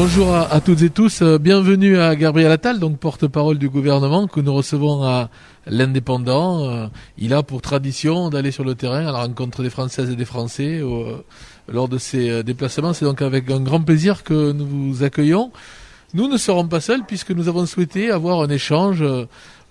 [0.00, 4.38] Bonjour à, toutes et tous, euh, bienvenue à Gabriel Attal, donc porte-parole du gouvernement que
[4.38, 5.28] nous recevons à
[5.66, 6.70] l'Indépendant.
[6.70, 6.86] Euh,
[7.18, 10.24] il a pour tradition d'aller sur le terrain à la rencontre des Françaises et des
[10.24, 11.16] Français euh,
[11.66, 12.92] lors de ses déplacements.
[12.92, 15.50] C'est donc avec un grand plaisir que nous vous accueillons.
[16.14, 19.04] Nous ne serons pas seuls puisque nous avons souhaité avoir un échange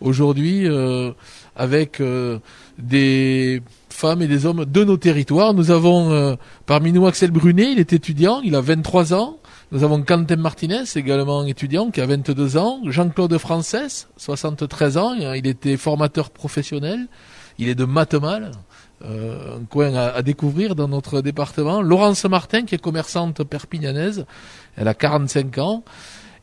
[0.01, 0.67] aujourd'hui
[1.55, 2.01] avec
[2.77, 5.53] des femmes et des hommes de nos territoires.
[5.53, 9.37] Nous avons parmi nous Axel Brunet, il est étudiant, il a 23 ans.
[9.73, 12.79] Nous avons Quentin Martinez, également étudiant, qui a 22 ans.
[12.85, 15.13] Jean-Claude Frances, 73 ans.
[15.13, 17.07] Il était formateur professionnel.
[17.59, 18.51] Il est de Matemal,
[19.03, 21.81] euh, un coin à, découvrir dans notre département.
[21.81, 24.25] Laurence Martin, qui est commerçante perpignanaise.
[24.77, 25.83] Elle a 45 ans.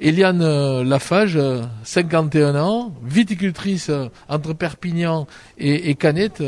[0.00, 1.38] Eliane euh, Lafage,
[1.82, 6.42] 51 ans, viticultrice euh, entre Perpignan et, et Canette.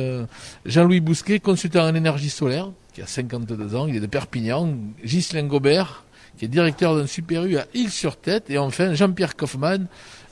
[0.67, 4.75] Jean-Louis Bousquet, consultant en énergie solaire, qui a 52 ans, il est de Perpignan.
[5.03, 6.06] Ghislain Gobert,
[6.37, 8.51] qui est directeur d'un Super U à Île-sur-Tête.
[8.51, 9.87] Et enfin, Jean-Pierre Kaufmann,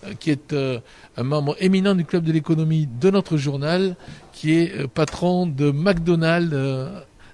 [0.04, 0.78] euh, qui est euh,
[1.16, 3.96] un membre éminent du club de l'économie de notre journal,
[4.32, 6.54] qui est euh, patron de McDonald's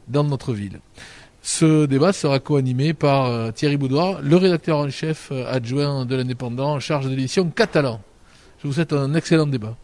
[0.09, 0.81] dans notre ville.
[1.43, 6.81] Ce débat sera co-animé par Thierry Boudoir, le rédacteur en chef adjoint de l'Indépendant en
[6.81, 8.01] charge de l'édition Catalan.
[8.61, 9.75] Je vous souhaite un excellent débat.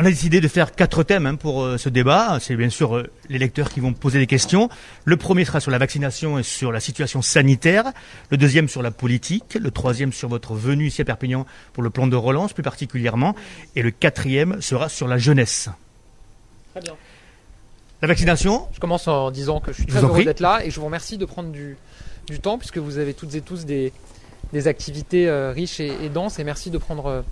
[0.00, 2.38] On a décidé de faire quatre thèmes hein, pour euh, ce débat.
[2.40, 4.68] C'est bien sûr euh, les lecteurs qui vont poser des questions.
[5.04, 7.92] Le premier sera sur la vaccination et sur la situation sanitaire.
[8.30, 9.58] Le deuxième sur la politique.
[9.60, 13.34] Le troisième sur votre venue ici à Perpignan pour le plan de relance plus particulièrement.
[13.74, 15.68] Et le quatrième sera sur la jeunesse.
[16.74, 16.94] Très bien.
[18.00, 20.78] La vaccination Je commence en disant que je suis très heureux d'être là et je
[20.78, 21.76] vous remercie de prendre du,
[22.40, 23.92] temps puisque vous avez toutes et tous des,
[24.66, 27.24] activités euh, riches et, denses et merci de prendre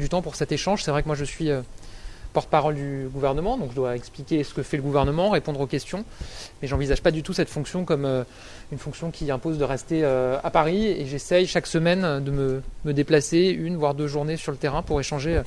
[0.00, 0.82] du temps pour cet échange.
[0.82, 1.52] C'est vrai que moi je suis
[2.32, 6.04] porte-parole du gouvernement, donc je dois expliquer ce que fait le gouvernement, répondre aux questions.
[6.60, 8.24] Mais j'envisage pas du tout cette fonction comme euh,
[8.72, 10.86] une fonction qui impose de rester euh, à Paris.
[10.86, 15.00] Et j'essaye chaque semaine de me, déplacer une voire deux journées sur le terrain pour
[15.00, 15.42] échanger euh,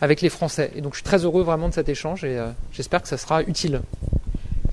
[0.00, 0.70] avec les Français.
[0.74, 2.38] Et donc je suis très heureux vraiment de cet échange et
[2.72, 3.82] j'espère que ça sera utile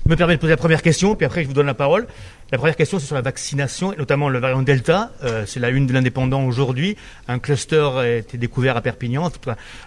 [0.08, 2.06] me permet de poser la première question, puis après je vous donne la parole.
[2.50, 5.12] La première question, c'est sur la vaccination, et notamment le variant Delta.
[5.22, 6.96] Euh, c'est la une de l'indépendant aujourd'hui.
[7.28, 9.30] Un cluster a été découvert à Perpignan,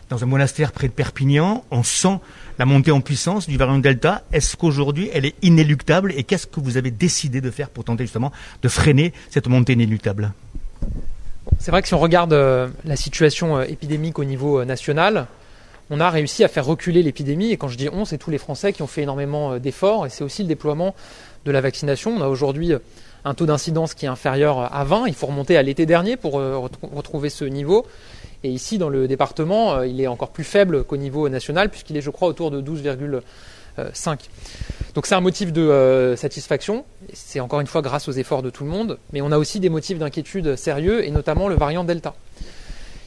[0.09, 1.63] dans un monastère près de Perpignan.
[1.71, 2.19] On sent
[2.59, 4.23] la montée en puissance du variant Delta.
[4.31, 6.13] Est-ce qu'aujourd'hui, elle est inéluctable?
[6.15, 9.73] Et qu'est-ce que vous avez décidé de faire pour tenter justement de freiner cette montée
[9.73, 10.33] inéluctable?
[11.57, 15.25] C'est vrai que si on regarde euh, la situation euh, épidémique au niveau national,
[15.91, 17.52] on a réussi à faire reculer l'épidémie.
[17.52, 20.06] Et quand je dis on, c'est tous les Français qui ont fait énormément euh, d'efforts.
[20.06, 20.96] Et c'est aussi le déploiement
[21.46, 22.16] de la vaccination.
[22.18, 22.79] On a aujourd'hui euh,
[23.25, 25.07] un taux d'incidence qui est inférieur à 20.
[25.07, 27.85] Il faut remonter à l'été dernier pour euh, retrouver ce niveau.
[28.44, 32.01] Et ici, dans le département, il est encore plus faible qu'au niveau national, puisqu'il est,
[32.01, 34.18] je crois, autour de 12,5.
[34.96, 36.84] Donc c'est un motif de satisfaction.
[37.13, 38.97] C'est encore une fois grâce aux efforts de tout le monde.
[39.13, 42.16] Mais on a aussi des motifs d'inquiétude sérieux, et notamment le variant Delta.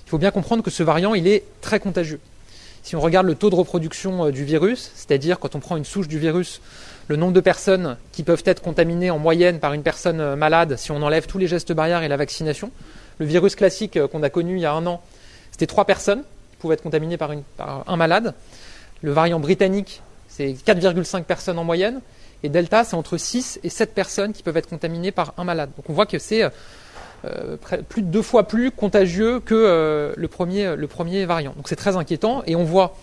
[0.06, 2.20] Il faut bien comprendre que ce variant, il est très contagieux.
[2.84, 5.86] Si on regarde le taux de reproduction euh, du virus, c'est-à-dire quand on prend une
[5.86, 6.60] souche du virus,
[7.08, 10.76] le nombre de personnes qui peuvent être contaminées en moyenne par une personne euh, malade,
[10.76, 12.70] si on enlève tous les gestes barrières et la vaccination,
[13.18, 15.00] le virus classique euh, qu'on a connu il y a un an,
[15.50, 17.30] c'était trois personnes qui pouvaient être contaminées par,
[17.86, 18.34] un malade.
[19.00, 22.02] Le variant britannique, c'est 4,5 personnes en moyenne.
[22.42, 25.70] Et Delta, c'est entre 6 et 7 personnes qui peuvent être contaminées par un malade.
[25.74, 26.42] Donc on voit que c'est
[27.88, 31.52] plus de deux fois plus contagieux que euh, le, premier, le premier variant.
[31.56, 32.96] Donc c'est très inquiétant et on voit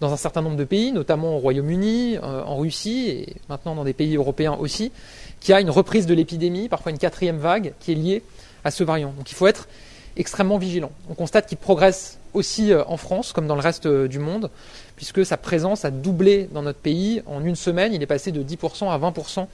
[0.00, 3.84] dans un certain nombre de pays, notamment au Royaume-Uni, euh, en Russie et maintenant dans
[3.84, 4.92] des pays européens aussi,
[5.40, 8.22] qu'il y a une reprise de l'épidémie, parfois une quatrième vague qui est liée
[8.64, 9.12] à ce variant.
[9.16, 9.68] Donc il faut être
[10.16, 10.90] extrêmement vigilant.
[11.08, 14.50] On constate qu'il progresse aussi en France comme dans le reste du monde,
[14.96, 17.94] puisque sa présence a doublé dans notre pays en une semaine.
[17.94, 19.46] Il est passé de 10% à 20%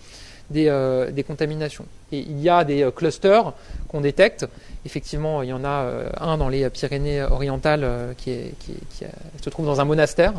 [0.57, 1.87] euh, des, contaminations.
[2.13, 3.53] Et il y a des euh, clusters
[3.89, 4.47] qu'on détecte.
[4.85, 8.33] Effectivement, il y en a euh, un dans les Pyrénées orientales qui,
[9.41, 10.35] se trouve dans un monastère.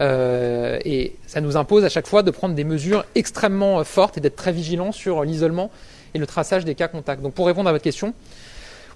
[0.00, 4.36] et ça nous impose à chaque fois de prendre des mesures extrêmement fortes et d'être
[4.36, 5.70] très vigilants sur l'isolement
[6.14, 7.22] et le traçage des cas contacts.
[7.22, 8.14] Donc pour répondre à votre question,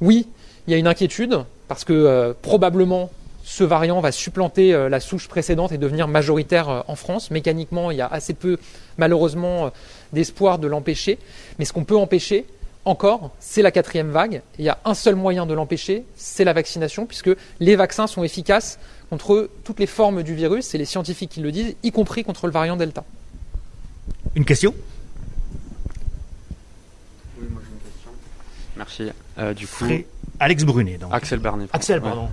[0.01, 0.29] oui,
[0.67, 1.39] il y a une inquiétude
[1.69, 3.11] parce que probablement
[3.45, 7.31] ce variant va supplanter euh, la souche précédente et devenir majoritaire euh, en France.
[7.31, 8.59] Mécaniquement, il y a assez peu,
[8.99, 9.71] malheureusement, euh,
[10.13, 11.19] d'espoir de l'empêcher.
[11.59, 12.47] Mais ce qu'on peut empêcher,
[12.85, 14.43] encore, c'est la quatrième vague.
[14.59, 18.25] Il y a un seul moyen de l'empêcher, c'est la vaccination, puisque les vaccins sont
[18.25, 18.79] efficaces
[19.11, 22.47] contre toutes les formes du virus, c'est les scientifiques qui le disent, y compris contre
[22.47, 23.05] le variant Delta.
[24.35, 24.75] Une question?
[27.39, 29.13] Oui, moi j'ai une question.
[29.37, 29.55] Merci.
[29.55, 30.07] du coup,
[30.39, 30.99] Alex Brunet.
[30.99, 31.13] Donc.
[31.13, 31.69] Axel Bernet.
[31.73, 32.29] Axel, pardon.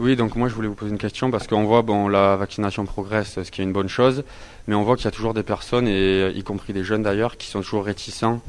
[0.00, 2.86] Oui, donc moi je voulais vous poser une question parce qu'on voit bon la vaccination
[2.86, 4.24] progresse, ce qui est une bonne chose,
[4.66, 7.36] mais on voit qu'il y a toujours des personnes et y compris des jeunes d'ailleurs
[7.36, 8.40] qui sont toujours réticents.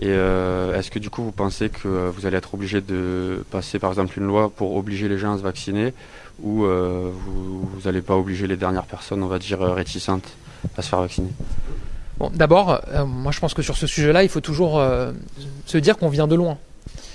[0.00, 3.78] Et euh, est-ce que du coup vous pensez que vous allez être obligé de passer
[3.78, 5.94] par exemple une loi pour obliger les gens à se vacciner
[6.42, 10.30] ou euh, vous n'allez pas obliger les dernières personnes, on va dire réticentes,
[10.76, 11.30] à se faire vacciner?
[12.18, 14.84] Bon, d'abord, euh, moi je pense que sur ce sujet-là, il faut toujours
[15.64, 16.58] se dire qu'on vient de loin.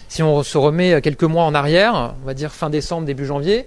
[0.09, 3.65] Si on se remet quelques mois en arrière, on va dire fin décembre, début janvier,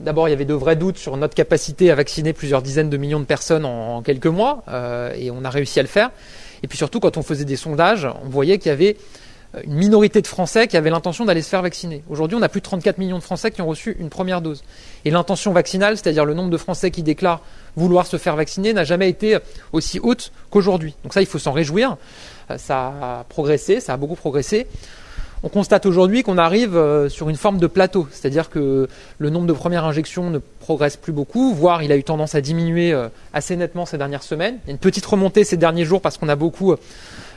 [0.00, 2.96] d'abord il y avait de vrais doutes sur notre capacité à vacciner plusieurs dizaines de
[2.96, 6.10] millions de personnes en, quelques mois, euh, et on a réussi à le faire.
[6.62, 8.96] Et puis surtout, quand on faisait des sondages, on voyait qu'il y avait
[9.64, 12.02] une minorité de Français qui avaient l'intention d'aller se faire vacciner.
[12.10, 14.64] Aujourd'hui, on a plus de 34 millions de Français qui ont reçu une première dose.
[15.04, 17.40] Et l'intention vaccinale, c'est-à-dire le nombre de Français qui déclarent
[17.76, 19.38] vouloir se faire vacciner, n'a jamais été
[19.72, 20.94] aussi haute qu'aujourd'hui.
[21.04, 21.96] Donc ça, il faut s'en réjouir.
[22.50, 24.66] Euh, ça a progressé, ça a beaucoup progressé
[25.46, 28.88] on constate aujourd'hui qu'on arrive euh, sur une forme de plateau, c'est-à-dire que
[29.18, 32.40] le nombre de premières injections ne progresse plus beaucoup, voire il a eu tendance à
[32.40, 34.58] diminuer euh, assez nettement ces dernières semaines.
[34.64, 36.76] Il y a une petite remontée ces derniers jours parce qu'on a beaucoup euh,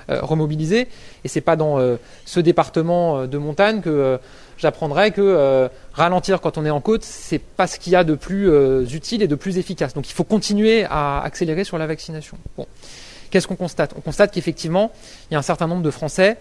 [0.10, 0.88] remobilisé,
[1.24, 1.78] et c'est pas dans
[2.26, 4.18] ce département de montagne que
[4.58, 8.16] j'apprendrai que ralentir quand on est en côte, c'est pas ce qu'il y a de
[8.16, 8.50] plus
[8.92, 9.94] utile et de plus efficace.
[9.94, 12.38] Donc il faut continuer à accélérer sur la vaccination.
[13.30, 13.94] Qu'est-ce qu'on constate?
[13.96, 14.92] On constate qu'effectivement,
[15.30, 16.38] il y a un certain nombre de Français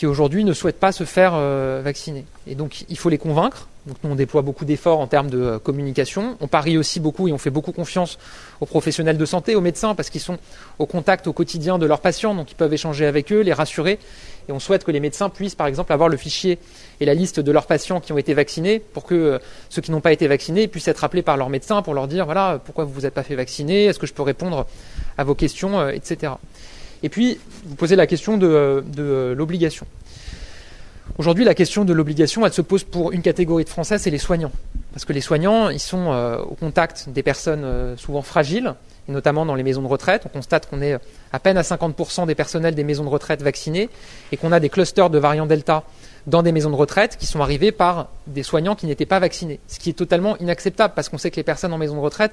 [0.00, 2.24] qui aujourd'hui ne souhaitent pas se faire euh, vacciner.
[2.46, 3.68] Et donc il faut les convaincre.
[3.86, 6.38] Donc nous on déploie beaucoup d'efforts en termes de euh, communication.
[6.40, 8.18] On parie aussi beaucoup et on fait beaucoup confiance
[8.62, 10.38] aux professionnels de santé, aux médecins, parce qu'ils sont
[10.78, 13.98] au contact au quotidien de leurs patients, donc ils peuvent échanger avec eux, les rassurer.
[14.48, 16.58] Et on souhaite que les médecins puissent par exemple avoir le fichier
[17.00, 19.38] et la liste de leurs patients qui ont été vaccinés pour que euh,
[19.68, 22.24] ceux qui n'ont pas été vaccinés puissent être appelés par leur médecin pour leur dire
[22.24, 24.66] voilà pourquoi vous vous êtes pas fait vacciner, est-ce que je peux répondre
[25.18, 26.32] à vos questions, etc.
[27.02, 28.84] Et puis, vous posez la question de,
[29.36, 29.86] l'obligation.
[31.18, 34.52] Aujourd'hui, la question de l'obligation, se pose pour une catégorie de Français, c'est les soignants.
[34.92, 38.74] Parce que les soignants, ils sont euh, au contact des personnes euh, souvent fragiles,
[39.08, 40.22] et notamment dans les maisons de retraite.
[40.26, 40.98] On constate qu'on est
[41.32, 43.88] à peine à 50% des personnels des maisons de retraite vaccinés,
[44.32, 45.84] et qu'on a des clusters de variants Delta
[46.26, 49.58] dans des maisons de retraite qui sont arrivés par des soignants qui n'étaient pas vaccinés.
[49.68, 52.32] Ce qui est totalement inacceptable, parce qu'on sait que les personnes en maison de retraite,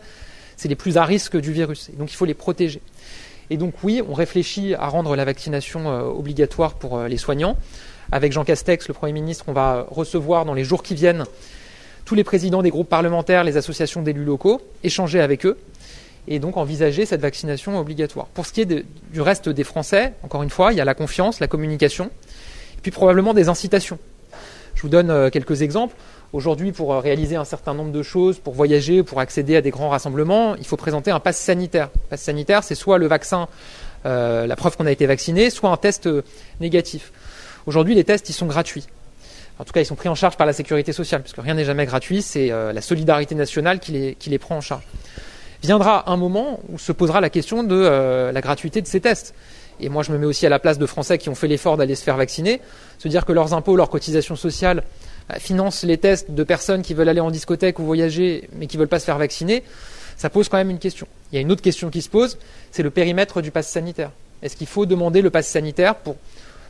[0.55, 1.89] c'est les plus à risque du virus.
[1.89, 2.81] Et donc il faut les protéger.
[3.49, 7.57] Et donc oui, on réfléchit à rendre la vaccination euh, obligatoire pour euh, les soignants.
[8.11, 11.25] Avec Jean Castex, le Premier ministre, on va recevoir dans les jours qui viennent
[12.05, 15.57] tous les présidents des groupes parlementaires, les associations d'élus locaux, échanger avec eux
[16.27, 18.27] et donc envisager cette vaccination obligatoire.
[18.27, 20.94] Pour ce qui est du reste des Français, encore une fois, il y a la
[20.94, 22.05] confiance, la communication,
[22.77, 23.97] et puis probablement des incitations.
[24.75, 25.95] Je vous donne euh, quelques exemples.
[26.33, 29.69] Aujourd'hui, pour euh, réaliser un certain nombre de choses, pour voyager, pour accéder à des
[29.69, 31.89] grands rassemblements, il faut présenter un pass sanitaire.
[31.94, 33.47] Le pass sanitaire, c'est soit le vaccin,
[34.06, 36.24] euh, la preuve qu'on a été vacciné, soit un test euh,
[36.59, 37.13] négatif.
[37.65, 38.88] Aujourd'hui, les tests, ils sont gratuits.
[39.57, 41.65] En tout cas, ils sont pris en charge par la sécurité sociale, puisque rien n'est
[41.65, 44.83] jamais gratuit, c'est la solidarité nationale qui les, prend en charge.
[45.63, 49.33] Viendra un moment où se posera la question de la gratuité de ces tests.
[49.80, 51.75] Et moi, je me mets aussi à la place de Français qui ont fait l'effort
[51.75, 52.62] d'aller se faire vacciner,
[53.00, 54.83] se dire que leurs impôts, leurs cotisations sociales
[55.39, 58.88] finance les tests de personnes qui veulent aller en discothèque ou voyager mais qui veulent
[58.88, 59.63] pas se faire vacciner,
[60.15, 61.07] ça pose quand même une question.
[61.31, 62.38] Il y a une autre question qui se pose,
[62.71, 64.11] c'est le périmètre du pass sanitaire.
[64.42, 66.16] Est-ce qu'il faut demander le pass sanitaire pour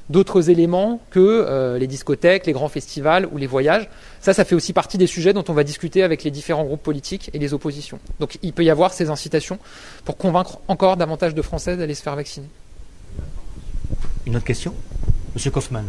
[0.09, 3.89] d'autres éléments que euh, les discothèques, les grands festivals ou les voyages?
[4.21, 6.83] Ça, ça fait aussi partie des sujets dont on va discuter avec les différents groupes
[6.83, 7.99] politiques et les oppositions.
[8.19, 9.59] Donc il peut y avoir ces incitations
[10.03, 12.47] pour convaincre encore davantage de Français d'aller se faire vacciner.
[14.25, 14.73] Une autre question?
[15.35, 15.85] Monsieur Kaufmann.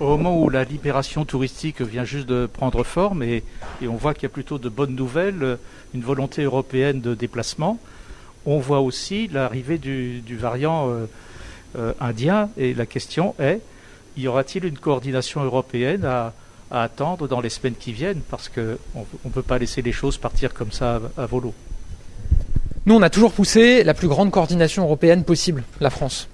[0.00, 3.42] Au moment où la libération touristique vient juste de prendre forme et,
[3.82, 5.58] on voit qu'il y a plutôt de bonnes nouvelles,
[5.94, 7.78] une volonté européenne de déplacement,
[8.46, 11.06] on voit aussi l'arrivée du, variant euh,
[11.78, 13.60] euh, indien et la question est,
[14.16, 16.32] y aura-t-il une coordination européenne à,
[16.70, 18.22] attendre dans les semaines qui viennent?
[18.30, 21.52] Parce qu'on ne peut pas laisser les choses partir comme ça à volo.
[22.86, 26.28] Nous, on a toujours poussé la plus grande coordination européenne possible, la France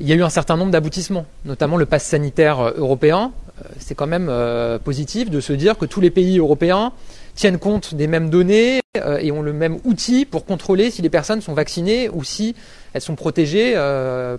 [0.00, 3.32] il y a eu un certain nombre d'aboutissements, notamment le pass sanitaire euh, européen.
[3.58, 6.92] Euh, c'est quand même euh, positif de se dire que tous les pays européens
[7.34, 8.80] tiennent compte des mêmes données
[9.20, 12.56] et ont le même outil pour contrôler si les personnes sont vaccinées ou si
[12.92, 13.74] elles sont protégées,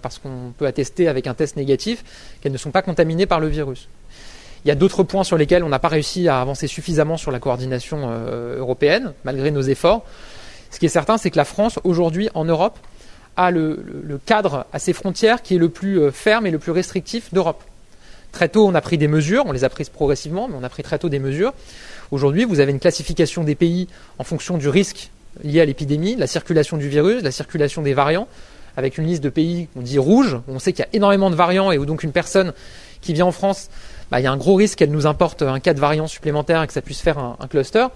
[0.03, 2.03] parce qu'on peut attester avec un test négatif
[2.41, 3.87] qu'elles ne sont pas contaminées par le virus.
[4.65, 7.31] Il y a d'autres points sur lesquels on n'a pas réussi à avancer suffisamment sur
[7.31, 8.11] la coordination
[8.57, 10.03] européenne, malgré nos efforts.
[10.69, 12.77] Ce qui est certain, c'est que la France, aujourd'hui, en Europe,
[13.37, 16.71] a le, cadre à ses frontières qui est le plus euh, ferme et le plus
[16.71, 17.63] restrictif d'Europe.
[18.31, 20.69] Très tôt, on a pris des mesures, on les a prises progressivement, mais on a
[20.69, 21.53] pris très tôt des mesures.
[22.11, 23.87] Aujourd'hui, vous avez une classification des pays
[24.19, 25.11] en fonction du risque
[25.43, 28.27] lié à l'épidémie, la circulation du virus, la circulation des variants,
[28.77, 31.29] avec une liste de pays qu'on dit rouge, où on sait qu'il y a énormément
[31.29, 32.53] de variants et où donc une personne
[33.01, 33.69] qui vient en France,
[34.11, 36.61] bah, il y a un gros risque qu'elle nous importe un cas de variant supplémentaire
[36.63, 37.87] et que ça puisse faire un, un cluster.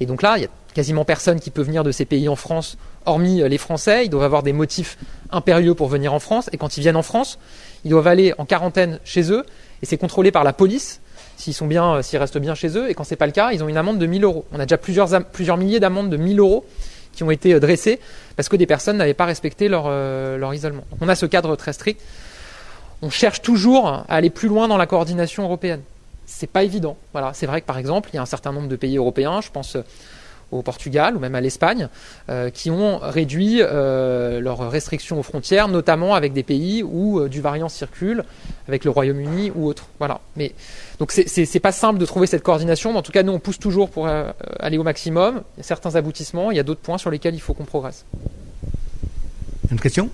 [0.00, 2.36] Et donc là, il y a quasiment personne qui peut venir de ces pays en
[2.36, 4.06] France, hormis les Français.
[4.06, 4.98] Ils doivent avoir des motifs
[5.30, 6.48] impérieux pour venir en France.
[6.52, 7.38] Et quand ils viennent en France,
[7.84, 9.44] ils doivent aller en quarantaine chez eux.
[9.82, 11.00] Et c'est contrôlé par la police
[11.36, 12.88] s'ils sont bien, s'ils restent bien chez eux.
[12.90, 14.44] Et quand c'est pas le cas, ils ont une amende de 1000 euros.
[14.52, 16.64] On a déjà plusieurs, plusieurs milliers d'amendes de 1000 euros
[17.12, 17.98] qui ont été dressées
[18.36, 20.84] parce que des personnes n'avaient pas respecté leur, euh, leur isolement.
[20.90, 22.00] Donc on a ce cadre très strict.
[23.02, 25.80] On cherche toujours à aller plus loin dans la coordination européenne.
[26.26, 26.96] C'est pas évident.
[27.12, 29.40] Voilà, c'est vrai que par exemple, il y a un certain nombre de pays européens,
[29.40, 29.76] je pense
[30.50, 31.88] au Portugal ou même à l'Espagne,
[32.28, 37.28] euh, qui ont réduit euh, leurs restrictions aux frontières, notamment avec des pays où euh,
[37.28, 38.24] du variant circule,
[38.68, 39.86] avec le Royaume-Uni ou autre.
[39.98, 40.20] Voilà.
[40.36, 40.52] Mais
[40.98, 43.58] donc c'est pas simple de trouver cette coordination, mais en tout cas nous on pousse
[43.58, 45.42] toujours pour aller au maximum.
[45.56, 47.64] Il y a certains aboutissements, il y a d'autres points sur lesquels il faut qu'on
[47.64, 48.04] progresse.
[49.70, 50.10] Une question?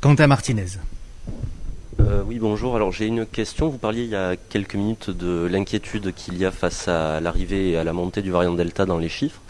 [0.00, 0.78] Quentin Martinez.
[2.00, 2.76] Euh, oui, bonjour.
[2.76, 3.68] Alors j'ai une question.
[3.68, 7.70] Vous parliez il y a quelques minutes de l'inquiétude qu'il y a face à l'arrivée
[7.70, 9.40] et à la montée du variant Delta dans les chiffres.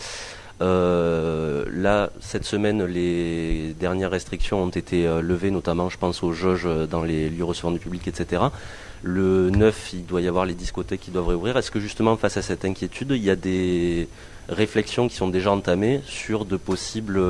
[0.60, 6.32] Euh, là, cette semaine, les dernières restrictions ont été euh, levées, notamment, je pense aux
[6.32, 8.42] jauges dans les lieux recevant du public, etc.
[9.02, 11.56] Le 9, il doit y avoir les discothèques qui doivent réouvrir.
[11.56, 14.08] Est-ce que justement, face à cette inquiétude, il y a des
[14.48, 17.20] réflexions qui sont déjà entamées sur de possibles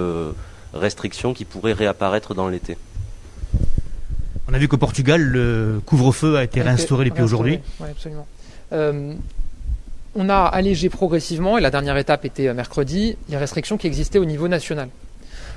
[0.72, 2.78] restrictions qui pourraient réapparaître dans l'été?
[4.48, 7.60] On a vu qu'au Portugal, le couvre-feu a été réinstauré depuis aujourd'hui.
[7.80, 8.26] Oui, absolument.
[8.72, 9.14] Euh,
[10.14, 14.24] on a allégé progressivement, et la dernière étape était mercredi, les restrictions qui existaient au
[14.24, 14.88] niveau national.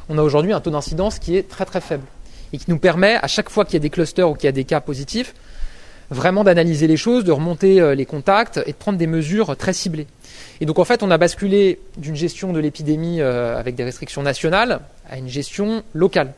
[0.10, 2.03] On a aujourd'hui un taux d'incidence qui est très très faible
[2.51, 4.50] et qui nous permet, à chaque fois qu'il y a des clusters ou qu'il y
[4.50, 5.33] a des cas positifs,
[6.10, 9.71] vraiment d'analyser les choses, de remonter euh, les contacts et de prendre des mesures très
[9.71, 10.07] ciblées.
[10.60, 14.21] Et donc en fait, on a basculé d'une gestion de l'épidémie euh, avec des restrictions
[14.21, 16.33] nationales à une gestion locale.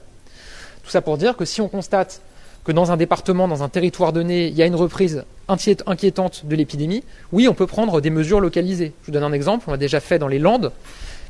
[0.84, 2.22] Tout ça pour dire que si on constate
[2.64, 6.56] que dans un département, dans un territoire donné, il y a une reprise inquiétante de
[6.56, 8.94] l'épidémie, oui, on peut prendre des mesures localisées.
[9.02, 10.72] Je vous donne un exemple, on l'a déjà fait dans les Landes,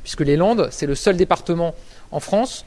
[0.03, 1.73] puisque les Landes, c'est le seul département
[2.11, 2.65] en France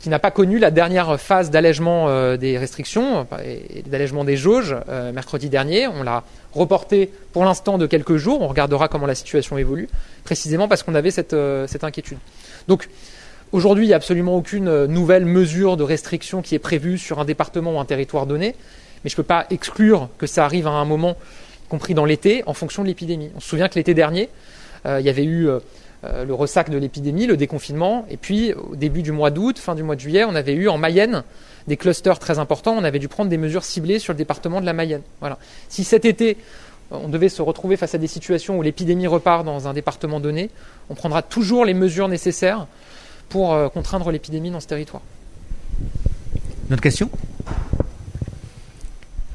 [0.00, 4.76] qui n'a pas connu la dernière phase d'allègement euh, des restrictions et d'allègement des jauges
[4.88, 5.88] euh, mercredi dernier.
[5.88, 6.22] On l'a
[6.52, 8.42] reporté pour l'instant de quelques jours.
[8.42, 9.88] On regardera comment la situation évolue,
[10.24, 12.18] précisément parce qu'on avait cette, euh, cette inquiétude.
[12.68, 12.88] Donc,
[13.56, 17.20] Aujourd'hui, il n'y a absolument aucune euh, nouvelle mesure de restriction qui est prévue sur
[17.20, 18.54] un département ou un territoire donné,
[19.02, 21.16] mais je ne peux pas exclure que ça arrive à un moment,
[21.64, 23.30] y compris dans l'été, en fonction de l'épidémie.
[23.34, 24.28] On se souvient que l'été dernier,
[24.84, 25.60] euh, il y avait eu euh,
[26.02, 29.82] le ressac de l'épidémie, le déconfinement, et puis au début du mois d'août, fin du
[29.82, 31.24] mois de juillet, on avait eu en Mayenne
[31.66, 34.66] des clusters très importants, on avait dû prendre des mesures ciblées sur le département de
[34.66, 35.00] la Mayenne.
[35.70, 36.36] Si cet été,
[36.90, 40.50] on devait se retrouver face à des situations où l'épidémie repart dans un département donné,
[40.90, 42.66] on prendra toujours les mesures nécessaires
[43.28, 45.02] pour euh, contraindre l'épidémie dans ce territoire.
[46.70, 47.10] Notre question?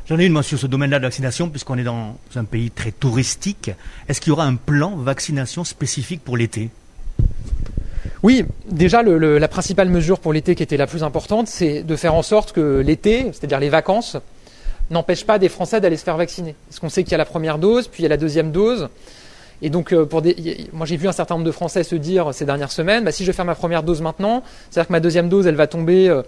[0.07, 2.91] J'en ai une, moi, sur ce domaine-là de vaccination, puisqu'on est dans un pays très
[2.91, 3.71] touristique.
[4.10, 6.69] Est-ce qu'il y aura un plan vaccination spécifique pour l'été?
[8.24, 12.13] Oui, déjà la principale mesure pour l'été qui était la plus importante, c'est de faire
[12.13, 14.17] en sorte que l'été, c'est-à-dire les vacances,
[14.89, 16.55] n'empêche pas des Français d'aller se faire vacciner.
[16.67, 18.51] Parce qu'on sait qu'il y a la première dose, puis il y a la deuxième
[18.51, 18.89] dose.
[19.62, 22.34] Et donc, euh, pour des, moi j'ai vu un certain nombre de Français se dire
[22.34, 25.00] ces dernières semaines, bah, si je vais faire ma première dose maintenant, c'est-à-dire que ma
[25.00, 26.24] deuxième dose, elle va tomber euh,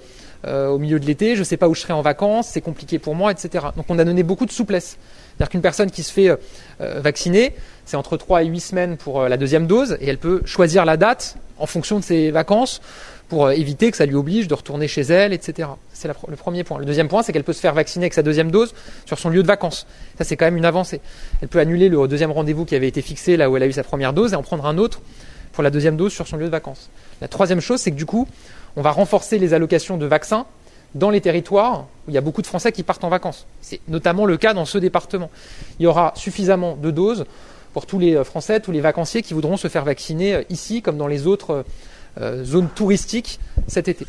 [0.45, 2.61] euh, au milieu de l'été, je ne sais pas où je serai en vacances, c'est
[2.61, 3.67] compliqué pour moi, etc.
[3.75, 4.97] Donc on a donné beaucoup de souplesse.
[5.29, 6.29] C'est-à-dire qu'une personne qui se fait
[6.79, 10.85] vacciner, c'est entre 3 et 8 semaines pour la deuxième dose, et elle peut choisir
[10.85, 12.81] la date en fonction de ses vacances
[13.29, 15.69] pour éviter que ça lui oblige de retourner chez elle, etc.
[15.93, 16.77] C'est le premier point.
[16.77, 18.73] Le deuxième point, c'est qu'elle peut se faire vacciner avec sa deuxième dose
[19.05, 19.87] sur son lieu de vacances.
[20.17, 21.01] Ça, c'est quand même une avancée.
[21.41, 23.71] Elle peut annuler le deuxième rendez-vous qui avait été fixé là où elle a eu
[23.71, 25.01] sa première dose et en prendre un autre
[25.53, 26.89] pour la deuxième dose sur son lieu de vacances.
[27.21, 28.27] La troisième chose, c'est que du coup,
[28.75, 30.45] on va renforcer les allocations de vaccins
[30.95, 33.45] dans les territoires où il y a beaucoup de Français qui partent en vacances.
[33.61, 35.31] C'est notamment le cas dans ce département.
[35.79, 37.25] Il y aura suffisamment de doses
[37.73, 41.07] pour tous les Français, tous les vacanciers qui voudront se faire vacciner ici comme dans
[41.07, 41.65] les autres
[42.19, 44.05] euh, zone touristique cet été.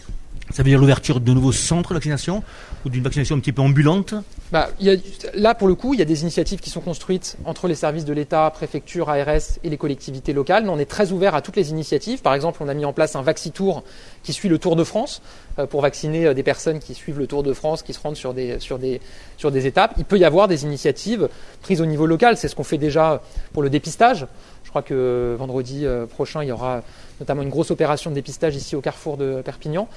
[0.51, 2.43] Ça veut dire l'ouverture de nouveaux centres de vaccination
[2.85, 4.15] ou d'une vaccination un petit peu ambulante
[4.53, 4.97] bah, y a,
[5.33, 8.05] Là, pour le coup, il y a des initiatives qui sont construites entre les services
[8.05, 10.69] de l'État, préfecture, ARS et les collectivités locales.
[10.69, 12.21] On est très ouvert à toutes les initiatives.
[12.21, 13.85] Par exemple, on a mis en place un Vaxitour
[14.23, 15.23] qui suit le Tour de France
[15.59, 18.17] euh, pour vacciner euh, des personnes qui suivent le Tour de France, qui se rendent
[18.17, 19.01] sur des, sur, des,
[19.39, 19.95] sur des étapes.
[19.97, 21.31] Il peut y avoir des initiatives
[21.63, 22.37] prises au niveau local.
[22.37, 23.23] C'est ce qu'on fait déjà
[23.55, 24.27] pour le dépistage.
[24.63, 26.83] Je crois que vendredi prochain, il y aura
[27.21, 29.89] notamment une grosse opération de dépistage ici au carrefour de Perpignan.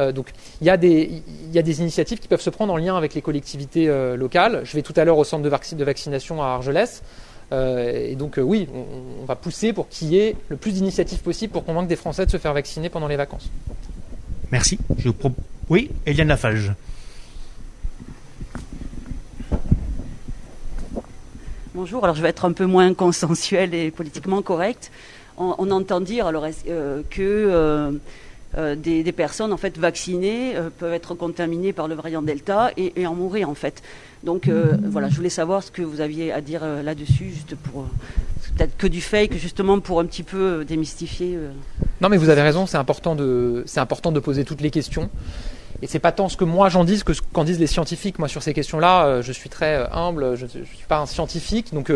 [0.00, 2.72] Euh, donc il y, a des, il y, a des initiatives qui peuvent se prendre
[2.72, 4.62] en lien avec les collectivités euh, locales.
[4.64, 7.02] Je vais tout à l'heure au centre de, de, vaccination à Argelès.
[7.52, 11.20] Euh, et donc oui, on, on, va pousser pour qu'il y ait le plus d'initiatives
[11.20, 13.50] possible pour convaincre des Français de se faire vacciner pendant les vacances.
[14.50, 14.78] Merci.
[14.98, 15.10] Je
[15.68, 16.72] Oui, Eliane Lafage.
[21.76, 24.90] Bonjour, alors je vais être un peu moins consensuel et politiquement correct.
[25.38, 27.92] On, entend dire alors, euh, que euh,
[28.56, 33.14] euh, des, personnes en fait vaccinées peuvent être contaminées par le variant Delta et, en
[33.14, 33.82] mourir en fait.
[34.24, 37.86] Donc voilà, je voulais savoir ce que vous aviez à dire là-dessus, juste pour
[38.56, 41.38] peut-être que du fake, justement pour un petit peu démystifier.
[42.00, 45.10] Non, mais vous avez raison, c'est important de c'est important de poser toutes les questions.
[45.82, 48.18] Et c'est pas tant ce que moi j'en dis que ce qu'en disent les scientifiques.
[48.18, 51.92] Moi sur ces questions-là, je suis très humble, je, ne suis pas un scientifique, donc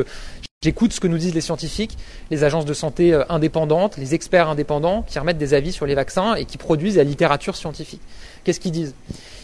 [0.63, 1.97] j'écoute ce que nous disent les scientifiques,
[2.31, 6.35] les agences de santé indépendantes, les experts indépendants qui remettent des avis sur les vaccins
[6.35, 8.03] et qui produisent la littérature scientifique.
[8.45, 8.95] Qu'est-ce qu'ils disent?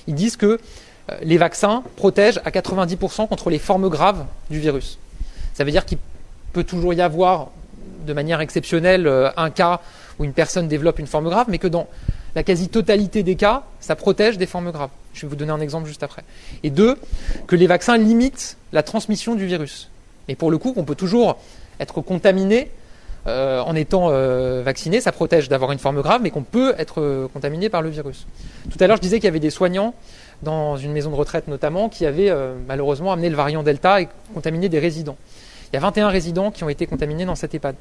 [0.08, 0.60] Ils disent que
[1.22, 4.98] les vaccins protègent à 90% contre les formes graves du virus.
[5.54, 5.96] Ça veut dire qu'il
[6.52, 7.48] peut toujours y avoir
[8.06, 9.80] de manière exceptionnelle un cas
[10.18, 11.86] où une personne développe une forme grave, mais que dans
[12.34, 14.90] la quasi-totalité des cas, ça protège des formes graves.
[15.14, 16.24] Je vais vous donner un exemple juste après.
[16.62, 16.98] Et deux,
[17.46, 19.88] que les vaccins limitent la transmission du virus.
[20.28, 21.38] Et pour le coup, on peut toujours
[21.80, 22.70] être contaminé
[23.26, 27.00] euh, en étant euh, vacciné, ça protège d'avoir une forme grave, mais qu'on peut être
[27.00, 28.26] euh, contaminé par le virus.
[28.70, 29.94] Tout à l'heure, je disais qu'il y avait des soignants
[30.42, 32.30] dans une maison de retraite notamment qui avaient
[32.68, 35.16] malheureusement amené le variant Delta et contaminé des résidents.
[35.72, 37.74] Il y a 21 résidents qui ont été contaminés dans cette EHPAD.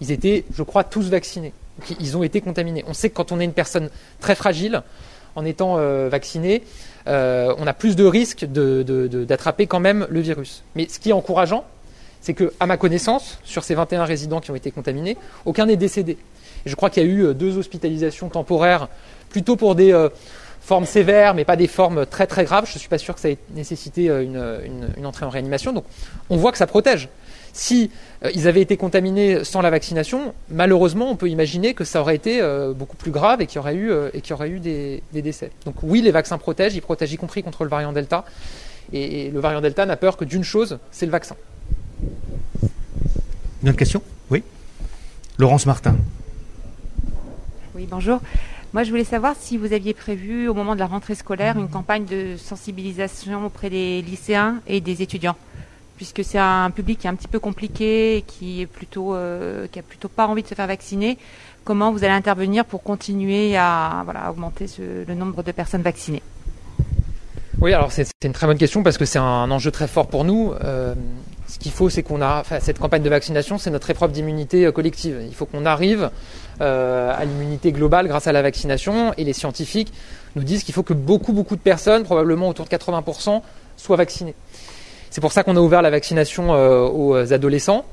[0.00, 1.52] Ils étaient, je crois, tous vaccinés
[2.00, 2.84] ils ont été contaminés.
[2.86, 3.88] On sait que quand on est une personne
[4.20, 4.82] très fragile,
[5.36, 5.76] en étant
[6.08, 6.62] vacciné,
[7.06, 10.64] on a plus de risques d'attraper quand même le virus.
[10.74, 11.64] Mais ce qui est encourageant,
[12.22, 15.76] c'est que, à ma connaissance, sur ces 21 résidents qui ont été contaminés, aucun n'est
[15.76, 16.16] décédé.
[16.64, 18.88] je crois qu'il y a eu euh, deux hospitalisations temporaires,
[19.28, 20.08] plutôt pour des
[20.60, 22.66] formes sévères, mais pas des formes très très graves.
[22.66, 25.72] Je ne suis pas sûr que ça ait nécessité une entrée en réanimation.
[25.72, 25.84] Donc,
[26.28, 27.08] on voit que ça protège.
[27.52, 27.90] Si
[28.24, 32.16] euh, ils avaient été contaminés sans la vaccination, malheureusement, on peut imaginer que ça aurait
[32.16, 35.50] été euh, beaucoup plus grave euh, et qu'il y aurait eu des, décès.
[35.66, 38.24] Donc oui, les vaccins protègent, ils protègent y compris contre le variant Delta.
[38.92, 41.36] Et, le variant Delta n'a peur que d'une chose, c'est le vaccin.
[43.62, 44.02] Une autre question?
[44.30, 44.42] Oui?
[45.38, 45.96] Laurence Martin.
[47.74, 48.20] Oui, bonjour.
[48.72, 51.68] Moi, je voulais savoir si vous aviez prévu, au moment de la rentrée scolaire, une
[51.68, 55.36] campagne de sensibilisation auprès des lycéens et des étudiants
[56.02, 59.78] puisque c'est un public qui est un petit peu compliqué, qui est plutôt, euh, qui
[59.78, 61.16] a plutôt pas envie de se faire vacciner.
[61.62, 66.22] Comment vous allez intervenir pour continuer à, voilà, augmenter le nombre de personnes vaccinées?
[67.60, 70.24] Oui, alors c'est une très bonne question parce que c'est un enjeu très fort pour
[70.24, 70.52] nous.
[70.64, 70.96] Euh,
[71.52, 74.72] ce qu'il faut, c'est qu'on a cette campagne de vaccination, c'est notre épreuve d'immunité euh,
[74.72, 75.20] collective.
[75.26, 76.10] Il faut qu'on arrive
[76.60, 79.92] à l'immunité globale grâce à la vaccination et les scientifiques
[80.36, 83.42] nous disent qu'il faut que beaucoup, beaucoup de personnes, probablement autour de 80%,
[83.76, 84.36] soient vaccinées.
[85.10, 87.84] C'est pour ça qu'on a ouvert la vaccination euh, aux adolescents.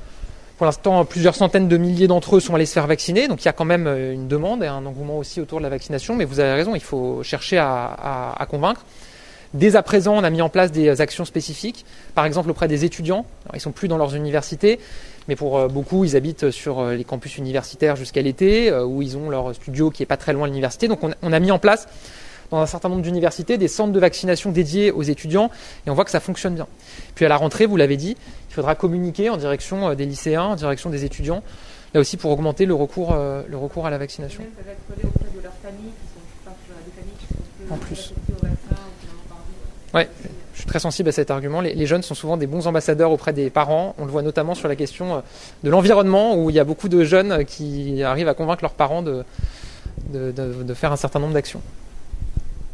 [0.57, 3.45] Pour l'instant, plusieurs centaines de milliers d'entre eux sont allés se faire vacciner, donc il
[3.45, 6.15] y a quand même euh, une demande et un engouement aussi autour de la vaccination,
[6.15, 8.85] mais vous avez raison, il faut chercher à, convaincre.
[9.53, 11.85] Dès à présent, on a mis en place des actions spécifiques,
[12.15, 13.25] par exemple auprès des étudiants.
[13.53, 14.79] ils ils sont plus dans leurs universités,
[15.27, 19.29] mais pour euh, beaucoup, ils habitent sur les campus universitaires jusqu'à l'été, où ils ont
[19.29, 20.87] leur studio qui est pas très loin de l'université.
[20.87, 21.87] Donc on a mis en place
[22.51, 25.51] dans un certain nombre d'universités des centres de vaccination dédiés aux étudiants
[25.85, 26.67] et on voit que ça fonctionne bien.
[27.15, 28.17] Puis à la rentrée, vous l'avez dit,
[28.49, 31.43] il faudra communiquer en direction euh, des lycéens, en direction des étudiants,
[31.93, 34.43] là aussi pour augmenter le recours, euh, le recours à la vaccination.
[37.69, 38.13] En plus.
[39.93, 40.07] Ouais,
[40.53, 41.61] je suis très sensible à cet argument.
[41.61, 43.95] Les, jeunes sont souvent des bons ambassadeurs auprès des parents.
[43.97, 45.19] On le voit notamment sur la question euh,
[45.63, 49.01] de l'environnement, où il y a beaucoup de jeunes qui arrivent à convaincre leurs parents
[49.01, 49.23] de,
[50.75, 51.61] faire un certain nombre d'actions.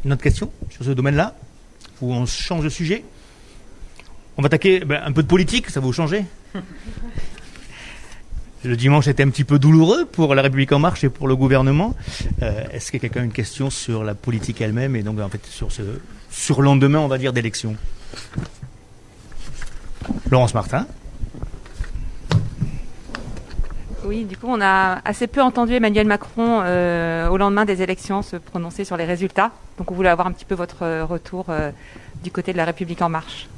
[0.04, 1.34] Une autre question sur ce domaine-là
[2.02, 3.04] Ou on change de sujet?
[4.36, 6.24] On va attaquer ben, un peu de politique, ça va vous changer?
[8.64, 11.36] Le dimanche était un petit peu douloureux pour la République en marche et pour le
[11.36, 11.94] gouvernement.
[12.42, 15.28] Euh, est-ce qu'il y a quelqu'un une question sur la politique elle-même et donc en
[15.28, 15.82] fait sur ce
[16.36, 17.76] surlendemain, on va dire, d'élection
[20.30, 20.86] Laurence Martin
[24.04, 28.22] Oui, du coup, on a assez peu entendu Emmanuel Macron euh, au lendemain des élections
[28.22, 29.50] se prononcer sur les résultats.
[29.78, 31.70] Donc, on voulait avoir un petit peu votre euh, retour euh,
[32.22, 33.48] du côté de la République en marche.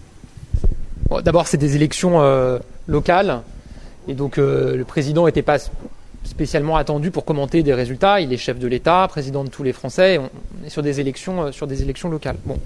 [1.23, 2.21] D'abord, c'est des élections
[2.87, 3.41] locales.
[4.09, 5.57] Et donc, le président n'était pas
[6.29, 8.21] spécialement attendu pour commenter des résultats.
[8.21, 10.19] Il est chef de l'État, président de tous les Français.
[10.19, 12.37] on est sur des élections, sur des élections locales.
[12.45, 12.59] Bon.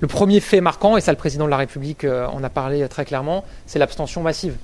[0.00, 3.04] Le premier fait marquant, et ça le président de la République en a parlé très
[3.04, 4.56] clairement, c'est l'abstention massive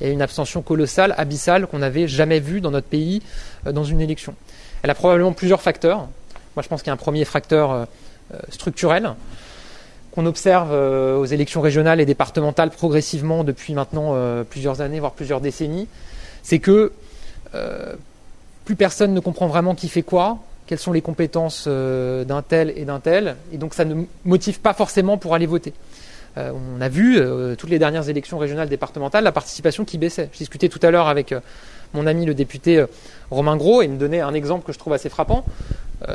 [0.00, 3.22] et une abstention colossale, abyssale, qu'on n'avait jamais vue dans notre pays
[3.66, 4.34] euh, dans une élection.
[4.82, 6.08] Elle a probablement plusieurs facteurs.
[6.56, 7.84] Moi, je pense qu'il y a un premier facteur euh,
[8.32, 9.14] euh, structurel
[10.12, 14.14] qu'on observe aux élections régionales et départementales progressivement depuis maintenant
[14.48, 15.88] plusieurs années, voire plusieurs décennies.
[16.44, 16.92] C'est que
[18.64, 22.72] plus personne ne comprend vraiment qui fait quoi, quelles sont les compétences euh, d'un tel
[22.76, 25.72] et d'un tel, et donc ça ne motive pas forcément pour aller voter.
[26.36, 30.30] Euh, on a vu euh, toutes les dernières élections régionales départementales la participation qui baissait.
[30.32, 31.34] Je discutais tout à l'heure avec
[31.92, 32.84] mon ami le député
[33.30, 35.44] Romain Gros et il me donnait un exemple que je trouve assez frappant.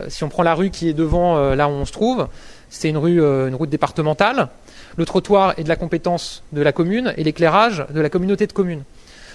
[0.10, 2.28] si on prend la rue qui est devant là où on se trouve,
[2.70, 4.50] c'est une rue, une route départementale.
[4.98, 8.52] Le trottoir est de la compétence de la commune et l'éclairage de la communauté de
[8.52, 8.84] communes.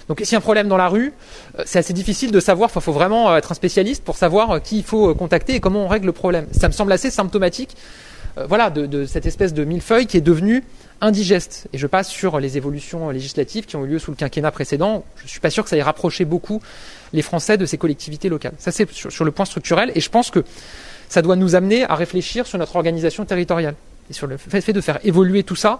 [0.07, 1.13] Donc s'il y a un problème dans la rue,
[1.57, 4.51] euh, c'est assez difficile de savoir, il faut vraiment euh, être un spécialiste pour savoir
[4.51, 6.47] euh, qui il faut contacter et comment on règle le problème.
[6.51, 7.75] Ça me semble assez symptomatique
[8.49, 10.61] voilà, de, cette espèce de millefeuille qui est devenue
[10.99, 11.69] indigeste.
[11.71, 15.05] Et je passe sur les évolutions législatives qui ont eu lieu sous le quinquennat précédent.
[15.15, 16.61] Je ne suis pas sûr que ça ait rapproché beaucoup
[17.13, 18.51] les Français de ces collectivités locales.
[18.57, 19.89] Ça, c'est sur, le point structurel.
[19.95, 20.43] Et je pense que
[21.07, 23.75] ça doit nous amener à réfléchir sur notre organisation territoriale
[24.09, 25.79] et sur le fait de faire évoluer tout ça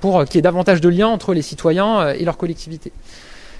[0.00, 2.92] pour qu'il y ait davantage de liens entre les citoyens et leurs collectivités.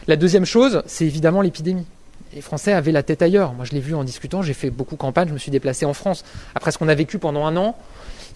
[0.06, 1.86] La deuxième chose, c'est évidemment l'épidémie.
[2.34, 3.52] Les Français avaient la tête ailleurs.
[3.54, 4.40] Moi, je l'ai vu en discutant.
[4.42, 5.28] J'ai fait beaucoup de campagnes.
[5.28, 6.24] Je me suis déplacé en France.
[6.54, 7.76] Après ce qu'on a vécu pendant un an,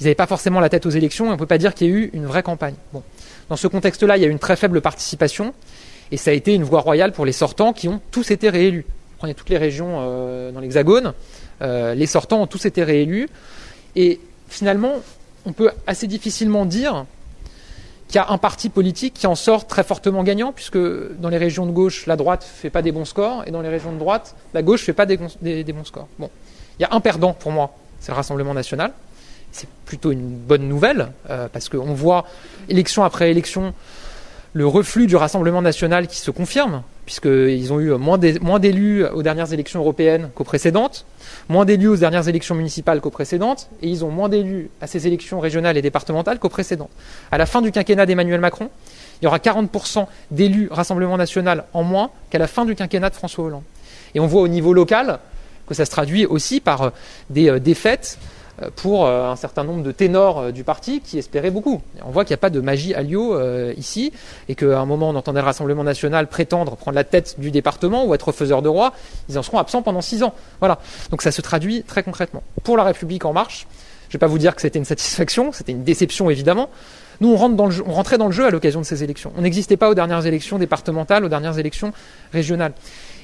[0.00, 1.26] ils n'avaient pas forcément la tête aux élections.
[1.26, 2.74] Et on ne peut pas dire qu'il y a eu une vraie campagne.
[3.48, 5.54] Dans ce contexte-là, il y a eu une très faible participation.
[6.10, 8.84] Et ça a été une voie royale pour les sortants qui ont tous été réélus.
[9.18, 11.12] Prenez toutes les régions euh, dans l'Hexagone.
[11.62, 13.28] Euh, les sortants ont tous été réélus.
[13.94, 14.94] Et finalement,
[15.46, 17.06] on peut assez difficilement dire
[18.14, 21.36] qu'il y a un parti politique qui en sort très fortement gagnant, puisque dans les
[21.36, 23.98] régions de gauche, la droite fait pas des bons scores, et dans les régions de
[23.98, 26.06] droite, la gauche fait pas des, bons scores.
[26.20, 26.30] Bon,
[26.78, 28.92] il y a un perdant pour moi, c'est le Rassemblement national.
[29.50, 32.24] C'est plutôt une bonne nouvelle, euh, parce qu'on voit
[32.68, 33.74] élection après élection
[34.54, 38.18] le reflux du Rassemblement national qui se confirme, puisqu'ils ont eu moins
[38.60, 41.04] d'élus aux dernières élections européennes qu'aux précédentes,
[41.48, 45.08] moins d'élus aux dernières élections municipales qu'aux précédentes, et ils ont moins d'élus à ces
[45.08, 46.90] élections régionales et départementales qu'aux précédentes.
[47.32, 48.70] À la fin du quinquennat d'Emmanuel Macron,
[49.20, 53.16] il y aura 40% d'élus Rassemblement national en moins qu'à la fin du quinquennat de
[53.16, 53.64] François Hollande.
[54.14, 55.18] Et on voit au niveau local
[55.66, 56.92] que ça se traduit aussi par
[57.28, 58.33] des euh, défaites euh,
[58.76, 61.82] pour euh, un certain nombre de ténors euh, du parti qui espéraient beaucoup.
[62.04, 63.38] On voit qu'il n'y a pas de magie à Lyon
[63.76, 64.12] ici,
[64.48, 68.04] et qu'à un moment on entendait le Rassemblement national prétendre prendre la tête du département
[68.04, 68.92] ou être faiseur de roi,
[69.28, 70.34] ils en seront absents pendant six ans.
[70.60, 70.78] Voilà.
[71.10, 72.42] Donc ça se traduit très concrètement.
[72.62, 73.66] Pour la République en marche,
[74.08, 76.70] je ne vais pas vous dire que c'était une satisfaction, c'était une déception évidemment.
[77.20, 79.32] Nous, on, dans le on rentrait dans le jeu à l'occasion de ces élections.
[79.36, 81.92] On n'existait pas aux dernières élections départementales, aux dernières élections
[82.32, 82.72] régionales.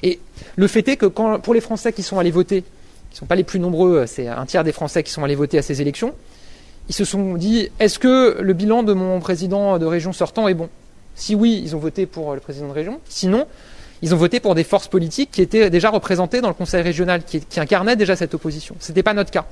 [0.03, 0.19] Et
[0.55, 2.63] le fait est que pour les Français qui sont allés voter,
[3.11, 5.35] qui ne sont pas les plus nombreux, c'est un tiers des Français qui sont allés
[5.35, 6.15] voter à ces élections,
[6.89, 10.53] ils se sont dit est-ce que le bilan de mon président de région sortant est
[10.53, 10.69] bon?
[11.15, 12.99] Si oui, ils ont voté pour le président de région.
[13.07, 13.45] Sinon,
[14.01, 17.23] ils ont voté pour des forces politiques qui étaient déjà représentées dans le conseil régional,
[17.23, 18.75] qui, incarnaient déjà cette opposition.
[18.79, 19.45] Ce n'était pas notre cas.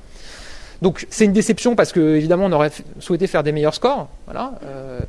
[0.82, 4.08] Donc c'est une déception parce que évidemment on aurait souhaité faire des meilleurs scores.
[4.64, 5.00] Euh,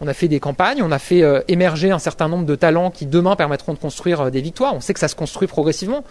[0.00, 2.90] on a fait des campagnes, on a fait euh, émerger un certain nombre de talents
[2.90, 4.74] qui demain permettront de construire euh, des victoires.
[4.74, 6.04] On sait que ça se construit progressivement.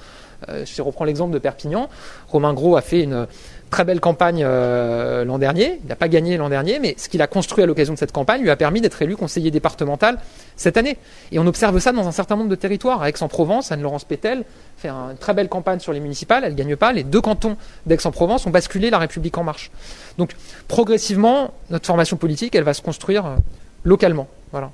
[0.50, 1.90] Euh, je reprends l'exemple de Perpignan.
[2.28, 3.28] Romain Gros a fait une
[3.70, 5.80] très belle campagne euh, l'an dernier.
[5.84, 8.12] Il n'a pas gagné l'an dernier, mais ce qu'il a construit à l'occasion de cette
[8.12, 10.18] campagne lui a permis d'être élu conseiller départemental
[10.56, 10.98] cette année.
[11.32, 13.06] Et on observe ça dans un certain nombre de territoires.
[13.06, 14.46] Aix-en-Provence, Anne-Laurence Pétel
[14.78, 16.44] fait une très belle campagne sur les municipales.
[16.46, 16.94] Elle ne gagne pas.
[16.94, 19.72] Les deux cantons d'Aix-en-Provence ont basculé la République en marche.
[20.18, 20.36] Donc,
[20.68, 23.36] progressivement, notre formation politique, elle va se construire euh,
[23.84, 24.28] localement.
[24.52, 24.72] Voilà.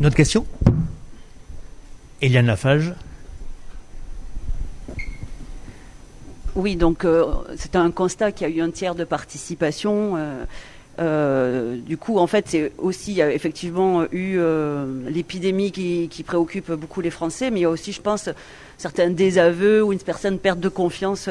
[0.00, 0.46] Une autre question?
[2.22, 2.94] Eliane Lafage
[6.56, 10.16] Oui, donc euh, c'est un constat qu'il y a eu un tiers de participation.
[10.16, 10.44] Euh,
[11.00, 14.38] euh, du coup, en fait, c'est aussi effectivement eu
[15.08, 18.28] l'épidémie qui, préoccupe beaucoup les Français, mais il y a aussi, je pense,
[18.78, 21.28] certains désaveux ou une certaine perte de confiance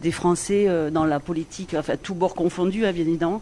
[0.00, 3.40] des Français dans la politique, enfin tout bord confondu, hein, bien évidemment.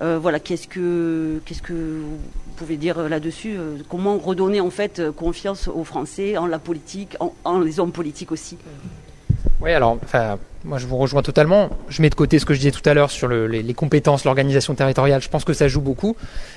[0.00, 2.18] voilà, qu'est-ce que qu'est-ce que vous
[2.56, 3.56] pouvez dire là-dessus
[3.88, 8.58] Comment redonner en fait confiance aux Français en la politique, en les hommes politiques aussi?
[9.60, 9.98] Oui, alors,
[10.68, 11.70] moi je vous rejoins totalement.
[11.88, 14.74] Je mets de côté ce que je disais tout à l'heure sur les, compétences, l'organisation
[14.74, 15.22] territoriale.
[15.22, 16.14] Je pense que ça joue beaucoup.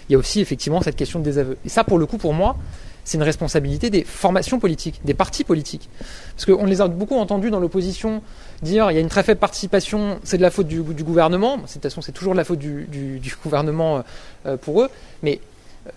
[0.09, 1.57] Il y a aussi effectivement cette question de désaveu.
[1.65, 2.57] Et ça, pour le coup, pour moi,
[3.05, 5.89] c'est une responsabilité des formations politiques, des partis politiques.
[6.35, 8.21] Parce qu'on les a beaucoup entendus dans l'opposition
[8.61, 11.57] dire il y a une très faible participation, c'est de la faute du, gouvernement.
[11.57, 14.03] De toute façon, c'est toujours de la faute du, gouvernement
[14.45, 14.89] euh, pour eux.
[15.23, 15.39] Mais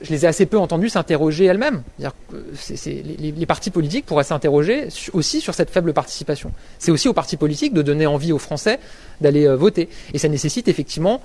[0.01, 1.83] je les ai assez peu entendus s'interroger elles-mêmes.
[1.99, 6.53] Les, les, partis politiques pourraient s'interroger aussi sur cette faible participation.
[6.79, 8.79] C'est aussi aux partis politiques de donner envie aux Français
[9.21, 9.89] d'aller euh, voter.
[10.15, 11.21] Et ça nécessite effectivement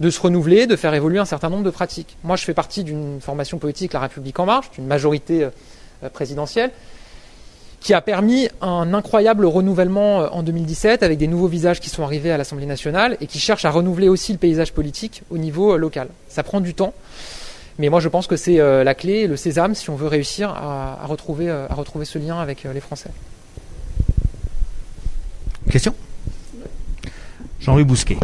[0.00, 2.16] de se renouveler, de faire évoluer un certain nombre de pratiques.
[2.24, 6.72] Moi, je fais partie d'une formation politique, La République en marche, d'une majorité euh, présidentielle,
[7.78, 12.02] qui a permis un incroyable renouvellement euh, en 2017 avec des nouveaux visages qui sont
[12.02, 15.76] arrivés à l'Assemblée nationale et qui cherchent à renouveler aussi le paysage politique au niveau
[15.76, 16.08] local.
[16.28, 16.92] Ça prend du temps.
[17.78, 20.50] Mais moi, je pense que c'est euh, la clé, le sésame, si on veut réussir
[20.50, 23.10] à, retrouver, euh, à retrouver ce lien avec euh, les Français.
[25.70, 25.94] question?
[27.60, 28.18] Jean-Louis Bousquet.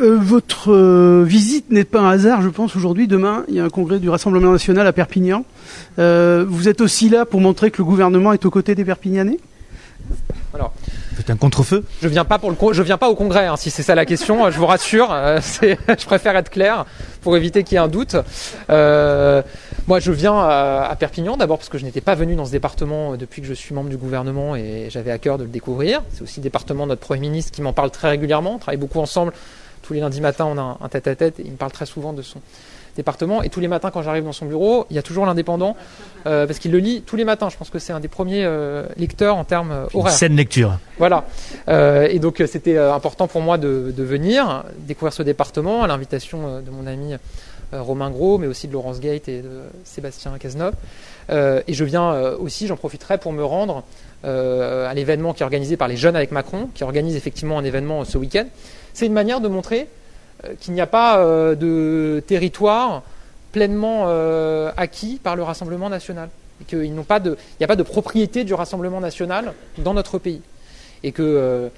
[0.00, 2.76] Euh, votre euh, visite n'est pas un hasard, je pense.
[2.76, 5.44] Aujourd'hui, demain, il y a un congrès du Rassemblement national à Perpignan.
[5.98, 9.38] Euh, vous êtes aussi là pour montrer que le gouvernement est aux côtés des Perpignanais?
[10.54, 10.72] Alors,
[11.16, 11.84] C'est un contre-feu.
[12.02, 13.94] Je viens pas pour le con- je viens pas au congrès hein, si c'est ça
[13.94, 16.86] la question euh, je vous rassure euh, je préfère être clair
[17.20, 18.16] pour éviter qu'il y ait un doute.
[18.70, 19.42] Euh,
[19.86, 22.50] moi je viens à, à Perpignan d'abord parce que je n'étais pas venu dans ce
[22.52, 26.02] département depuis que je suis membre du gouvernement et j'avais à cœur de le découvrir.
[26.12, 28.54] C'est aussi le département de notre premier ministre qui m'en parle très régulièrement.
[28.54, 29.32] On travaille beaucoup ensemble.
[29.82, 31.72] Tous les lundis matins on a un- un tête à tête et il me parle
[31.72, 32.40] très souvent de son
[32.98, 35.76] département et tous les matins quand j'arrive dans son bureau il y a toujours l'indépendant
[36.26, 38.44] euh, parce qu'il le lit tous les matins je pense que c'est un des premiers
[38.44, 40.78] euh, lecteurs en termes euh, Une horaires saine lecture.
[40.98, 41.24] voilà.
[41.68, 46.70] Et donc c'était important pour moi de, de venir découvrir ce département à l'invitation de
[46.70, 47.14] mon ami
[47.72, 50.74] Romain Gros, mais aussi de Laurence Gate et de Sébastien Cazeneuve.
[51.30, 53.84] Et je viens aussi, j'en profiterai pour me rendre
[54.24, 58.04] à l'événement qui est organisé par les jeunes avec Macron, qui organise effectivement un événement
[58.04, 58.46] ce week-end.
[58.92, 59.86] C'est une manière de montrer
[60.60, 63.02] qu'il n'y a pas euh, de territoire
[63.52, 66.28] pleinement euh, acquis par le Rassemblement national.
[66.66, 67.20] Qu'il n'y a pas
[67.76, 70.42] de propriété du Rassemblement national dans notre pays
[71.04, 71.68] et que euh,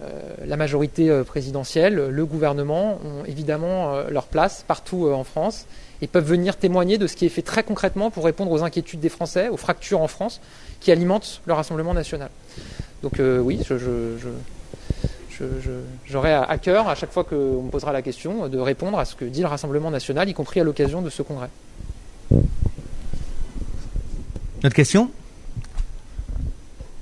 [0.00, 0.06] euh,
[0.46, 5.66] la majorité euh, présidentielle, le gouvernement ont évidemment euh, leur place partout euh, en France
[6.02, 9.00] et peuvent venir témoigner de ce qui est fait très concrètement pour répondre aux inquiétudes
[9.00, 10.40] des Français, aux fractures en France
[10.78, 12.30] qui alimentent le Rassemblement national.
[13.02, 13.76] Donc euh, oui, je-
[16.06, 19.04] j'aurai à, à cœur, à chaque fois qu'on me posera la question, de répondre à
[19.04, 21.48] ce que dit le Rassemblement national, y compris à l'occasion de ce congrès.
[24.62, 25.10] Notre question?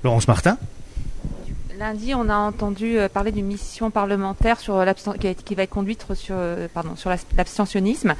[0.03, 0.57] Laurence Martin?
[1.79, 6.05] Lundi, on a entendu euh, parler d'une mission parlementaire sur l'absten- qui, va être- conduite
[6.15, 8.15] sur, euh, pardon, sur l'as- l'abstentionnisme.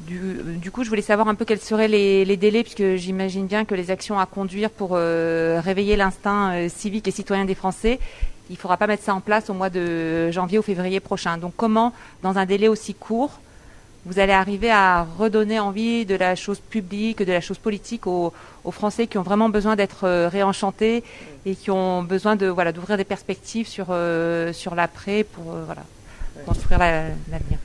[0.00, 3.46] Du, du coup, je voulais savoir un peu quels seraient les, les délais, puisque j'imagine
[3.46, 7.54] bien que les actions à conduire pour euh, réveiller l'instinct euh, civique et citoyen des
[7.56, 7.98] Français,
[8.48, 11.36] il ne faudra pas mettre ça en place au mois de janvier ou février prochain.
[11.38, 13.40] Donc, comment, dans un délai aussi court,
[14.06, 18.32] vous allez arriver à redonner envie de la chose publique, de la chose politique aux,
[18.70, 21.04] Français qui ont vraiment besoin d'être euh, réenchantés
[21.44, 25.62] et qui ont besoin de voilà d'ouvrir des perspectives sur euh, sur l'après pour euh,
[25.64, 25.82] voilà
[26.44, 27.58] construire la- l'avenir.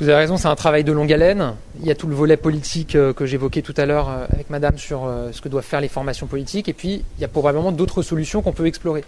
[0.00, 1.54] Vous avez raison, c'est un travail de longue haleine.
[1.80, 5.00] Il y a tout le volet politique que j'évoquais tout à l'heure avec Madame sur
[5.30, 6.70] ce que doivent faire les formations politiques.
[6.70, 9.04] Et puis, il y a probablement d'autres solutions qu'on peut explorer.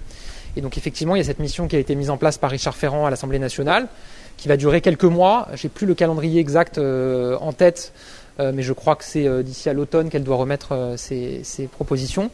[0.56, 2.50] Et donc, effectivement, il y a cette mission qui a été mise en place par
[2.50, 3.88] Richard Ferrand à l'Assemblée nationale,
[4.36, 5.48] qui va durer quelques mois.
[5.54, 7.92] J'ai plus le calendrier exact euh, en tête,
[8.40, 12.30] euh, mais je crois que c'est euh, d'ici à l'automne qu'elle doit remettre ses, propositions.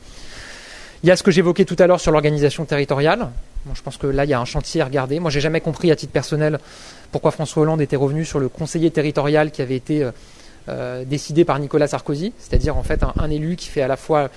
[1.05, 3.29] Il y a ce que j'évoquais tout à l'heure sur l'organisation territoriale.
[3.73, 5.21] Je pense que là, il y a un chantier à regarder.
[5.21, 6.59] Moi, j'ai jamais compris à titre personnel
[7.13, 10.09] pourquoi François Hollande était revenu sur le conseiller territorial qui avait été
[11.07, 14.29] décidé par Nicolas Sarkozy, c'est-à-dire en fait un, élu qui fait à la fois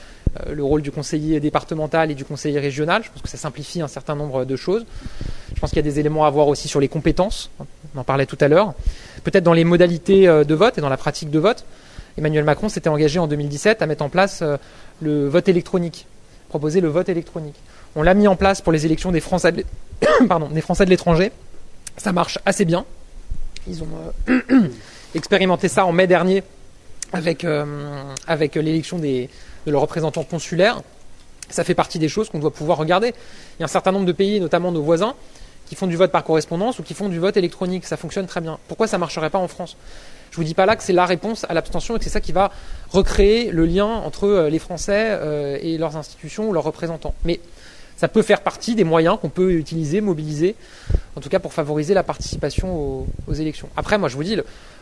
[0.49, 3.03] le rôle du conseiller départemental et du conseiller régional.
[3.03, 4.85] Je pense que ça simplifie un certain nombre de choses.
[5.53, 7.49] Je pense qu'il y a des éléments à voir aussi sur les compétences.
[7.95, 8.73] On en parlait tout à l'heure.
[9.23, 11.65] Peut-être dans les modalités euh, de vote et dans la pratique de vote.
[12.17, 14.57] Emmanuel Macron s'était engagé en 2017 à mettre en place euh,
[15.01, 16.07] le vote électronique,
[16.49, 17.55] proposer le vote électronique.
[17.95, 19.63] On l'a mis en place pour les élections des Français de
[20.85, 21.31] l'étranger.
[21.97, 22.85] Ça marche assez bien.
[23.67, 23.87] Ils ont
[24.29, 24.41] euh,
[25.15, 26.43] expérimenté ça en mai dernier
[27.43, 27.65] euh,
[28.27, 29.29] avec l'élection des,
[29.65, 30.81] de leurs représentants consulaires.
[31.49, 33.09] Ça fait partie des choses qu'on doit pouvoir regarder.
[33.09, 35.15] Il y a un certain nombre de pays, notamment nos voisins,
[35.67, 37.85] qui font du vote par correspondance ou qui font du vote électronique.
[37.85, 38.57] Ça fonctionne très bien.
[38.67, 39.75] Pourquoi ça ne marcherait pas en France?
[40.31, 42.21] Je vous dis pas là que c'est la réponse à l'abstention et que c'est ça
[42.21, 42.51] qui va
[42.89, 47.13] recréer le lien entre euh, les Français euh, et leurs institutions ou leurs représentants.
[47.25, 47.41] Mais
[47.97, 50.55] ça peut faire partie des moyens qu'on peut utiliser, mobiliser,
[51.15, 53.69] en tout cas pour favoriser la participation aux, élections.
[53.77, 54.37] Après, moi je vous dis,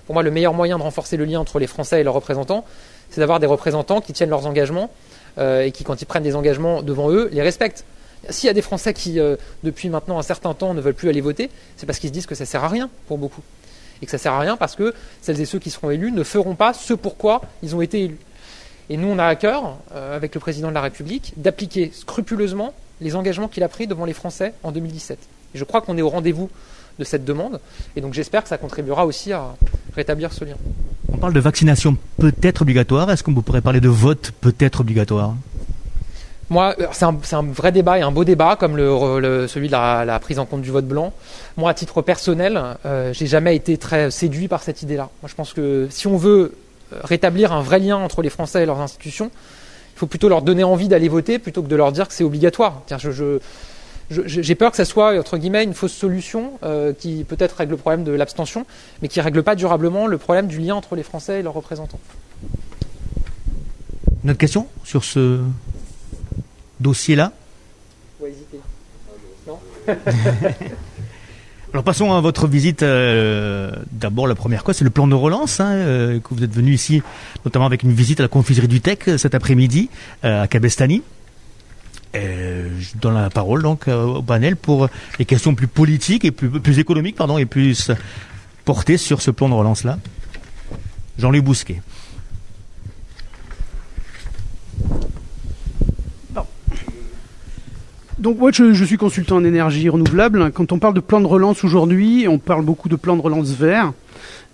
[0.06, 2.64] pour moi le meilleur moyen de renforcer le lien entre les Français et leurs représentants,
[3.10, 4.90] c'est d'avoir des représentants qui tiennent leurs engagements
[5.38, 7.86] euh, et qui, quand ils prennent des engagements devant eux, les respectent.
[8.30, 11.10] S'il y a des Français qui, euh, depuis maintenant un certain temps, ne veulent plus
[11.10, 13.42] aller voter, c'est parce qu'ils se disent que ça sert à rien pour beaucoup.
[14.02, 16.24] Et que ça sert à rien parce que celles et ceux qui seront élus ne
[16.24, 18.20] feront pas ce pourquoi ils ont été élus.
[18.90, 22.74] Et nous, on a à cœur, euh, avec le président de la République, d'appliquer scrupuleusement
[23.02, 25.18] les engagements qu'il a pris devant les Français en 2017.
[25.56, 26.50] Et je crois qu'on est au rendez-vous
[27.00, 27.60] de cette demande.
[27.96, 29.56] Et donc j'espère que ça contribuera aussi à
[29.96, 30.56] rétablir ce lien.
[31.12, 33.10] On parle de vaccination peut-être obligatoire.
[33.10, 35.34] Est-ce qu'on pourrait parler de vote peut-être obligatoire?
[36.52, 39.72] Moi, euh, c'est un, vrai débat et un beau débat, comme le, le- celui de
[39.72, 41.14] la, la prise en compte du vote blanc.
[41.58, 45.10] Moi, à titre personnel, euh, j'ai jamais été très séduit par cette idée-là.
[45.22, 46.56] Moi, je pense que si on veut
[46.94, 49.30] euh, rétablir un vrai lien entre les Français et leurs institutions,
[49.96, 52.24] il faut plutôt leur donner envie d'aller voter plutôt que de leur dire que c'est
[52.24, 52.82] obligatoire.
[52.98, 53.40] Je- je-
[54.10, 57.78] j'ai peur que ça soit entre guillemets une fausse solution euh, qui peut-être règle le
[57.78, 58.66] problème de l'abstention,
[59.02, 62.00] mais qui règle pas durablement le problème du lien entre les Français et leurs représentants.
[64.24, 65.40] Une autre question sur ce
[66.80, 67.32] dossier-là
[69.48, 69.60] Non
[71.72, 72.82] Alors passons à votre visite.
[72.82, 76.52] euh, D'abord, la première quoi, c'est le plan de relance hein, euh, que vous êtes
[76.52, 77.04] venu ici,
[77.46, 79.90] notamment avec une visite à la confiserie du Tech cet après-midi
[80.24, 81.04] à Cabestany.
[82.16, 86.32] Euh, je donne la parole donc euh, au panel pour les questions plus politiques et
[86.32, 87.92] plus, plus économiques, pardon, et plus
[88.66, 90.00] portées sur ce plan de relance là.
[91.20, 91.82] Jean-Louis Bousquet.
[98.20, 100.52] Donc moi je, suis consultant en énergie renouvelable.
[100.52, 103.52] Quand on parle de plan de relance aujourd'hui, on parle beaucoup de plan de relance
[103.52, 103.94] vert.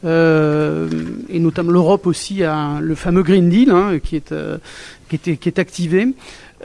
[0.04, 0.88] Euh,
[1.30, 4.60] et notamment l'Europe aussi a le fameux Green Deal hein, qui, est, euh,
[5.10, 6.10] qui, est, qui est activé.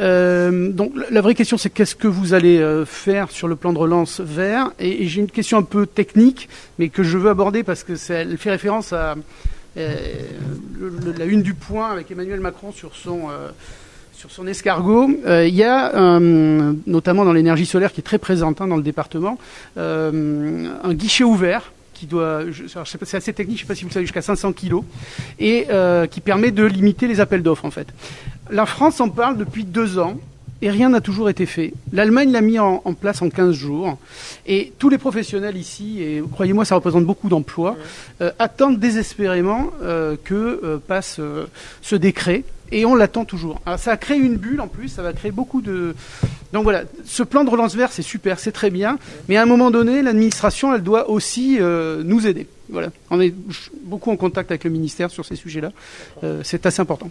[0.00, 3.72] Euh, donc la- vraie question c'est qu'est-ce que vous allez euh, faire sur le plan
[3.72, 4.72] de relance vert?
[4.78, 8.14] Et, j'ai une question un peu technique, mais que je veux aborder parce que ça,
[8.14, 9.16] elle fait référence à
[9.76, 9.94] euh,
[11.18, 13.28] la une du point avec Emmanuel Macron sur son
[14.12, 15.08] sur son escargot.
[15.26, 16.18] Il y a,
[16.86, 19.38] notamment dans l'énergie solaire qui est très présente hein, dans le département,
[19.76, 22.44] un guichet ouvert qui doit,
[22.86, 24.84] c'est assez technique, je ne sais pas si vous le savez, jusqu'à 500 kilos,
[25.38, 27.88] et euh, qui permet de limiter les appels d'offres en fait.
[28.50, 30.18] La France en parle depuis deux ans.
[30.62, 31.72] Et rien n'a toujours été fait.
[31.90, 33.96] L'Allemagne l'a mis en, en place en 15 jours.
[34.46, 37.78] Et tous les professionnels ici, et croyez-moi, ça représente beaucoup d'emplois,
[38.20, 41.18] euh, attendent désespérément euh, que passe
[41.80, 42.44] ce décret.
[42.72, 43.60] Et on l'attend toujours.
[43.66, 45.94] Alors, ça a créé une bulle en plus, ça va créer beaucoup de.
[46.52, 48.98] Donc voilà, ce plan de relance vert, c'est super, c'est très bien.
[49.28, 52.46] Mais à un moment donné, l'administration, elle doit aussi euh, nous aider.
[52.70, 53.34] Voilà, on est
[53.84, 55.72] beaucoup en contact avec le ministère sur ces sujets-là.
[56.22, 57.10] Euh, c'est assez important.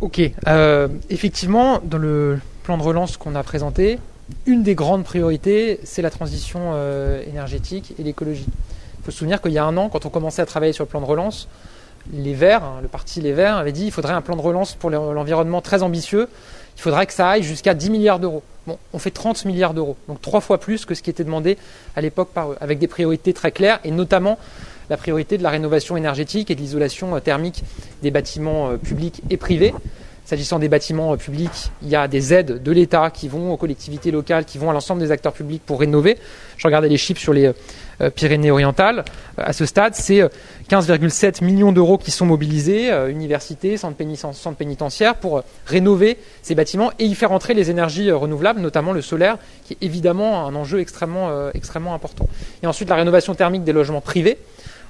[0.00, 0.20] Ok.
[0.46, 3.98] Euh, effectivement, dans le plan de relance qu'on a présenté,
[4.46, 8.46] une des grandes priorités, c'est la transition euh, énergétique et l'écologie.
[8.46, 10.84] Il faut se souvenir qu'il y a un an, quand on commençait à travailler sur
[10.84, 11.48] le plan de relance,
[12.12, 14.74] les Verts, hein, le parti Les Verts, avait dit qu'il faudrait un plan de relance
[14.74, 16.28] pour l'en- l'environnement très ambitieux.
[16.76, 18.42] Il faudrait que ça aille jusqu'à 10 milliards d'euros.
[18.66, 21.56] Bon, on fait 30 milliards d'euros, donc trois fois plus que ce qui était demandé
[21.96, 24.38] à l'époque par eux, avec des priorités très claires et notamment
[24.90, 27.62] la priorité de la rénovation énergétique et de l'isolation euh, thermique
[28.02, 29.74] des bâtiments euh, publics et privés.
[30.28, 33.56] S'agissant des bâtiments euh, publics, il y a des aides de l'État qui vont aux
[33.56, 36.18] collectivités locales, qui vont à l'ensemble des acteurs publics pour rénover.
[36.58, 37.50] Je regardais les chiffres sur les
[38.02, 39.06] euh, Pyrénées-Orientales.
[39.38, 40.28] Euh, à ce stade, c'est euh,
[40.68, 46.92] 15,7 millions d'euros qui sont mobilisés, universités, centres, péniten- centres pénitentiaires, pour rénover ces bâtiments
[46.98, 50.80] et y faire entrer les énergies renouvelables, notamment le solaire, qui est évidemment un enjeu
[50.80, 52.28] extrêmement, extrêmement important.
[52.62, 54.36] Et ensuite, la rénovation thermique des logements privés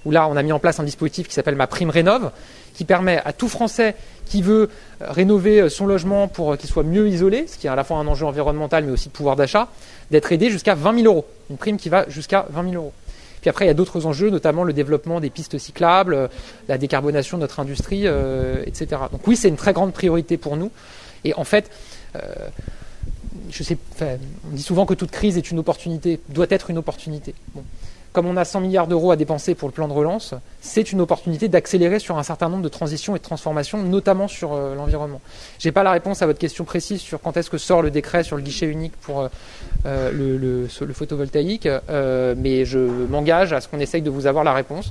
[0.05, 2.31] où là, on a mis en place un dispositif qui s'appelle Ma Prime Rénov,
[2.75, 3.97] qui permet à tout Français
[4.29, 4.71] qui veut
[5.03, 7.75] euh, rénover euh, son logement pour euh, qu'il soit mieux isolé, ce qui est à
[7.75, 9.69] la fois un enjeu environnemental mais aussi de pouvoir d'achat,
[10.11, 11.27] d'être aidé jusqu'à 20 000 euros.
[11.51, 12.93] Une prime qui va jusqu'à 20 000 euros.
[13.41, 16.29] Puis après, il y a d'autres enjeux, notamment le développement des pistes cyclables,
[16.69, 18.05] la décarbonation de notre industrie,
[18.67, 19.03] etc.
[19.13, 20.73] Donc oui, c'est une très grande priorité pour nous.
[21.23, 21.71] Et en fait,
[22.17, 22.21] on
[24.51, 27.33] dit souvent que toute crise est une opportunité, doit être une opportunité.
[28.19, 31.01] Comme on a 100 milliards d'euros à dépenser pour le plan de relance, c'est une
[31.01, 35.21] opportunité d'accélérer sur un certain nombre de transitions et de transformations, notamment sur euh, l'environnement.
[35.61, 37.93] Je n'ai pas la réponse à votre question précise sur quand est-ce que sort le
[37.93, 39.29] décret sur le guichet unique pour euh,
[39.87, 41.69] euh, le, photovoltaïque,
[42.37, 44.91] mais je m'engage à ce qu'on essaye de vous avoir la réponse.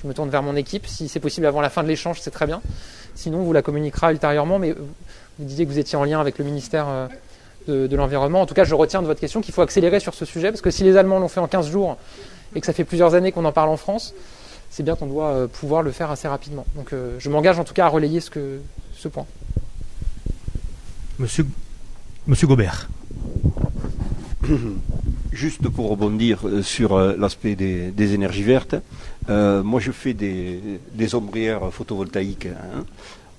[0.00, 0.86] Je me tourne vers mon équipe.
[0.86, 2.60] Si c'est possible avant la fin de l'échange, c'est très bien.
[3.16, 6.38] Sinon, on vous la communiquera ultérieurement, mais vous disiez que vous étiez en lien avec
[6.38, 6.86] le ministère
[7.66, 8.40] de l'Environnement.
[8.40, 10.62] En tout cas, je retiens de votre question qu'il faut accélérer sur ce sujet, parce
[10.62, 11.96] que si les Allemands l'ont fait en 15 jours
[12.54, 14.14] et que ça fait plusieurs années qu'on en parle en France,
[14.70, 16.64] c'est bien qu'on doit euh, pouvoir le faire assez rapidement.
[16.76, 18.60] Donc euh, je m'engage en tout cas à relayer ce, que,
[18.94, 19.26] ce point.
[21.18, 21.46] Monsieur,
[22.26, 22.88] Monsieur Gobert.
[25.32, 28.74] Juste pour rebondir euh, sur l'aspect des, des énergies vertes,
[29.28, 30.60] euh, moi je fais des,
[30.92, 32.46] des ombrières photovoltaïques.
[32.46, 32.84] hein.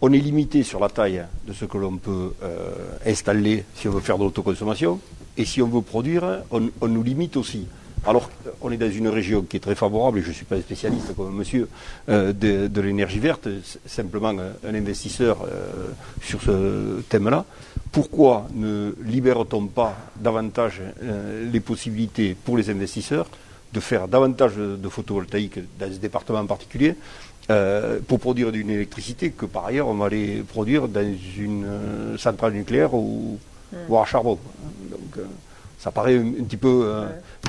[0.04, 2.72] On est limité sur la taille de ce que l'on peut euh,
[3.06, 5.00] installer si on veut faire de l'autoconsommation.
[5.38, 7.68] Et si on veut produire, on, on nous limite aussi.
[8.06, 8.32] Alors
[8.62, 10.62] on est dans une région qui est très favorable, et je ne suis pas un
[10.62, 11.70] spécialiste comme monsieur
[12.10, 13.48] euh, de, de l'énergie verte,
[13.86, 15.90] simplement un, un investisseur euh,
[16.24, 17.46] sur ce thème-là.
[17.92, 23.28] Pourquoi ne libère-t-on pas davantage euh, les possibilités pour les investisseurs
[23.72, 26.96] de faire davantage de, photovoltaïque dans ce département en particulier
[28.08, 31.66] pour produire une électricité que par ailleurs on va aller produire dans une
[32.18, 33.40] centrale nucléaire ou,
[33.90, 34.38] ou à charbon?
[34.90, 35.26] Donc
[35.80, 36.86] ça paraît un, un petit peu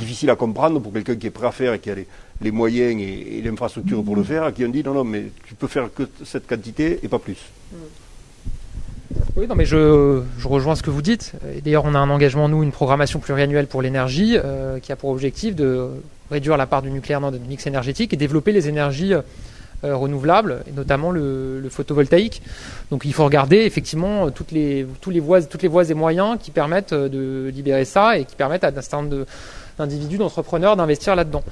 [0.02, 2.06] difficile à comprendre pour quelqu'un qui est prêt à faire et qui a les,
[2.40, 5.54] les moyens et, et l'infrastructure pour le faire, qui ont dit non, non, mais tu
[5.54, 7.38] peux faire que cette quantité et pas plus.
[9.36, 11.32] Oui, non, mais je, je rejoins ce que vous dites.
[11.64, 15.10] D'ailleurs, on a un engagement, nous, une programmation pluriannuelle pour l'énergie euh, qui a pour
[15.10, 15.88] objectif de
[16.30, 20.62] réduire la part du nucléaire dans notre mix énergétique et développer les énergies euh, renouvelables,
[20.68, 22.42] et notamment le, le, photovoltaïque.
[22.90, 26.38] Donc il faut regarder effectivement toutes les, tous les voies, toutes les voies et moyens
[26.40, 29.26] qui permettent de libérer ça et qui permettent à un certain nombre
[29.78, 31.42] d'individus, d'entrepreneurs d'investir là-dedans.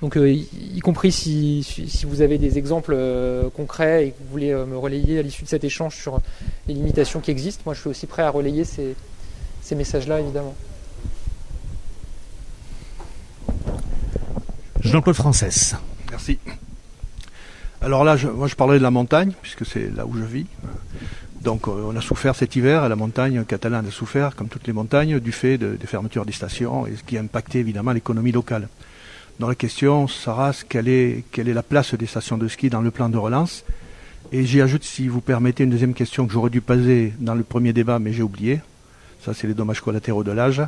[0.00, 4.18] Donc euh, y, y, compris si, si, vous avez des exemples euh, concrets et que
[4.20, 6.20] vous voulez euh, me relayer à l'issue de cet échange sur
[6.66, 8.94] les limitations qui existent, moi je suis aussi prêt à relayer ces,
[9.62, 10.54] ces messages-là évidemment.
[14.80, 15.74] Jean-Claude Frances.
[16.10, 16.38] Merci.
[17.80, 20.46] Alors là, je, moi je parlais de la montagne, puisque c'est là où je vis.
[21.42, 24.72] Donc on a souffert cet hiver, et la montagne catalane a souffert, comme toutes les
[24.72, 28.32] montagnes, du fait de, des fermetures des stations, et ce qui a impacté évidemment l'économie
[28.32, 28.68] locale.
[29.38, 32.80] Dans la question, Saras, quelle est, quelle est la place des stations de ski dans
[32.80, 33.64] le plan de relance?
[34.32, 37.44] Et j'y ajoute, si vous permettez, une deuxième question que j'aurais dû poser dans le
[37.44, 38.60] premier débat, mais j'ai oublié.
[39.24, 40.60] Ça, c'est les dommages collatéraux de l'âge.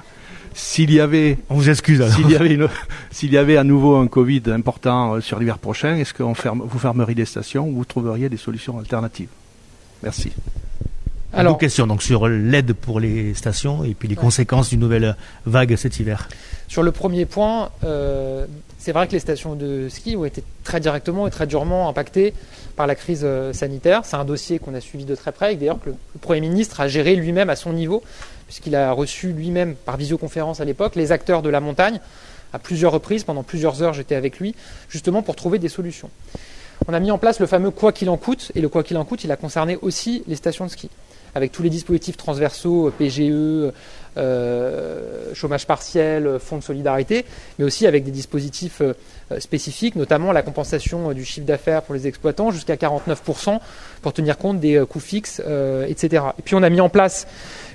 [0.55, 2.03] S'il y avait, on vous excuse.
[2.14, 2.68] S'il y avait, une,
[3.11, 6.79] s'il y avait à nouveau un Covid important sur l'hiver prochain, est-ce que ferme, vous
[6.79, 9.29] fermeriez des stations ou vous trouveriez des solutions alternatives?
[10.03, 10.33] Merci.
[11.33, 14.20] Alors, question donc sur l'aide pour les stations et puis les ouais.
[14.20, 15.16] conséquences d'une nouvelle
[15.47, 16.28] vague cet hiver.
[16.66, 18.47] Sur le premier point, euh,
[18.78, 22.35] c'est vrai que les stations de ski ont été très directement et très durement impactées
[22.74, 24.03] par la crise sanitaire.
[24.05, 26.41] C'est un dossier qu'on a suivi de très près et d'ailleurs que le, le Premier
[26.41, 28.03] ministre a géré lui-même à son niveau,
[28.47, 32.01] puisqu'il a reçu lui-même par visioconférence à l'époque les acteurs de la montagne
[32.53, 34.57] à plusieurs reprises, pendant plusieurs heures j'étais avec lui,
[34.89, 36.11] justement pour trouver des solutions.
[36.89, 38.97] On a mis en place le fameux quoi qu'il en coûte, et le quoi qu'il
[38.97, 40.91] en coûte, il a concerné aussi les stations de ski
[41.35, 43.72] avec tous les dispositifs transversaux, PGE,
[44.16, 47.24] euh, chômage partiel, fonds de solidarité,
[47.59, 48.95] mais aussi avec des dispositifs euh,
[49.39, 53.61] spécifiques, notamment la compensation du chiffre d'affaires pour les exploitants jusqu'à 49%
[54.03, 56.24] pour tenir compte des coûts fixes, euh, etc.
[56.41, 57.28] Et puis on a mis en place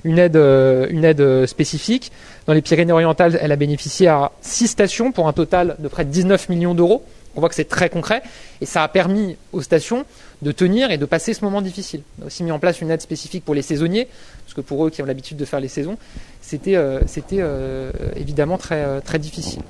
[0.03, 2.11] une aide, une aide spécifique.
[2.47, 6.11] Dans les Pyrénées-Orientales, elle a bénéficié à 6 stations pour un total de près de
[6.11, 7.03] 19 millions d'euros.
[7.35, 8.21] On voit que c'est très concret
[8.61, 10.05] et ça a permis aux stations
[10.41, 12.01] de tenir et de passer ce moment difficile.
[12.19, 14.07] On a aussi mis en place une aide spécifique pour les saisonniers,
[14.43, 15.97] parce que pour eux qui ont l'habitude de faire les saisons,
[16.41, 17.01] c'était euh,
[17.33, 19.61] euh, évidemment très, euh, très difficile.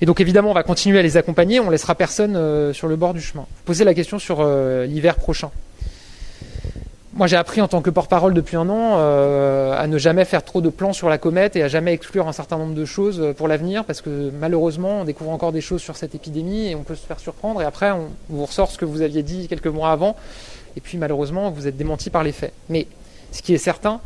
[0.00, 3.14] Et donc évidemment, on va continuer à les accompagner, on laissera personne sur le bord
[3.14, 3.42] du chemin.
[3.42, 4.44] Vous posez la question sur
[4.84, 5.52] l'hiver prochain.
[7.14, 10.42] Moi, j'ai appris en tant que porte-parole depuis un an euh, à ne jamais faire
[10.42, 13.34] trop de plans sur la comète et à jamais exclure un certain nombre de choses
[13.36, 16.84] pour l'avenir, parce que malheureusement, on découvre encore des choses sur cette épidémie et on
[16.84, 17.60] peut se faire surprendre.
[17.60, 20.16] Et après, on vous ressort ce que vous aviez dit quelques mois avant,
[20.74, 22.54] et puis malheureusement, vous êtes démenti par les faits.
[22.70, 22.86] Mais
[23.30, 24.00] ce qui est certain,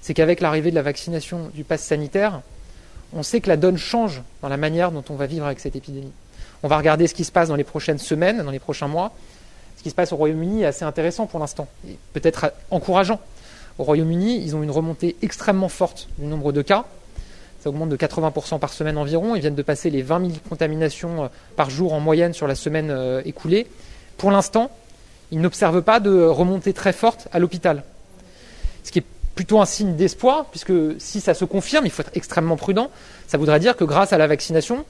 [0.00, 2.40] c'est qu'avec l'arrivée de la vaccination du pass sanitaire,
[3.16, 5.74] on sait que la donne change dans la manière dont on va vivre avec cette
[5.74, 6.12] épidémie.
[6.62, 9.12] On va regarder ce qui se passe dans les prochaines semaines, dans les prochains mois.
[9.84, 13.20] Qui se passe au Royaume-Uni est assez intéressant pour l'instant, et peut-être encourageant.
[13.78, 16.86] Au Royaume-Uni, ils ont une remontée extrêmement forte du nombre de cas.
[17.60, 19.34] Ça augmente de 80% par semaine environ.
[19.36, 23.22] Ils viennent de passer les 20 000 contaminations par jour en moyenne sur la semaine
[23.26, 23.66] écoulée.
[24.16, 24.70] Pour l'instant,
[25.30, 27.82] ils n'observent pas de remontée très forte à l'hôpital.
[28.84, 32.12] Ce qui est plutôt un signe d'espoir, puisque si ça se confirme, il faut être
[32.14, 32.90] extrêmement prudent.
[33.26, 34.86] Ça voudrait dire que grâce à la vaccination,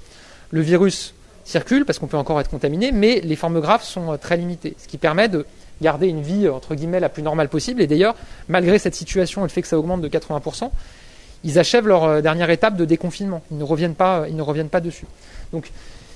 [0.50, 1.13] le virus
[1.44, 4.88] circule parce qu'on peut encore être contaminé, mais les formes graves sont très limitées, ce
[4.88, 5.46] qui permet de
[5.82, 7.82] garder une vie entre guillemets la plus normale possible.
[7.82, 8.14] Et d'ailleurs,
[8.48, 10.70] malgré cette situation et le fait que ça augmente de 80%,
[11.44, 13.42] ils achèvent leur dernière étape de déconfinement.
[13.50, 15.06] Ils ne reviennent pas, ils ne reviennent pas dessus.
[15.52, 15.70] Donc,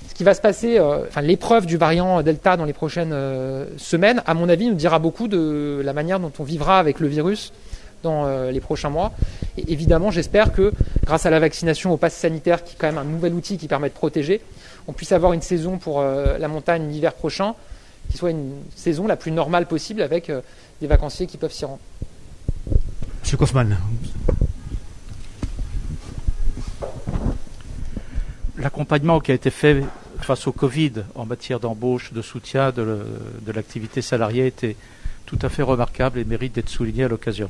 [0.07, 3.65] ce qui va se passer, euh, enfin l'épreuve du variant Delta dans les prochaines euh,
[3.77, 7.07] semaines, à mon avis, nous dira beaucoup de la manière dont on vivra avec le
[7.07, 7.53] virus
[8.01, 9.11] dans euh, les prochains mois.
[9.57, 10.73] Et évidemment, j'espère que
[11.05, 13.67] grâce à la vaccination au pass sanitaire, qui est quand même un nouvel outil qui
[13.67, 14.41] permet de protéger,
[14.87, 17.55] on puisse avoir une saison pour euh, la montagne l'hiver prochain
[18.09, 20.41] qui soit une saison la plus normale possible avec euh,
[20.81, 21.79] des vacanciers qui peuvent s'y rendre.
[23.21, 23.77] Monsieur Kaufmann.
[28.57, 29.83] L'accompagnement qui a été fait
[30.21, 33.05] face au Covid en matière d'embauche, de soutien de, le,
[33.41, 34.75] de l'activité salariée était
[35.25, 37.49] tout à fait remarquable et mérite d'être souligné à l'occasion.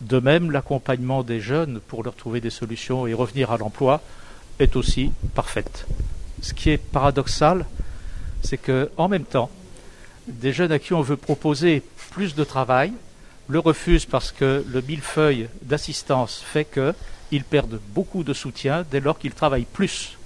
[0.00, 4.00] De même, l'accompagnement des jeunes pour leur trouver des solutions et revenir à l'emploi
[4.58, 5.86] est aussi parfaite.
[6.42, 7.66] Ce qui est paradoxal,
[8.42, 9.50] c'est que en même temps,
[10.26, 12.92] des jeunes à qui on veut proposer plus de travail
[13.48, 19.18] le refusent parce que le millefeuille d'assistance fait qu'ils perdent beaucoup de soutien dès lors
[19.18, 20.16] qu'ils travaillent plus.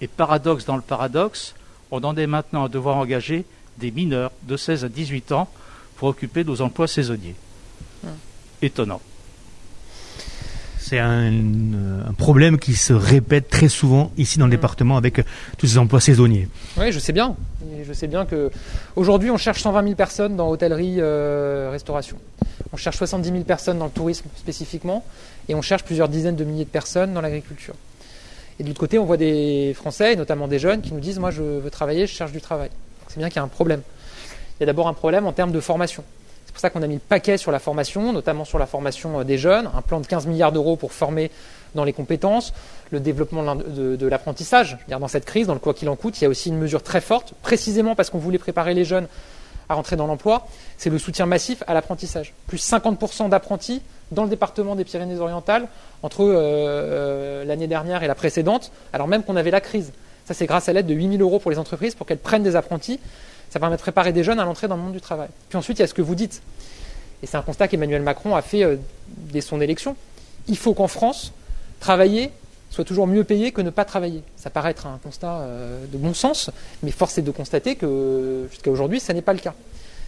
[0.00, 1.54] Et paradoxe dans le paradoxe,
[1.90, 3.44] on en est maintenant à devoir engager
[3.78, 5.48] des mineurs de 16 à 18 ans
[5.96, 7.36] pour occuper nos emplois saisonniers.
[8.04, 8.10] Hum.
[8.62, 9.00] Étonnant.
[10.90, 11.30] C'est un,
[12.08, 14.56] un, problème qui se répète très souvent ici dans le mmh.
[14.56, 15.20] département avec
[15.56, 16.48] tous ces emplois saisonniers.
[16.76, 17.36] Oui, je sais bien.
[17.78, 18.50] Et je sais bien que
[18.96, 22.16] aujourd'hui on cherche 120 000 personnes dans hôtellerie, euh, restauration.
[22.72, 25.04] On cherche 70 000 personnes dans le tourisme spécifiquement,
[25.48, 27.74] et on cherche plusieurs dizaines de milliers de personnes dans l'agriculture.
[28.58, 31.20] Et de l'autre côté, on voit des Français, et notamment des jeunes, qui nous disent
[31.20, 32.70] moi je veux travailler, je cherche du travail.
[33.06, 33.82] C'est bien qu'il y a un problème.
[34.58, 36.02] Il y a d'abord un problème en termes de formation.
[36.60, 39.20] C'est pour ça qu'on a mis le paquet sur la formation, notamment sur la formation
[39.20, 41.30] euh, des jeunes, un plan de 15 milliards d'euros pour former
[41.74, 42.52] dans les compétences,
[42.90, 44.76] le développement de, l'apprentissage.
[44.88, 46.82] Dans cette crise, dans le quoi qu'il en coûte, il y a aussi une mesure
[46.82, 49.08] très forte, précisément parce qu'on voulait préparer les jeunes
[49.70, 52.34] à rentrer dans l'emploi, c'est le soutien massif à l'apprentissage.
[52.46, 53.80] Plus 50% d'apprentis
[54.12, 55.66] dans le département des Pyrénées-Orientales
[56.02, 59.94] entre euh, euh, l'année dernière et la précédente, alors même qu'on avait la crise.
[60.26, 62.54] Ça, c'est grâce à l'aide de 8000 euros pour les entreprises pour qu'elles prennent des
[62.54, 63.00] apprentis.
[63.50, 65.28] Ça permet de préparer des jeunes à l'entrée dans le monde du travail.
[65.48, 66.40] Puis ensuite, il y a ce que vous dites.
[67.22, 68.76] Et c'est un constat qu'Emmanuel Macron a fait euh,
[69.08, 69.96] dès son élection.
[70.48, 71.32] Il faut qu'en France,
[71.80, 72.30] travailler
[72.70, 74.22] soit toujours mieux payé que ne pas travailler.
[74.36, 75.44] Ça paraît être un constat
[75.92, 76.50] de bon sens,
[76.84, 79.54] mais force est de constater que jusqu'à aujourd'hui, ça n'est pas le cas.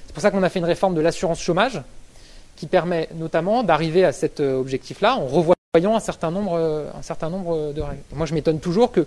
[0.07, 1.83] C'est pour ça qu'on a fait une réforme de l'assurance chômage
[2.55, 6.57] qui permet notamment d'arriver à cet objectif-là en revoyant un certain nombre,
[6.97, 8.03] un certain nombre de règles.
[8.13, 9.05] Moi, je m'étonne toujours que euh,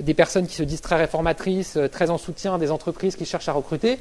[0.00, 3.48] des personnes qui se disent très réformatrices, euh, très en soutien des entreprises qui cherchent
[3.48, 3.98] à recruter,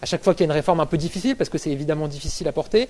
[0.00, 2.06] à chaque fois qu'il y a une réforme un peu difficile, parce que c'est évidemment
[2.06, 2.88] difficile à porter,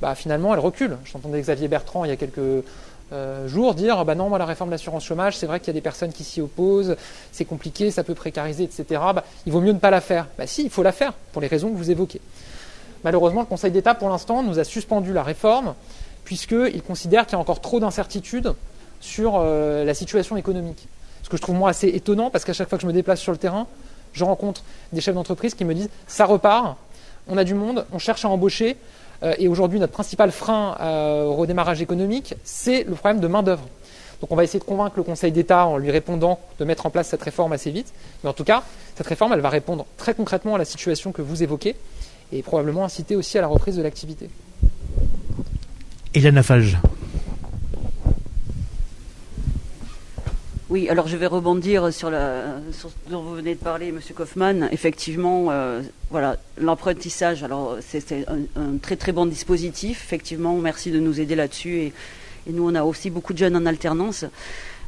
[0.00, 0.96] bah, finalement elle recule.
[1.04, 2.64] J'entendais Xavier Bertrand il y a quelques
[3.12, 5.70] euh, jours dire bah non, moi la réforme de l'assurance chômage, c'est vrai qu'il y
[5.70, 6.96] a des personnes qui s'y opposent,
[7.30, 8.84] c'est compliqué, ça peut précariser, etc.
[9.14, 10.28] Bah, il vaut mieux ne pas la faire.
[10.38, 12.22] Bah si, il faut la faire, pour les raisons que vous évoquez.
[13.04, 15.74] Malheureusement, le Conseil d'État, pour l'instant, nous a suspendu la réforme,
[16.24, 18.54] puisqu'il considère qu'il y a encore trop d'incertitudes
[19.00, 20.86] sur la situation économique
[21.30, 23.32] que je trouve moi assez étonnant parce qu'à chaque fois que je me déplace sur
[23.32, 23.66] le terrain,
[24.12, 24.62] je rencontre
[24.92, 26.76] des chefs d'entreprise qui me disent ça repart,
[27.28, 28.76] on a du monde, on cherche à embaucher.
[29.22, 33.66] Euh, et aujourd'hui, notre principal frein euh, au redémarrage économique, c'est le problème de main-d'œuvre.
[34.20, 36.90] Donc on va essayer de convaincre le Conseil d'État en lui répondant de mettre en
[36.90, 37.92] place cette réforme assez vite.
[38.22, 38.62] Mais en tout cas,
[38.94, 41.76] cette réforme, elle va répondre très concrètement à la situation que vous évoquez
[42.32, 44.28] et probablement inciter aussi à la reprise de l'activité.
[46.14, 46.76] Hélène Lafage.
[50.70, 54.68] Oui, alors je vais rebondir sur, la, ce dont vous venez de parler, Monsieur Kaufmann.
[54.70, 57.42] Effectivement, euh, voilà, l'apprentissage.
[57.42, 60.04] Alors c'est un, très très bon dispositif.
[60.04, 61.76] Effectivement, merci de nous aider là-dessus.
[61.80, 61.92] Et,
[62.46, 64.24] nous, on a aussi beaucoup de jeunes en alternance.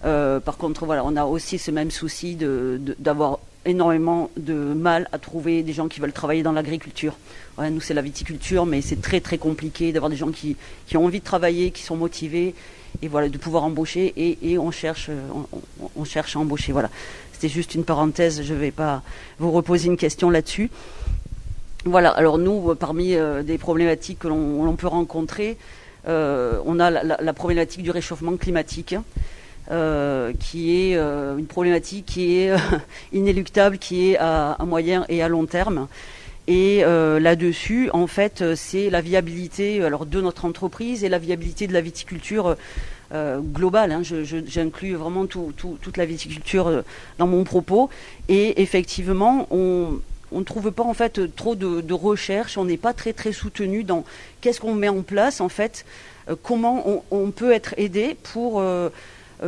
[0.04, 5.18] Euh, par contre, voilà, on a aussi ce même souci d'avoir énormément de mal à
[5.18, 7.16] trouver des gens qui veulent travailler dans l'agriculture.
[7.58, 10.56] nous, c'est la viticulture, mais c'est très très compliqué d'avoir des gens qui,
[10.86, 12.54] qui ont envie de travailler, qui sont motivés
[13.00, 15.10] et voilà de pouvoir embaucher et, on cherche
[15.96, 16.90] on, cherche à embaucher voilà.
[17.32, 19.02] C'était juste une parenthèse je ne vais pas
[19.38, 20.70] vous reposer une question là-dessus.
[21.84, 25.56] Voilà alors nous parmi euh, des problématiques que l'on peut rencontrer
[26.08, 28.96] euh, on a la, problématique du réchauffement climatique
[29.70, 32.54] euh, qui est une problématique qui est
[33.12, 35.88] inéluctable qui est à, moyen et à long terme
[36.48, 41.18] et euh, là-dessus, en fait, euh, c'est la viabilité euh, de notre entreprise et la
[41.18, 42.56] viabilité de la viticulture
[43.52, 43.92] globale.
[43.92, 44.00] Hein.
[44.02, 46.82] J'inclus vraiment toute la viticulture
[47.18, 47.90] dans mon propos.
[48.30, 50.00] Et effectivement, on
[50.32, 53.84] ne trouve pas en fait trop de, de recherche, on n'est pas très très soutenu
[53.84, 54.06] dans
[54.40, 55.84] qu'est-ce qu'on met en place en fait,
[56.42, 58.62] comment on, peut être aidé pour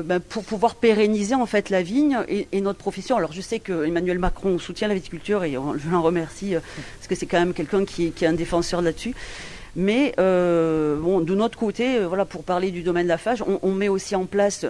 [0.02, 3.16] ben, pour pouvoir pérenniser en fait la vigne et, notre profession.
[3.16, 6.60] Alors je sais que Emmanuel Macron soutient la viticulture et je l'en remercie euh,
[6.98, 9.14] parce que c'est quand même quelqu'un qui, est un défenseur là-dessus.
[9.76, 13.72] Mais euh, bon, de notre côté, voilà, pour parler du domaine de la fage, on,
[13.72, 14.66] met aussi en place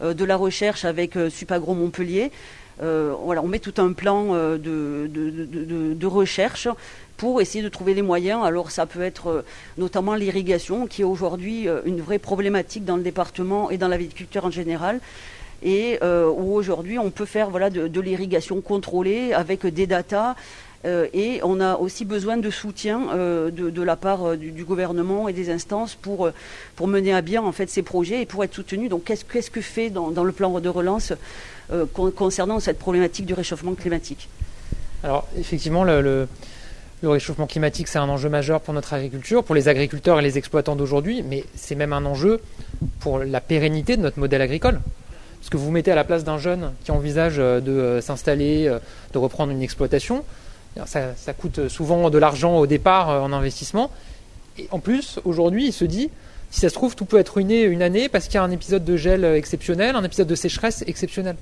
[0.00, 2.30] de la recherche avec Supagro Montpellier.
[2.78, 6.68] Voilà, on met tout un plan de, de, recherche
[7.16, 8.44] pour essayer de trouver les moyens.
[8.44, 9.42] Alors ça peut être euh,
[9.78, 13.96] notamment l'irrigation, qui est aujourd'hui euh, une vraie problématique dans le département et dans la
[13.96, 15.00] viticulture en général
[15.62, 20.36] et euh, où aujourd'hui on peut faire de, l'irrigation contrôlée avec des datas.
[20.84, 23.00] et on a aussi besoin de soutien
[23.50, 26.30] de, la part du, gouvernement et des instances pour,
[26.86, 28.88] mener à bien en fait, ces projets et pour être soutenu.
[28.88, 31.14] Donc qu'est-ce que fait dans, le plan de relance
[31.94, 34.28] concernant cette problématique du réchauffement climatique
[35.02, 36.28] Alors effectivement, le
[37.02, 40.76] réchauffement climatique, c'est un enjeu majeur pour notre agriculture, pour les agriculteurs et les exploitants
[40.76, 42.40] d'aujourd'hui, mais c'est même un enjeu
[43.00, 44.80] pour la pérennité de notre modèle agricole.
[45.46, 48.66] Parce que vous mettez à la place d'un jeune qui envisage euh, de euh, s'installer,
[48.66, 48.78] euh,
[49.12, 50.24] de reprendre une exploitation.
[50.86, 53.90] Ça, ça coûte souvent de l'argent au départ en investissement.
[54.58, 56.10] Et en plus, aujourd'hui, il se dit,
[56.56, 58.50] si ça se trouve, tout peut être ruiné une année parce qu'il y a un
[58.50, 61.36] épisode de gel exceptionnel, un épisode de sécheresse exceptionnel.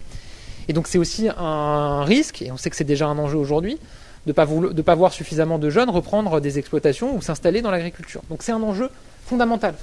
[0.67, 3.79] Et donc c'est aussi un risque, et on sait que c'est déjà un enjeu aujourd'hui,
[4.27, 4.45] de ne pas,
[4.85, 8.23] pas voir suffisamment de jeunes reprendre des exploitations ou s'installer dans l'agriculture.
[8.29, 8.91] Donc c'est un enjeu
[9.25, 9.77] fondamental.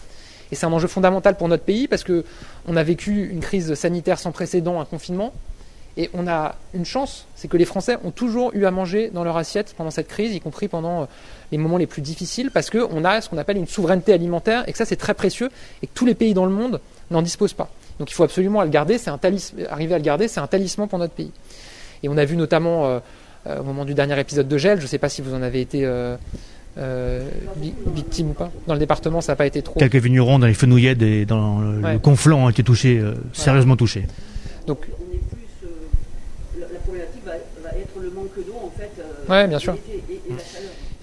[0.52, 4.20] Et c'est un enjeu fondamental pour notre pays parce qu'on a vécu une crise sanitaire
[4.20, 5.32] sans précédent, un confinement.
[5.98, 9.24] Et on a une chance, c'est que les Français ont toujours eu à manger dans
[9.26, 11.06] leur assiette pendant cette crise, y compris pendant euh,
[11.52, 14.72] les moments les plus difficiles, parce qu'on a ce qu'on appelle une souveraineté alimentaire, et
[14.72, 15.50] que ça c'est très précieux,
[15.84, 16.80] et que tous les pays dans le monde
[17.10, 17.70] n'en disposent pas.
[18.00, 19.20] Donc il faut absolument le garder, c'est un
[19.70, 21.32] arriver à le garder, c'est un talisman pour notre pays.
[22.04, 23.00] Et on a vu notamment euh,
[23.60, 24.78] au moment du dernier épisode de gel.
[24.80, 25.86] Je ne sais pas si vous en avez été
[27.94, 28.50] victime ou pas.
[28.66, 29.78] Dans le département, ça n'a pas été trop.
[29.80, 32.34] Quelques vignerons dans les fenouillets et dans le, Ouais.
[32.34, 34.08] ont été touchés, sérieusement touchés.
[34.68, 37.34] Donc, On est plus, euh, la, la problématique va,
[37.64, 38.72] va être le manque d'eau en
[39.32, 39.76] euh, Ouais, bien sûr.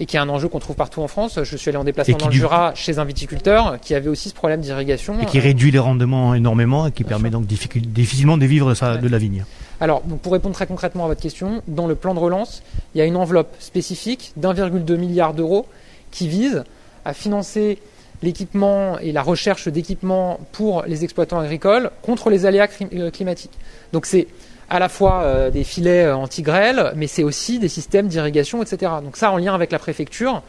[0.01, 1.39] Et, qui est un enjeu qu'on trouve partout en France.
[1.43, 4.29] Je suis allé en déplacement dans le du- Jura chez un viticulteur qui avait aussi
[4.29, 5.19] ce problème d'irrigation.
[5.21, 9.07] Et qui réduit les rendements énormément et qui permet donc difficile- difficilement de vivre de,
[9.09, 9.43] la vigne.
[9.81, 12.63] Alors, donc, pour répondre très concrètement à votre question, dans le plan de relance,
[12.95, 15.65] il y a une enveloppe spécifique d'1,2 milliard d'euros
[16.11, 16.63] qui vise
[17.03, 17.79] à financer
[18.21, 23.57] l'équipement et la recherche d'équipements pour les exploitants agricoles contre les aléas euh, climatiques.
[23.93, 24.27] Donc c'est
[24.69, 28.91] à la fois euh, des filets euh, anti-grêle, mais c'est aussi des systèmes d'irrigation, etc.
[29.03, 30.43] Donc ça, en lien avec la préfecture,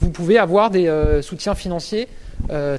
[0.00, 2.08] vous pouvez avoir des euh, soutiens financiers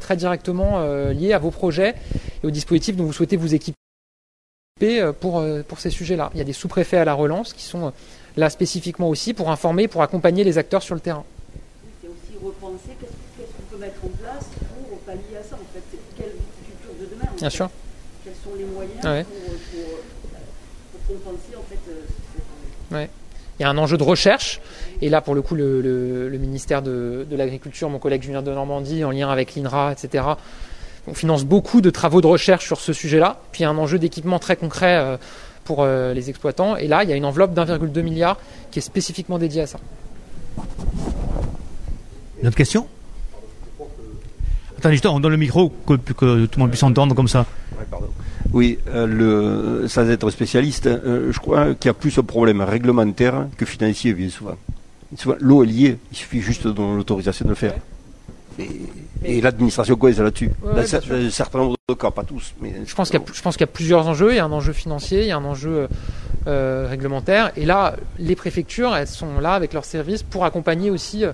[0.02, 1.96] très directement liés à vos projets
[2.44, 3.74] et aux dispositifs dont vous souhaitez vous équiper
[5.22, 6.30] pour, pour ces sujets-là.
[6.34, 7.92] Il y a des sous-préfets à la relance qui sont
[8.36, 11.24] là spécifiquement aussi pour informer, pour accompagner les acteurs sur le terrain.
[12.02, 14.46] C'est aussi repenser qu'est-ce qu'on peut mettre en place
[14.90, 15.82] pour pallier à ça en fait.
[15.90, 17.56] C'est Quelle viticulture de demain en Bien fait.
[17.56, 17.70] sûr.
[18.24, 19.24] Quels sont les moyens Ouais.
[19.24, 19.45] pour
[21.08, 23.10] compenser en fait euh, Ouais.
[23.60, 24.60] Il y a un enjeu de recherche.
[25.02, 28.42] Et là, pour le coup, le, le- le ministère de, de l'Agriculture, mon collègue Julien
[28.42, 30.24] de Normandie, en lien avec l'INRA, etc.,
[31.08, 33.40] on finance beaucoup de travaux de recherche sur ce sujet-là.
[33.52, 35.18] Puis il y a un enjeu d'équipement très concret euh,
[35.64, 36.76] pour euh, les exploitants.
[36.78, 38.38] Et là, il y a une enveloppe d'1,2 milliard
[38.72, 39.80] qui est spécifiquement dédiée à ça.
[42.42, 42.88] Une autre question?
[44.78, 47.46] Attendez, juste, on donne le micro que, que tout le monde puisse entendre comme ça.
[48.56, 52.62] Oui, euh, le, sans être spécialiste, euh, je crois qu'il y a plus un problème
[52.62, 54.56] réglementaire que financier, bien souvent.
[55.18, 57.74] Souvent, L'eau est liée, il suffit juste de donner l'autorisation de le faire.
[58.58, 58.70] Et,
[59.26, 60.52] et l'administration coince là-dessus.
[60.64, 62.54] Ouais, Dans ouais, un certain nombre de cas, pas tous.
[62.62, 64.32] Mais Je pense qu'il y, a- y plusieurs enjeux.
[64.32, 65.90] Il y a un enjeu financier, il y a un enjeu
[66.48, 67.52] euh, réglementaire.
[67.58, 71.26] Et là, les préfectures, elles sont là avec leurs services pour accompagner aussi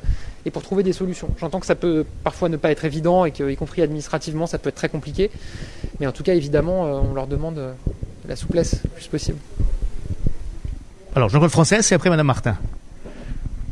[0.45, 1.29] et pour trouver des solutions.
[1.39, 4.57] J'entends que ça peut parfois ne pas être évident et que, y compris administrativement, ça
[4.57, 5.29] peut être très compliqué.
[5.99, 7.73] Mais en tout cas, évidemment, euh, on leur demande euh,
[8.27, 9.37] la souplesse le plus possible.
[11.15, 12.57] Alors, Jean-Claude Français, et après Madame Martin.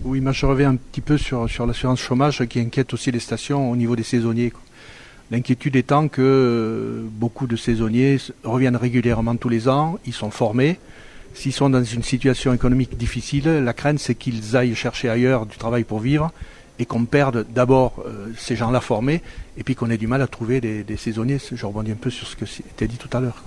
[0.04, 3.20] Oui, moi je reviens un petit peu sur, sur l'assurance chômage qui inquiète aussi les
[3.20, 4.54] stations au niveau des saisonniers.
[5.32, 10.80] L'inquiétude étant que euh, beaucoup de saisonniers reviennent régulièrement tous les ans, ils sont formés.
[11.34, 15.58] S'ils sont dans une situation économique difficile, la crainte c'est qu'ils aillent chercher ailleurs du
[15.58, 16.32] travail pour vivre
[16.80, 19.22] et qu'on perde d'abord euh, ces gens-là formés
[19.58, 21.38] et puis qu'on ait du mal à trouver des, des saisonniers.
[21.52, 23.44] Je rebondis un peu sur ce que était dit tout à l'heure.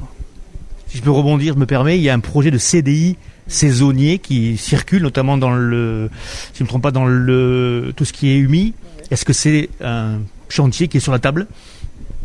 [0.88, 3.16] Si je peux rebondir, je me permets, il y a un projet de CDI
[3.46, 6.10] saisonnier qui circule, notamment dans le,
[6.52, 8.74] si je ne me trompe pas, dans le, tout ce qui est humide.
[9.10, 11.46] Est-ce que c'est un chantier qui est sur la table?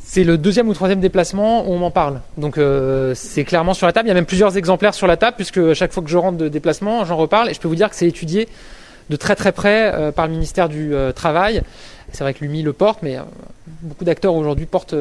[0.03, 2.22] C'est le deuxième ou troisième déplacement où on m'en parle.
[2.38, 4.08] Donc euh, c'est clairement sur la table.
[4.08, 6.38] Il y a même plusieurs exemplaires sur la table puisque chaque fois que je rentre
[6.38, 8.47] de déplacement, j'en reparle et je peux vous dire que c'est étudié
[9.10, 11.62] de très très près euh, par le ministère du euh, Travail.
[12.12, 13.22] C'est vrai que l'UMI le porte, mais euh,
[13.82, 14.95] beaucoup d'acteurs aujourd'hui portent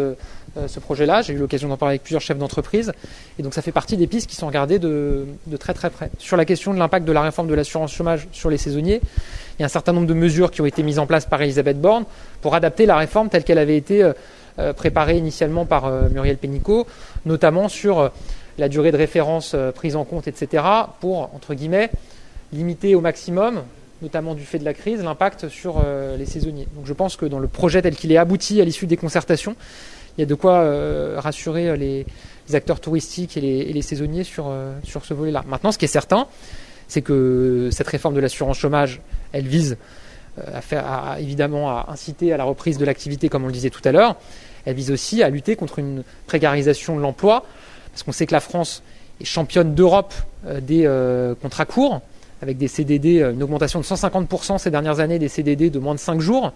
[0.66, 1.22] ce projet-là.
[1.22, 2.92] J'ai eu l'occasion d'en parler avec plusieurs chefs d'entreprise.
[3.38, 5.26] Et donc ça fait partie des pistes qui sont regardées de,
[5.61, 6.11] très très près.
[6.18, 9.00] Sur la question de l'impact de la réforme de l'assurance chômage sur les saisonniers,
[9.59, 11.42] il y a un certain nombre de mesures qui ont été mises en place par
[11.42, 12.07] Elisabeth Borne
[12.42, 14.11] pour adapter la réforme telle qu'elle avait été
[14.76, 16.86] préparée initialement par Muriel Pénicaud,
[17.26, 18.11] notamment sur
[18.59, 20.64] la durée de référence prise en compte, etc.,
[21.00, 21.90] pour, entre guillemets,
[22.52, 23.62] limiter au maximum,
[24.03, 26.68] notamment du fait de la crise, l'impact sur euh, les saisonniers.
[26.74, 29.57] Donc je pense que dans le projet tel qu'il est abouti à l'issue des concertations,
[30.16, 32.07] il y a de quoi euh, rassurer euh, les,
[32.55, 34.53] acteurs touristiques et les, saisonniers sur,
[34.86, 35.44] ce volet-là.
[35.49, 36.28] Maintenant, ce qui est certain,
[36.86, 39.01] c'est que cette réforme de l'assurance chômage,
[39.32, 39.76] elle vise
[41.18, 44.14] évidemment à inciter à la reprise de l'activité, comme on le disait tout à l'heure.
[44.64, 47.44] Elle vise aussi à lutter contre une précarisation de l'emploi,
[47.90, 48.84] parce qu'on sait que la France
[49.20, 50.14] est championne d'Europe
[50.62, 50.88] des
[51.42, 52.01] contrats courts,
[52.43, 55.95] avec des CDD, euh, une augmentation de 150% ces dernières années des CDD de moins
[55.95, 56.53] de 5 jours.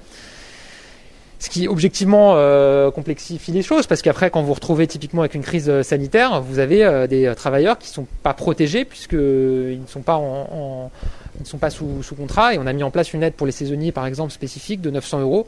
[1.39, 5.35] Ce qui objectivement euh, complexifie les choses, parce qu'après, quand vous vous retrouvez typiquement avec
[5.35, 9.87] une crise euh, sanitaire, vous avez des travailleurs qui ne sont pas protégés puisqu'ils ne
[9.87, 10.91] sont pas, en,
[11.39, 12.55] ils ne sont pas sous, contrat.
[12.55, 14.91] Et on a mis en place une aide pour les saisonniers, par exemple, spécifique de
[14.91, 15.47] 900 euros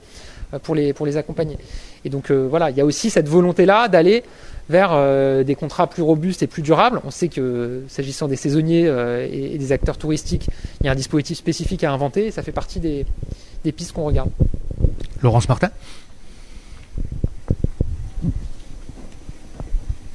[0.62, 1.58] pour les, pour les accompagner.
[2.06, 4.22] Et donc voilà, il y a aussi cette volonté-là d'aller
[4.68, 7.00] vers euh, des contrats plus robustes et plus durables.
[7.04, 10.48] On sait que s'agissant des saisonniers euh, et, et des acteurs touristiques,
[10.80, 13.04] il y a un dispositif spécifique à inventer et ça fait partie des,
[13.64, 14.30] des pistes qu'on regarde.
[15.22, 15.70] Laurence Martin?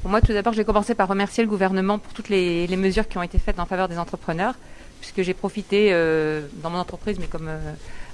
[0.04, 3.06] Moi, tout d'abord, je vais commencer par remercier le gouvernement pour toutes les, les mesures
[3.08, 4.54] qui ont été faites en faveur des entrepreneurs,
[5.00, 7.58] puisque j'ai profité euh, dans mon entreprise, mais comme euh,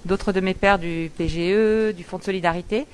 [0.04, 2.86] d'autres de mes pairs, du PGE, du Fonds de solidarité.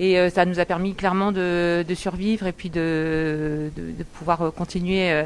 [0.00, 3.70] Et euh, ça nous a permis clairement de, survivre et puis de,
[4.14, 5.24] pouvoir euh, continuer euh,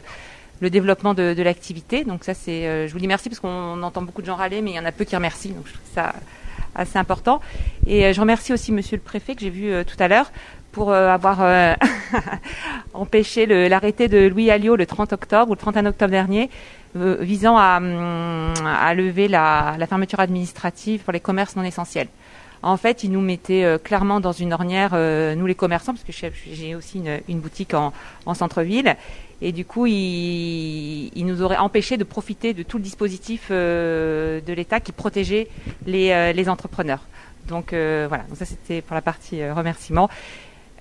[0.60, 2.04] le développement de, l'activité.
[2.04, 4.62] Donc ça, c'est, euh, je vous dis merci parce qu'on entend beaucoup de gens râler,
[4.62, 5.52] mais il y en a peu qui remercient.
[5.52, 6.14] Donc je trouve ça
[6.74, 7.40] assez important.
[7.86, 10.32] Et je remercie aussi Monsieur le Préfet que j'ai vu tout à l'heure
[10.70, 11.76] pour avoir
[12.94, 16.48] empêché l'arrêté de Louis Alliot le 30 octobre ou le 31 octobre dernier
[16.94, 18.54] visant à, hum,
[18.96, 22.08] lever la fermeture administrative pour les commerces non essentiels.
[22.62, 26.04] En fait, il nous mettait euh, clairement dans une ornière, euh, nous les commerçants, parce
[26.04, 27.92] que j'ai- aussi une, boutique en,
[28.24, 28.96] en centre-ville,
[29.40, 34.40] et du coup, il, il nous aurait empêché de profiter de tout le dispositif euh,
[34.40, 35.48] de l'État qui protégeait
[35.86, 37.00] les, entrepreneurs.
[37.48, 40.08] Donc voilà, donc ça c'était pour la partie euh, remerciement.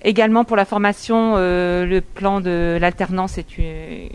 [0.03, 3.65] Également pour la formation, euh, le plan de l'alternance est une,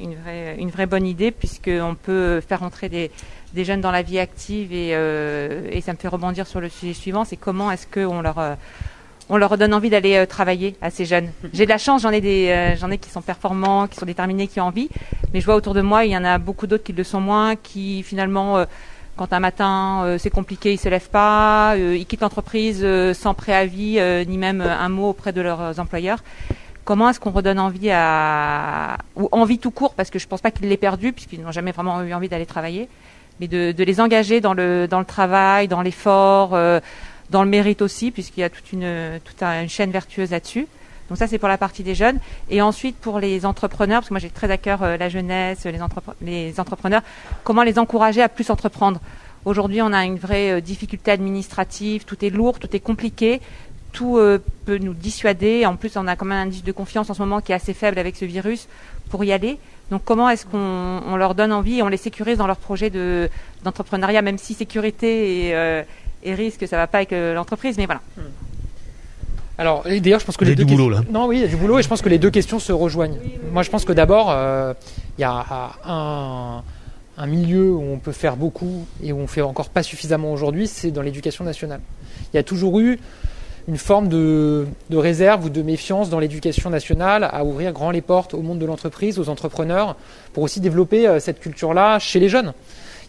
[0.01, 3.12] une vraie, une vraie bonne idée puisqu'on peut faire entrer des,
[3.55, 6.68] des jeunes dans la vie active et, euh, et ça me fait rebondir sur le
[6.68, 8.55] sujet suivant, c'est comment est-ce qu'on leur euh,
[9.28, 11.30] on leur donne envie d'aller euh, travailler à ces jeunes.
[11.53, 14.07] J'ai de la chance, j'en ai des, euh, j'en ai qui sont performants, qui sont
[14.07, 14.89] déterminés, qui ont envie,
[15.32, 17.20] mais je vois autour de moi, il y en a beaucoup d'autres qui le sont
[17.20, 18.64] moins, qui finalement,
[19.16, 23.14] quand un matin euh, c'est compliqué, ils se lèvent pas, euh, ils quittent l'entreprise euh,
[23.14, 26.18] sans préavis euh, ni même euh, un mot auprès de leurs employeurs.
[26.84, 30.50] Comment est-ce qu'on redonne envie à ou envie tout court parce que je pense pas
[30.50, 32.88] qu'ils l'aient perdu puisqu'ils n'ont jamais vraiment eu envie d'aller travailler,
[33.40, 36.50] mais de, de les engager dans le dans le travail, dans l'effort,
[37.30, 40.68] dans le mérite aussi puisqu'il y a toute une toute un- une chaîne vertueuse là-dessus.
[41.09, 42.18] Donc ça c'est pour la partie des jeunes
[42.50, 45.64] et ensuite pour les entrepreneurs parce que moi j'ai très à cœur euh, la jeunesse,
[45.64, 45.78] les,
[46.20, 47.02] les entrepreneurs,
[47.44, 49.00] comment les encourager à plus entreprendre?
[49.44, 53.40] Aujourd'hui on a une vraie euh, difficulté administrative, tout est lourd, tout est compliqué,
[53.92, 55.64] tout euh, peut nous dissuader.
[55.66, 57.54] En plus on a quand même un indice de confiance en ce moment qui est
[57.54, 58.68] assez faible avec ce virus
[59.11, 59.59] pour y aller.
[59.92, 60.59] Donc comment est-ce qu'on
[61.07, 63.30] on leur donne envie et on les sécurise dans leur projet de
[63.62, 68.00] d'entrepreneuriat, même si sécurité et, risque ça va pas avec l'entreprise, mais voilà.
[69.59, 71.18] Alors, et d'ailleurs, je pense que Il y les a deux du boulot, questions- là.
[71.18, 72.72] Non, oui, il y a du boulot et je pense que les deux questions se
[72.72, 73.16] rejoignent.
[73.52, 74.74] Moi, je pense que d'abord, euh,
[75.18, 75.44] il y a
[75.86, 76.62] un,
[77.16, 80.66] un milieu où on peut faire beaucoup et où on fait encore pas suffisamment aujourd'hui,
[80.66, 81.80] c'est dans l'éducation nationale.
[82.32, 82.98] Il y a toujours eu
[83.68, 88.02] une forme de, de réserve ou de méfiance dans l'éducation nationale à ouvrir grand les
[88.02, 89.96] portes au monde de l'entreprise, aux entrepreneurs,
[90.34, 92.52] pour aussi développer euh, cette culture-là chez les jeunes.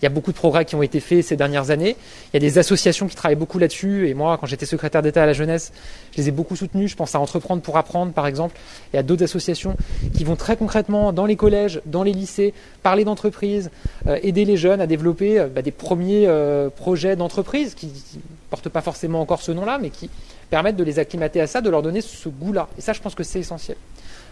[0.02, 1.96] Il y a beaucoup de progrès qui ont été faits ces dernières années.
[2.32, 4.08] Il y a des associations qui travaillent beaucoup là-dessus.
[4.08, 5.72] Et moi, quand j'étais secrétaire d'État à la jeunesse,
[6.12, 6.92] je les ai beaucoup soutenus.
[6.92, 8.56] Je pense à Entreprendre pour apprendre, par exemple.
[8.94, 9.76] Y a d'autres associations
[10.16, 13.72] qui vont très concrètement dans les collèges, dans les lycées, parler d'entreprise,
[14.08, 18.22] euh, aider les jeunes à développer euh, bah, des premiers euh, projets d'entreprise qui ne
[18.50, 20.10] portent pas forcément encore ce nom-là, mais qui
[20.50, 22.68] permettent de les acclimater à ça, de leur donner ce goût-là.
[22.78, 23.78] Et ça, je pense que c'est essentiel.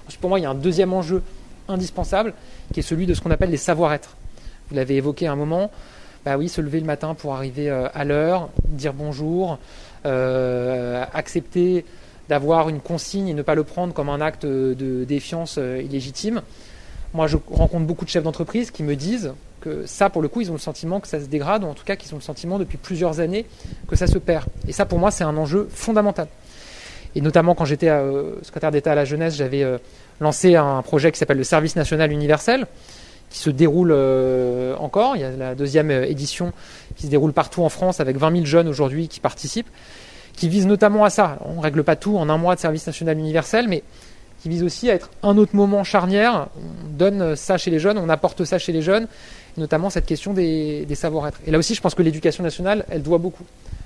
[0.07, 1.24] Ensuite, pour moi, il y a un deuxième enjeu
[1.68, 2.34] indispensable
[2.74, 4.16] qui est celui de ce qu'on appelle les savoir-être.
[4.70, 5.72] Vous l'avez évoqué à un moment.
[6.26, 9.59] Bah oui, se lever le matin pour arriver euh, à l'heure, dire bonjour,
[10.07, 11.86] euh, accepter
[12.30, 16.41] d'avoir une consigne et ne pas le prendre comme un acte de défiance euh, illégitime.
[17.13, 20.41] Moi, je rencontre beaucoup de chefs d'entreprise qui me disent que ça, pour le coup,
[20.41, 22.24] ils ont le sentiment que ça se dégrade, ou en tout cas qu'ils ont le
[22.24, 23.45] sentiment depuis plusieurs années
[23.88, 24.45] que ça se perd.
[24.68, 26.28] Et ça, pour moi, c'est un enjeu fondamental.
[27.13, 27.89] Et notamment quand j'étais
[28.41, 29.63] secrétaire d'État à la jeunesse, j'avais
[30.20, 32.68] lancé un projet qui s'appelle le Service national universel,
[33.36, 35.17] qui se déroule euh, encore.
[35.17, 36.53] Il y a la deuxième euh, édition
[36.95, 39.67] qui se déroule partout en France avec 20 000 jeunes aujourd'hui qui participent,
[40.38, 41.38] qui vise notamment à ça.
[41.43, 43.83] On ne règle pas tout en un mois de service national universel, mais
[44.41, 46.47] qui vise aussi à être un autre moment charnière.
[46.55, 49.05] On donne ça chez les jeunes, on apporte ça chez les jeunes,
[49.57, 51.39] notamment cette question des, des savoir-être.
[51.45, 53.43] Et là aussi, je pense que l'éducation nationale, elle doit beaucoup.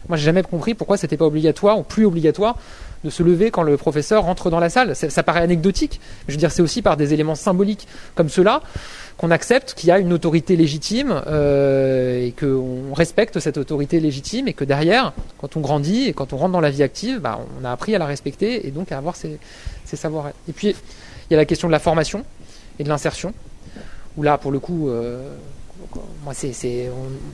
[0.09, 2.55] Moi, j'ai jamais compris pourquoi c'était pas obligatoire ou plus obligatoire
[3.03, 4.95] de se lever quand le professeur rentre dans la salle.
[4.95, 8.61] Ça, paraît anecdotique, je veux dire, c'est aussi par des éléments symboliques comme cela
[9.17, 14.47] qu'on accepte qu'il y a une autorité légitime euh, et qu'on respecte cette autorité légitime
[14.47, 17.37] et que derrière, quand on grandit et quand on rentre dans la vie active, bah,
[17.59, 19.37] on a appris à la respecter et donc à avoir ses,
[19.85, 20.37] savoir-être.
[20.47, 22.23] Et puis, il y a la question de la formation
[22.79, 23.33] et de l'insertion,
[24.15, 25.21] où là, pour le coup, euh,
[26.23, 26.53] moi, c'est,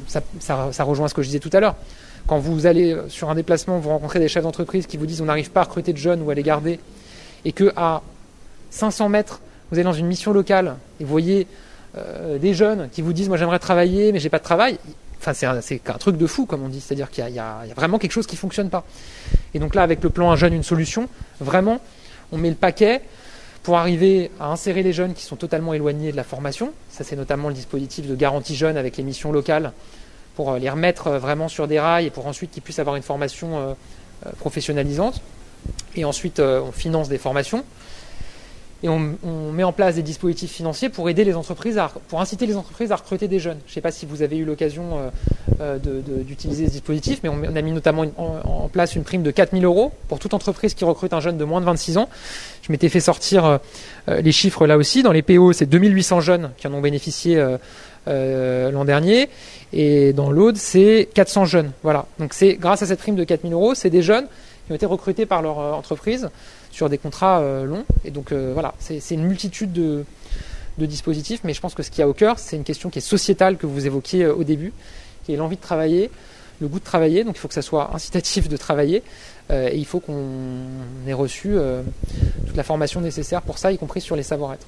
[0.08, 0.24] ça,
[0.72, 1.76] ça rejoint ce que je disais tout à l'heure.
[2.28, 5.26] Quand vous allez sur un déplacement, vous rencontrez des chefs d'entreprise qui vous disent on
[5.26, 6.80] n'arrive pas à recruter de jeunes ou à les garder,
[7.46, 8.02] et que à
[8.72, 11.48] 500 mètres, vous êtes dans une mission locale et vous voyez
[11.98, 14.78] euh, des jeunes qui vous disent moi j'aimerais travailler mais j'ai pas de travail.
[15.20, 18.12] Enfin c'est un, truc de fou comme on dit, c'est-à-dire qu'il y a, vraiment quelque
[18.12, 18.84] chose qui fonctionne pas.
[19.54, 21.10] Et donc là avec le plan un jeune une solution,
[21.40, 21.80] vraiment
[22.32, 23.02] on met le paquet
[23.64, 26.74] pour arriver à insérer les jeunes qui sont totalement éloignés de la formation.
[26.90, 29.72] Ça c'est notamment le dispositif de garantie jeune avec les missions locales
[30.36, 32.96] pour euh, les remettre euh, vraiment sur des rails et pour ensuite qu'ils puissent avoir
[32.96, 33.74] une formation euh,
[34.40, 35.22] professionnalisante.
[35.96, 37.64] Et ensuite, on finance des formations.
[38.84, 39.16] et on,
[39.52, 42.92] met en place des dispositifs financiers pour aider les entreprises, à, pour inciter les entreprises
[42.92, 43.58] à recruter des jeunes.
[43.66, 45.12] Je ne sais pas si vous avez eu l'occasion
[46.28, 49.66] d'utiliser ce dispositif, mais on, a mis notamment en, en place une prime de 4000
[49.66, 52.10] euros pour toute entreprise qui recrute un jeune de moins de 26 ans.
[52.62, 53.60] Je m'étais fait sortir
[54.08, 55.02] les chiffres là aussi.
[55.02, 57.44] Dans les PO, c'est 2800 jeunes qui en ont bénéficié
[58.08, 59.30] l'an dernier.
[59.76, 61.72] Et dans l'Aude, c'est 400 jeunes.
[61.84, 62.06] Voilà.
[62.18, 64.26] Donc c'est grâce à cette prime de 4000 euros, c'est des jeunes
[64.66, 66.30] qui ont été recrutés par leur euh, entreprise
[66.72, 67.84] sur des contrats euh, longs.
[68.06, 70.06] Et donc euh, voilà, c'est une multitude de,
[70.78, 71.42] dispositifs.
[71.44, 73.02] Mais je pense que ce qu'il y a au cœur, c'est une question qui est
[73.02, 74.72] sociétale que vous évoquiez au début,
[75.26, 76.10] qui est l'envie de travailler,
[76.62, 77.26] le goût de travailler.
[77.26, 79.04] Donc il faut que ça soit incitatif de travailler.
[79.52, 80.64] Et il faut qu'on
[81.08, 81.56] ait reçu
[82.48, 84.66] toute la formation nécessaire pour ça, y compris sur les savoir-être.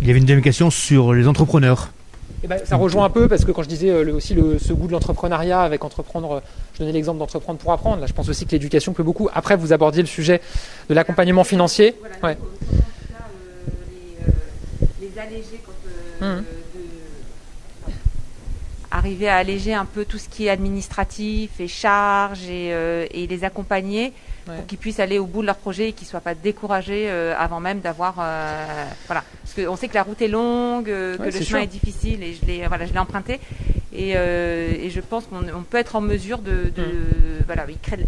[0.00, 1.92] Il y avait une deuxième question sur les entrepreneurs.
[2.44, 4.58] Eh ben, ça rejoint un peu parce que quand je disais euh, le- aussi le,
[4.58, 6.40] ce goût de l'entrepreneuriat avec entreprendre, euh,
[6.74, 8.00] je donnais l'exemple d'entreprendre pour apprendre.
[8.00, 9.28] Là, je pense aussi que l'éducation peut beaucoup.
[9.32, 10.40] Après, vous abordiez le sujet
[10.88, 11.94] de l'accompagnement financier.
[12.22, 12.36] Ouais.
[15.00, 15.72] les alléger quand
[16.22, 17.92] euh, de-
[18.90, 23.26] arriver à alléger un peu tout ce qui est administratif et charges et, euh, et
[23.26, 24.12] les accompagner
[24.48, 24.56] Ouais.
[24.56, 27.32] pour qu'ils puissent aller au bout de leur projet et qu'ils soient pas découragés euh,
[27.38, 31.22] avant même d'avoir euh, voilà parce qu'on sait que la route est longue euh, que
[31.22, 31.58] Ouais, le chemin sûr.
[31.58, 33.38] est difficile et je l'ai voilà je l'ai emprunté
[33.92, 37.44] et, euh, et je pense qu'on on peut être en mesure de, de Mm.
[37.46, 38.04] voilà ils créent de-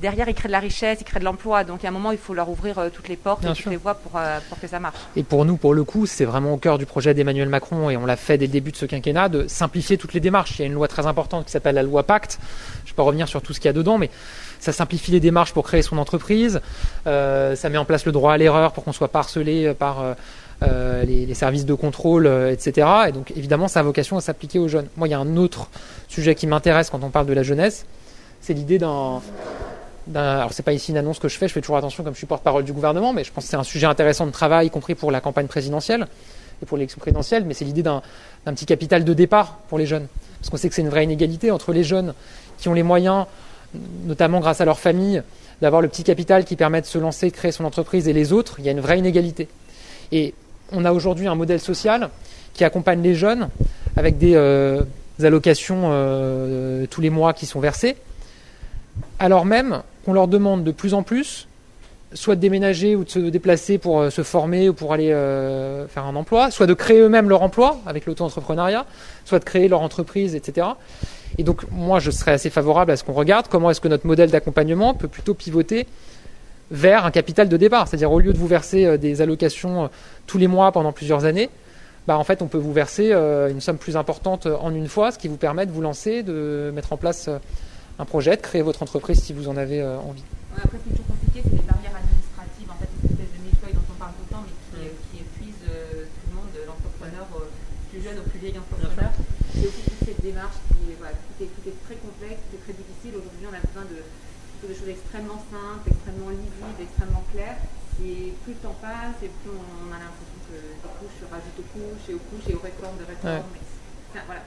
[0.00, 2.18] derrière ils créent de la richesse ils créent de l'emploi donc à un moment il
[2.18, 3.64] faut leur ouvrir euh, toutes les portes Bien et sûr.
[3.64, 6.04] toutes les voies pour euh, pour que ça marche Et pour nous, pour le coup,
[6.06, 8.72] c'est vraiment au cœur du projet d'Emmanuel Macron et on l'a fait dès le début
[8.72, 10.58] de ce quinquennat de simplifier toutes les démarches.
[10.58, 12.38] Il y a une loi très importante qui s'appelle la loi Pacte.
[12.84, 14.10] Je ne vais pas revenir sur tout ce qu'il y a dedans, mais
[14.60, 16.60] ça simplifie les démarches pour créer son entreprise.
[17.06, 20.00] Euh, ça met en place le droit à l'erreur pour qu'on soit pas harcelé par
[20.00, 20.14] euh,
[20.64, 22.88] euh, les, les services de contrôle, euh, etc.
[23.08, 24.88] Et donc évidemment, ça a vocation à s'appliquer aux jeunes.
[24.96, 25.68] Moi, il y a un autre
[26.08, 27.86] sujet qui m'intéresse quand on parle de la jeunesse,
[28.40, 29.20] c'est l'idée d'un
[30.14, 32.18] alors c'est pas ici une annonce que je fais, je fais toujours attention comme je
[32.18, 34.70] suis porte-parole du gouvernement, mais je pense que c'est un sujet intéressant de travail, y
[34.70, 36.08] compris pour la campagne présidentielle
[36.62, 38.02] et pour l'élection présidentielle, mais c'est l'idée d'un
[38.46, 40.06] petit capital de départ pour les jeunes.
[40.40, 42.14] Parce qu'on sait que c'est une vraie inégalité entre les jeunes
[42.56, 43.26] qui ont les moyens,
[44.04, 45.22] notamment grâce à leur famille,
[45.60, 48.32] d'avoir le petit capital qui permet de se lancer, de créer son entreprise, et les
[48.32, 49.48] autres, il y a une vraie inégalité.
[50.12, 50.34] Et
[50.72, 52.10] on a aujourd'hui un modèle social
[52.54, 53.48] qui accompagne les jeunes
[53.96, 54.82] avec des euh,
[55.22, 57.96] allocations euh, tous les mois qui sont versées,
[59.18, 61.46] alors même qu'on leur demande de plus en plus
[62.14, 65.10] soit de déménager ou de se déplacer pour euh, se former ou pour aller
[65.88, 68.86] faire un emploi, soit de créer eux-mêmes leur emploi avec l'auto-entrepreneuriat,
[69.26, 70.68] soit de créer leur entreprise, etc.
[71.38, 74.06] Et donc moi je serais assez favorable à ce qu'on regarde comment est-ce que notre
[74.06, 75.86] modèle d'accompagnement peut plutôt pivoter
[76.70, 79.88] vers un capital de départ, c'est-à-dire au lieu de vous verser euh, des allocations euh,
[80.26, 81.48] tous les mois pendant plusieurs années,
[82.06, 85.10] bah, en fait on peut vous verser euh, une somme plus importante en une fois,
[85.10, 87.30] ce qui vous permet de vous lancer, de mettre en place
[87.98, 90.24] un projet, de créer votre entreprise si vous en avez envie.
[90.54, 93.76] Ouais, après, c'est toujours compliqué, c'est les barrières administratives, en fait, cette espèce de millefeuille
[93.76, 96.62] dont on parle tout le temps, mais qui, qui épuise euh, tout le monde, de
[96.66, 97.52] l'entrepreneur euh,
[97.92, 99.12] plus jeune au plus vieil entrepreneur.
[99.52, 100.58] C'est aussi toute cette démarche
[101.68, 103.20] est très complexe, est très difficile.
[103.20, 107.60] Aujourd'hui, on a besoin de, de choses extrêmement simples, extrêmement lisibles, extrêmement claires.
[108.00, 111.58] Et plus le temps passe, et plus on a l'impression que des couches se rajoutent
[111.58, 113.42] aux couches, et aux couches, et aux réformes de réformes.
[113.42, 113.62] Ouais.
[114.14, 114.42] enfin, voilà.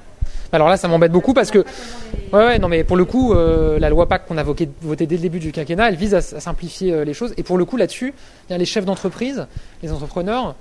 [0.53, 3.79] Alors là, ça m'embête beaucoup parce que, ouais, ouais, non, mais pour le coup, euh,
[3.79, 6.17] la loi PAC qu'on a voté, voté dès le début du quinquennat, elle vise à,
[6.17, 7.33] à simplifier euh, les choses.
[7.37, 8.13] Et pour le coup, là-dessus,
[8.49, 9.47] les chefs d'entreprise,
[9.81, 10.55] les entrepreneurs.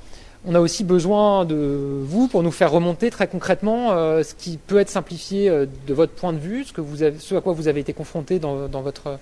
[0.46, 4.56] On a aussi besoin de vous pour nous faire remonter très concrètement euh, ce qui
[4.56, 7.52] peut être simplifié euh, de votre point de vue, ce que vous ce à quoi
[7.52, 9.18] vous avez été confronté dans, votre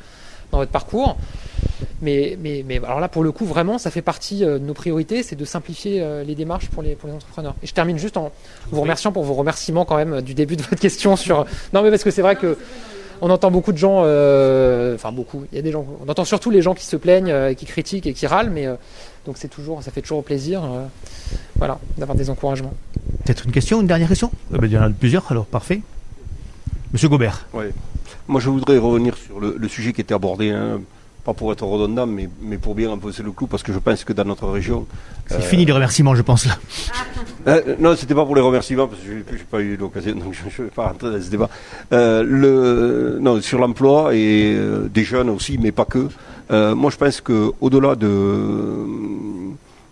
[0.52, 1.16] dans votre parcours.
[2.02, 4.74] Mais, mais, mais alors là, pour le coup, vraiment, ça fait partie euh, de nos
[4.74, 7.56] priorités, c'est de simplifier les démarches pour les, pour les entrepreneurs.
[7.64, 8.30] Et je termine juste en
[8.70, 11.46] vous remerciant pour vos remerciements quand même du début de votre question sur.
[11.72, 12.56] Non, mais parce que c'est vrai que
[13.20, 14.02] on entend beaucoup de gens,
[14.94, 15.44] enfin beaucoup.
[15.50, 18.06] Il y a des gens, on entend surtout les gens qui se plaignent, qui critiquent
[18.06, 18.68] et qui râlent, mais
[19.26, 20.86] donc c'est toujours, ça fait toujours plaisir, euh,
[21.56, 22.74] voilà, d'avoir des encouragements.
[23.24, 24.30] Peut-être une question, une dernière question?
[24.54, 25.82] Eh ben, Il y en a plusieurs, alors parfait.
[26.92, 27.46] Monsieur Gobert.
[27.52, 27.72] Ouais.
[28.26, 30.80] Moi, je voudrais revenir sur le, le sujet qui était abordé, hein,
[31.24, 34.04] pas pour être redondant, mais, mais pour bien imposer le clou, parce que je pense
[34.04, 34.86] que dans notre région.
[35.26, 36.56] C'est euh, fini les remerciements, je pense là.
[37.48, 40.32] euh, non, c'était pas pour les remerciements, parce que j'ai j'ai pas eu l'occasion, donc
[40.34, 41.50] je ne vais pas rentrer dans ce débat.
[41.92, 46.08] Euh, le, non, sur l'emploi et euh, des jeunes aussi, mais pas que.
[46.50, 48.86] Euh, moi, je pense que au-delà de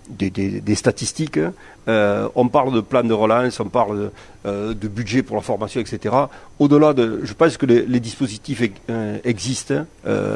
[0.08, 1.40] des, statistiques,
[1.88, 4.10] euh, on parle de plan de relance, on parle de,
[4.46, 6.14] euh, de budget pour la formation, etc.
[6.58, 8.80] Au-delà de, je pense que les, dispositifs ex-
[9.24, 9.84] existent.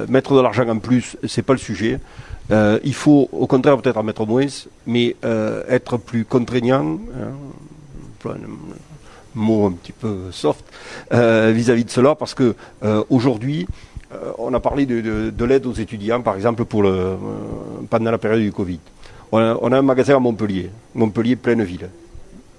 [0.08, 2.00] Mettre de l'argent en plus, c'est pas le sujet.
[2.50, 4.46] Il faut, au contraire, peut-être en mettre moins,
[4.86, 5.16] mais
[5.68, 6.98] être plus contraignant.
[7.16, 8.32] hein,
[9.32, 10.64] mot un petit peu soft
[11.12, 12.56] vis-à-vis de cela, parce que
[13.08, 13.68] aujourd'hui,
[14.38, 17.16] on a parlé de, de- de l'aide aux étudiants, par exemple, euh,
[17.88, 18.80] pendant la période du Covid.
[19.32, 21.88] On a, on a un magasin à Montpellier, Montpellier pleine ville,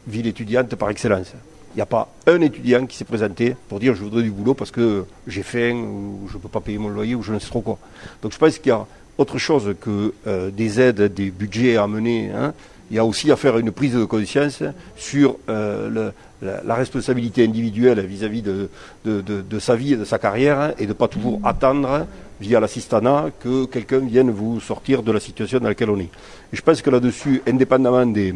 [0.07, 1.33] ville étudiante par excellence.
[1.73, 4.53] Il n'y a pas un étudiant qui s'est présenté pour dire je voudrais du boulot
[4.53, 7.39] parce que j'ai faim ou je ne peux pas payer mon loyer ou je ne
[7.39, 7.77] sais trop quoi.
[8.21, 8.85] Donc je pense qu'il y a
[9.17, 12.29] autre chose que euh, des aides, des budgets à mener.
[12.31, 12.53] hein.
[12.91, 14.61] Il y a aussi à faire une prise de conscience
[14.97, 16.11] sur euh,
[16.41, 18.69] la, responsabilité individuelle vis-à-vis de,
[19.05, 22.05] de- de- sa vie et de sa carrière hein, et de ne pas toujours attendre
[22.41, 26.09] via l'assistanat que quelqu'un vienne vous sortir de la situation dans laquelle on est.
[26.51, 28.35] Et je pense que là-dessus, indépendamment des,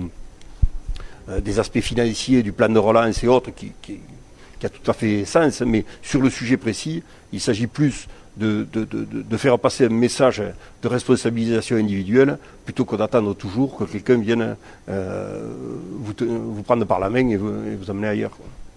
[1.28, 4.00] euh, des aspects financiers, du plan de relance et autres, qui- qui
[4.66, 7.04] a tout à fait sens, mais sur le sujet précis,
[7.34, 8.08] il s'agit plus
[8.38, 10.42] de, de- de- de- faire passer un message
[10.82, 14.56] de responsabilisation individuelle plutôt que d'attendre toujours que quelqu'un vienne
[14.90, 15.50] euh,
[16.00, 18.32] vous, vous prendre par la main et vous, et vous amener ailleurs.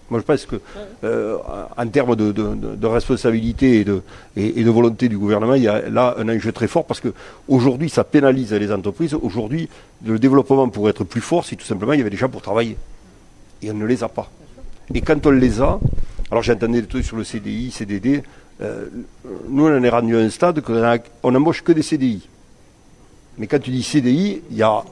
[0.09, 0.55] Moi, je pense que,
[1.03, 1.37] euh,
[1.77, 4.01] en termes de, de- de- responsabilité et de,
[4.35, 7.13] et- de volonté du gouvernement, il y a là un enjeu très fort parce que
[7.47, 9.13] aujourd'hui, ça pénalise les entreprises.
[9.13, 9.69] Aujourd'hui,
[10.03, 12.41] le développement pourrait être plus fort si tout simplement il y avait des gens pour
[12.41, 12.75] travailler.
[13.61, 14.31] Et on ne les a pas.
[14.95, 15.79] Et quand on les a,
[16.31, 18.23] alors j'entendais des trucs sur le CDI, CDD,
[18.61, 18.85] euh,
[19.47, 22.27] nous on en est rendu à un stade qu'on a- on n'embauche que des CDI.
[23.37, 24.83] Mais quand tu dis CDI, il y a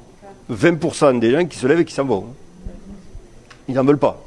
[0.50, 2.28] 20% des gens qui se lèvent et qui s'en vont.
[3.68, 4.24] Ils n'en veulent pas.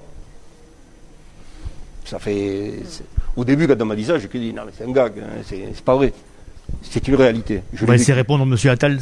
[2.05, 2.73] Ça fait.
[3.37, 5.43] Au début, quand on m'a dit ça, j'ai dit non, mais c'est un gag, hein,
[5.47, 6.13] c'est pas vrai.
[6.83, 7.63] C'est une réalité.
[7.73, 8.99] Je On va l'ai laisser répondre Monsieur Attal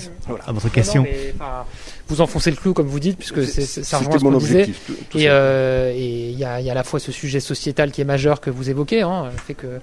[0.47, 1.03] à votre question.
[1.03, 1.65] Non, mais, enfin,
[2.09, 4.61] vous enfoncez le clou comme vous dites, puisque c'est- ça rejoint ce mon disait.
[4.63, 6.99] objectif, tout- tout Et euh, et il y a, il y a à la fois
[6.99, 9.81] ce sujet sociétal qui est majeur que vous évoquez, hein, le fait que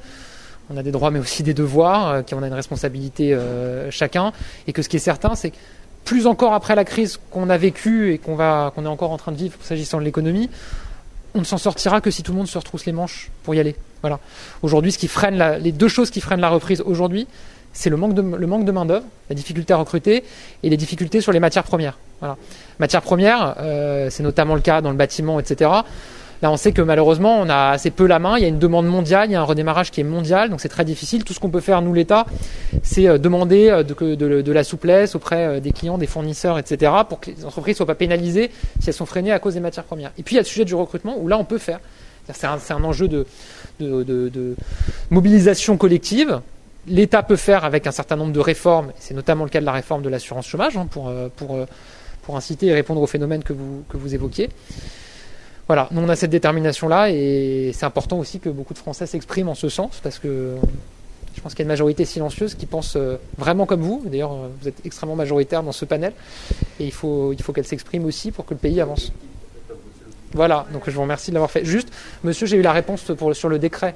[0.69, 4.31] on a des droits mais aussi des devoirs, euh, qu'on a une responsabilité euh, chacun,
[4.67, 5.55] et que ce qui est certain, c'est que
[6.03, 9.17] plus encore après la crise qu'on a vécue et qu'on va, qu'on est encore en
[9.17, 10.49] train de vivre s'agissant de l'économie,
[11.33, 13.59] on ne s'en sortira que si tout le monde se retrousse les manches pour y
[13.59, 13.75] aller.
[14.01, 14.19] Voilà.
[14.61, 17.27] Aujourd'hui, ce qui freine la- les deux choses qui freinent la reprise aujourd'hui,
[17.73, 20.23] c'est le manque de, le manque de main d'œuvre, la difficulté à recruter
[20.63, 21.97] et les difficultés sur les matières premières.
[22.21, 22.37] Voilà.
[22.79, 25.71] Matières premières, euh, c'est notamment le cas dans le bâtiment, etc.
[26.41, 28.37] Là, on sait que malheureusement, on a assez peu la main.
[28.37, 30.59] Il y a une demande mondiale, il y a un redémarrage qui est mondial, donc
[30.61, 31.23] c'est très difficile.
[31.23, 32.25] Tout ce qu'on peut faire, nous, l'État,
[32.83, 37.19] c'est euh, demander euh, de, la souplesse auprès euh, des clients, des fournisseurs, etc., pour
[37.19, 39.85] que les entreprises ne soient pas pénalisées si elles sont freinées à cause des matières
[39.85, 40.11] premières.
[40.17, 41.79] Et puis, il y a le sujet du recrutement, où là, on peut faire.
[42.33, 44.55] C'est un, enjeu de,
[45.11, 46.41] mobilisation collective.
[46.87, 49.71] L'État peut faire avec un certain nombre de réformes, c'est notamment le cas de la
[49.71, 54.49] réforme de l'assurance chômage, hein, pour, inciter et répondre que vous, que vous évoquiez.
[55.67, 59.49] Voilà, nous on a cette détermination-là et c'est important aussi que beaucoup de Français s'expriment
[59.49, 60.55] en ce sens parce que
[61.35, 64.03] je pense qu'il y a une majorité silencieuse qui pense euh, vraiment comme vous.
[64.05, 66.13] D'ailleurs, euh, vous êtes extrêmement majoritaire dans ce panel
[66.79, 69.11] et il faut, qu'elle s'exprime aussi pour que le pays avance.
[70.33, 71.65] Voilà, donc je vous remercie de l'avoir fait.
[71.65, 71.89] Juste,
[72.23, 73.95] monsieur, j'ai eu la réponse sur le décret,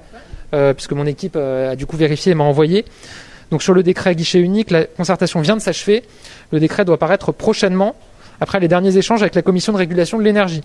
[0.54, 2.86] euh, puisque mon équipe a du coup vérifié et m'a envoyé.
[3.52, 6.04] Donc sur le décret guichet unique, la concertation vient de s'achever.
[6.52, 7.96] Le décret doit paraître prochainement,
[8.42, 10.64] après les derniers échanges avec la commission de régulation de l'énergie.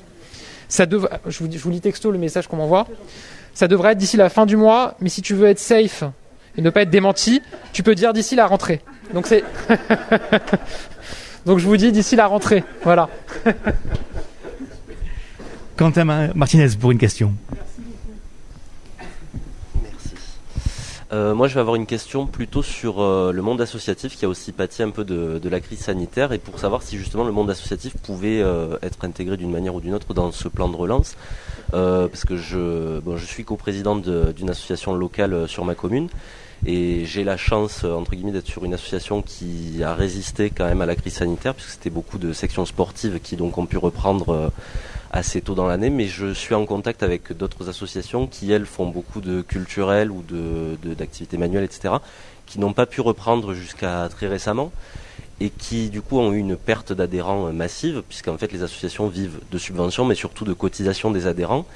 [0.68, 1.06] Ça dev...
[1.26, 2.86] je, vous, je vous lis texto le message qu'on m'envoie.
[3.52, 6.02] Ça devrait être d'ici la fin du mois, mais si tu veux être safe
[6.56, 7.40] et ne pas être démenti,
[7.72, 8.80] tu peux dire d'ici la rentrée.
[9.12, 9.44] Donc c'est.
[11.46, 12.64] Donc je vous dis d'ici la rentrée.
[12.82, 13.08] Voilà.
[15.76, 17.34] Quentin Ma- Martinez pour une question.
[21.14, 24.28] Euh, moi, je vais avoir une question plutôt sur euh, le monde associatif qui a
[24.28, 27.48] aussi pâti un peu de, la crise sanitaire et pour savoir si justement le monde
[27.50, 31.16] associatif pouvait euh, être intégré d'une manière ou d'une autre dans ce plan de relance.
[31.70, 36.08] Parce que je, bon, je suis d'une association locale sur ma commune
[36.66, 40.64] et j'ai la chance, euh, entre guillemets, d'être sur une association qui a résisté quand
[40.64, 43.76] même à la crise sanitaire puisque c'était beaucoup de sections sportives qui donc ont pu
[43.76, 44.48] reprendre euh,
[45.12, 48.86] assez tôt dans l'année, mais je suis en contact avec d'autres associations qui, elles, font
[48.86, 51.94] beaucoup de culturel ou de, d'activités manuelles, etc.,
[52.46, 54.72] qui n'ont pas pu reprendre jusqu'à très récemment
[55.40, 59.08] et qui, du coup, ont eu une perte d'adhérents euh, massive, puisqu'en fait, les associations
[59.08, 61.66] vivent de subventions, mais surtout de cotisations des adhérents.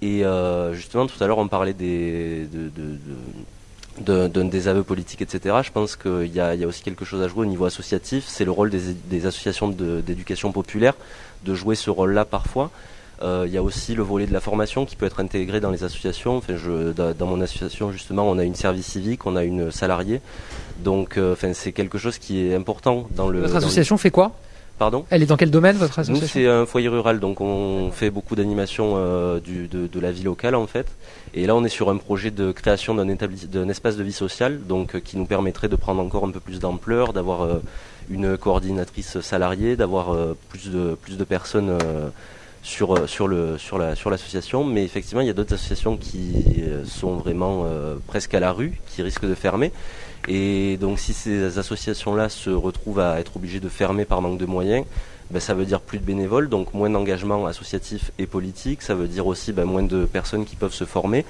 [0.00, 0.24] Et
[0.72, 2.98] justement, tout à l'heure, on parlait des, de, de- de- de-
[4.00, 5.56] d'un désaveu politique, etc.
[5.62, 8.24] Je pense qu'il y y a aussi quelque chose à jouer au niveau associatif.
[8.26, 8.80] C'est le rôle des,
[9.10, 10.94] des associations de- d'éducation populaire
[11.44, 12.70] de jouer ce rôle-là parfois.
[13.22, 15.70] Euh, il y a aussi le volet de la formation qui peut être intégré dans
[15.70, 16.36] les associations.
[16.38, 20.20] Enfin, je, dans, mon association, justement, on a une service civique, on a une salariée.
[20.82, 23.40] Donc, euh, enfin, c'est quelque chose qui est important dans le.
[23.40, 24.32] Votre le- association fait quoi?
[24.78, 25.04] Pardon?
[25.10, 26.28] Elle est dans quel domaine votre Nous, association?
[26.32, 30.56] c'est un foyer rural, donc on fait beaucoup d'animations euh, de, de la vie locale
[30.56, 30.86] en fait.
[31.34, 34.94] Et là, on est sur un projet de création d'un espace de vie sociale, donc
[34.94, 37.62] euh, qui nous permettrait de prendre encore un peu plus d'ampleur, d'avoir euh,
[38.10, 41.78] une coordinatrice salariée, d'avoir euh, plus de personnes
[42.62, 47.66] sur, l'association, mais effectivement, il y a d'autres associations qui sont vraiment
[48.06, 49.72] presque à la rue, qui risquent de fermer.
[50.28, 54.46] Et donc, si ces associations-là se retrouvent à être obligées de fermer par manque de
[54.46, 54.84] moyens,
[55.32, 58.82] ben, ça veut dire plus de bénévoles, donc moins d'engagement associatif et politique.
[58.82, 61.24] Ça veut dire aussi ben, moins de personnes qui peuvent se former.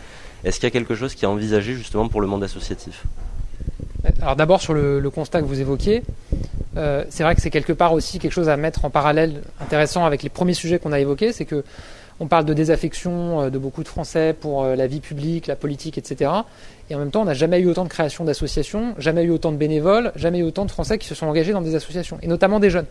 [0.44, 3.04] Est-ce qu'il y a quelque chose qui est envisagé justement pour le monde associatif?
[4.20, 6.02] Alors d'abord sur le, constat que vous évoquiez,
[6.76, 10.04] euh, c'est vrai que c'est quelque part aussi quelque chose à mettre en parallèle intéressant
[10.04, 11.62] avec les premiers sujets qu'on a évoqués, c'est que
[12.20, 15.56] on parle de désaffection euh, de beaucoup de Français pour euh, la vie publique, la
[15.56, 16.30] politique, etc.
[16.90, 19.52] Et en même temps, on n'a jamais eu autant de création d'associations, jamais eu autant
[19.52, 22.26] de bénévoles, jamais eu autant de Français qui se sont engagés dans des associations, et
[22.26, 22.86] notamment des jeunes.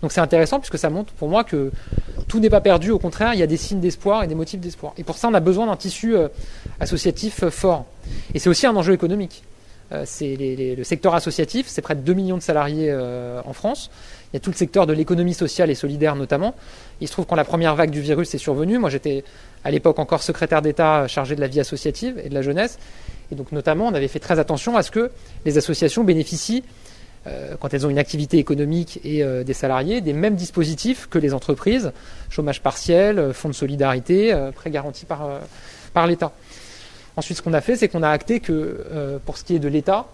[0.00, 1.70] Donc c'est intéressant puisque ça montre pour moi que
[2.28, 4.60] tout n'est pas perdu, au contraire, il y a des signes d'espoir et des motifs
[4.60, 4.94] d'espoir.
[4.96, 6.16] Et pour ça, on a besoin d'un tissu
[6.80, 7.84] associatif fort.
[8.34, 9.42] Et c'est aussi un enjeu économique.
[9.92, 10.36] Euh, c'est
[10.76, 13.90] le secteur associatif, c'est près de 2 millions de salariés euh, en France.
[14.32, 16.54] Il y a tout le secteur de l'économie sociale et solidaire notamment.
[17.00, 19.24] Il se trouve quand la première vague du virus est survenue, moi j'étais
[19.64, 22.78] à l'époque encore secrétaire d'État chargé de la vie associative et de la jeunesse.
[23.30, 25.10] Et donc notamment, on avait fait très attention à ce que
[25.44, 26.64] les associations bénéficient,
[27.26, 31.18] euh, quand elles ont une activité économique et euh, des salariés, des mêmes dispositifs que
[31.18, 31.92] les entreprises,
[32.30, 36.32] chômage partiel, fonds de solidarité, euh, prêts garantis par, l'État.
[37.16, 39.58] Ensuite, ce qu'on a fait, c'est qu'on a acté que, euh, pour ce qui est
[39.58, 40.06] de l'État,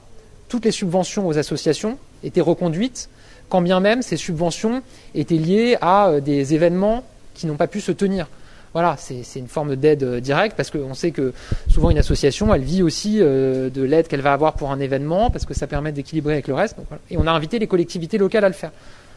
[0.48, 3.08] toutes les subventions aux associations étaient reconduites,
[3.48, 4.82] quand bien même ces subventions
[5.14, 7.02] étaient liées à euh, des événements
[7.34, 8.26] qui n'ont pas pu se tenir.
[8.74, 11.32] Voilà, c'est une forme d'aide euh, directe parce qu'on sait que
[11.68, 15.30] souvent une association, elle vit aussi euh, de l'aide qu'elle va avoir pour un événement
[15.30, 16.76] parce que ça permet d'équilibrer avec le reste.
[17.10, 18.70] Et on a invité les collectivités locales à le faire.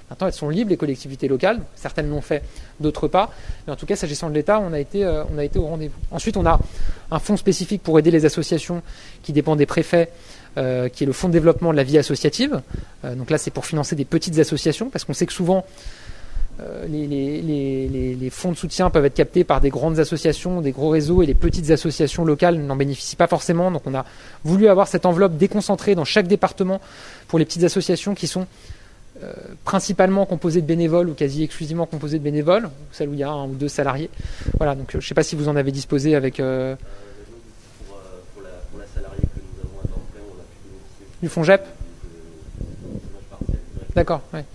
[0.09, 1.61] Maintenant, elles sont libres, les collectivités locales.
[1.75, 2.43] Certaines l'ont fait,
[2.81, 3.31] d'autres pas.
[3.65, 5.95] Mais en tout cas, s'agissant de l'État, on, a été, on a été au rendez-vous.
[6.11, 6.59] Ensuite, on a
[7.11, 8.81] un fonds spécifique pour aider les associations
[9.23, 10.09] qui dépend des préfets,
[10.57, 12.61] euh, qui est le fonds de développement de la vie associative.
[13.05, 15.65] Euh, donc là, c'est pour financer des petites associations, parce qu'on sait que souvent,
[16.59, 17.07] euh, les,
[18.15, 21.25] les, fonds de soutien peuvent être captés par des grandes associations, des gros réseaux, et
[21.25, 23.71] les petites associations locales n'en bénéficient pas forcément.
[23.71, 24.05] Donc on a
[24.43, 26.81] voulu avoir cette enveloppe déconcentrée dans chaque département
[27.27, 28.47] pour les petites associations qui sont
[29.65, 33.29] principalement composé de bénévoles ou quasi exclusivement composé de bénévoles, celle où il y a
[33.29, 34.09] un ou deux salariés.
[34.57, 36.39] Voilà, donc je ne sais pas si vous en avez disposé avec.
[36.39, 36.75] Euh,
[37.87, 37.97] pour,
[38.33, 41.05] pour, la, pour, la, salariée que nous avons à temps plein, on a pu bénéficier
[41.21, 41.43] du fonds
[43.95, 44.45] D'accord, ouais.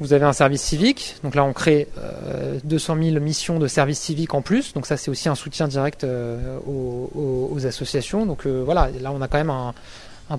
[0.00, 3.98] Vous avez un service civique, donc là on crée euh, 200 000 missions de service
[3.98, 8.24] civique en plus, donc ça c'est aussi un soutien direct euh, aux, associations.
[8.24, 9.74] Donc euh, voilà, là on a quand même un,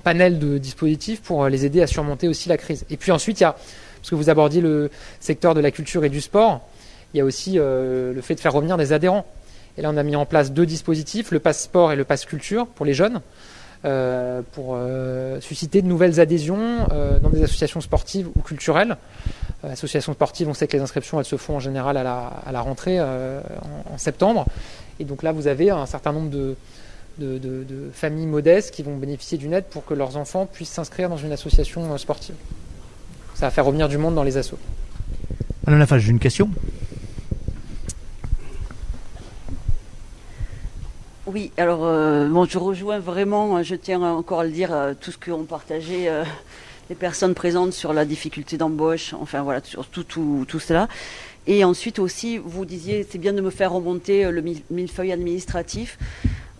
[0.00, 2.86] panel de dispositifs pour les aider à surmonter aussi la crise.
[2.88, 6.04] Et puis ensuite, il y a, parce que vous abordiez le secteur de la culture
[6.04, 6.62] et du sport,
[7.12, 9.26] il y a aussi euh, le fait de faire revenir des adhérents.
[9.76, 12.24] Et là, on a mis en place deux dispositifs, le passe sport et le passe
[12.24, 13.20] culture pour les jeunes, euh,
[13.82, 18.96] pour euh, susciter de nouvelles adhésions euh, dans des associations sportives ou culturelles.
[19.64, 23.00] associations sportives, on sait que les inscriptions, elles se font en général à la, rentrée
[23.00, 24.46] en, septembre.
[24.98, 26.56] Et donc là, vous avez un certain nombre de,
[27.92, 31.32] familles modestes qui vont bénéficier d'une aide pour que leurs enfants puissent s'inscrire dans une
[31.32, 32.34] association sportive.
[33.34, 34.58] Ça va faire revenir du monde dans les assos.
[35.64, 36.50] Madame Lafache, j'ai une question.
[41.32, 45.12] Oui, alors euh, bon, je rejoins vraiment, je tiens encore à le dire, euh, tout
[45.12, 46.24] ce qu'ont partagé euh,
[46.88, 50.88] les personnes présentes sur la difficulté d'embauche, enfin voilà, sur tout, tout, cela.
[51.46, 55.98] Et ensuite aussi, vous disiez, c'est bien de me faire remonter le millefeuille administratif.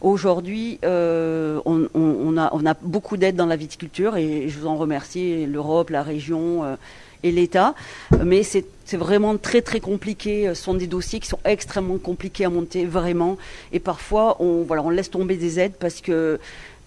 [0.00, 6.04] Aujourd'hui, on, a, beaucoup d'aide dans la viticulture et je vous en remercie, l'Europe, la
[6.04, 6.76] région
[7.22, 7.74] et l'État.
[8.24, 10.48] Mais c'est vraiment très très compliqué.
[10.48, 13.38] Ce sont des dossiers qui sont extrêmement compliqués à monter, vraiment.
[13.72, 16.40] Et parfois, on, voilà, on laisse tomber des aides parce que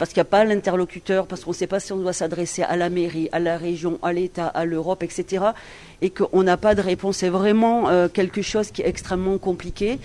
[0.04, 2.62] parce qu'il n'y a pas l'interlocuteur, parce qu'on ne sait pas si on doit s'adresser
[2.62, 5.46] à la mairie, à la région, à l'État, à l'Europe, etc.
[6.02, 7.20] Et qu'on n'a pas de réponse.
[7.20, 10.00] C'est vraiment euh, quelque chose qui est extrêmement compliqué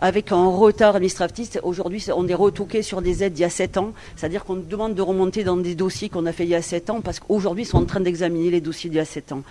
[0.00, 1.58] avec un retard administratif.
[1.64, 4.94] Aujourd'hui, on est retoqué sur des aides d'il y a 7 ans, c'est-à-dire qu'on demande
[4.94, 7.64] de remonter dans des dossiers qu'on a fait il y a 7 ans, parce qu'aujourd'hui,
[7.64, 9.42] ils sont en train d'examiner les dossiers d'il y a 7 ans.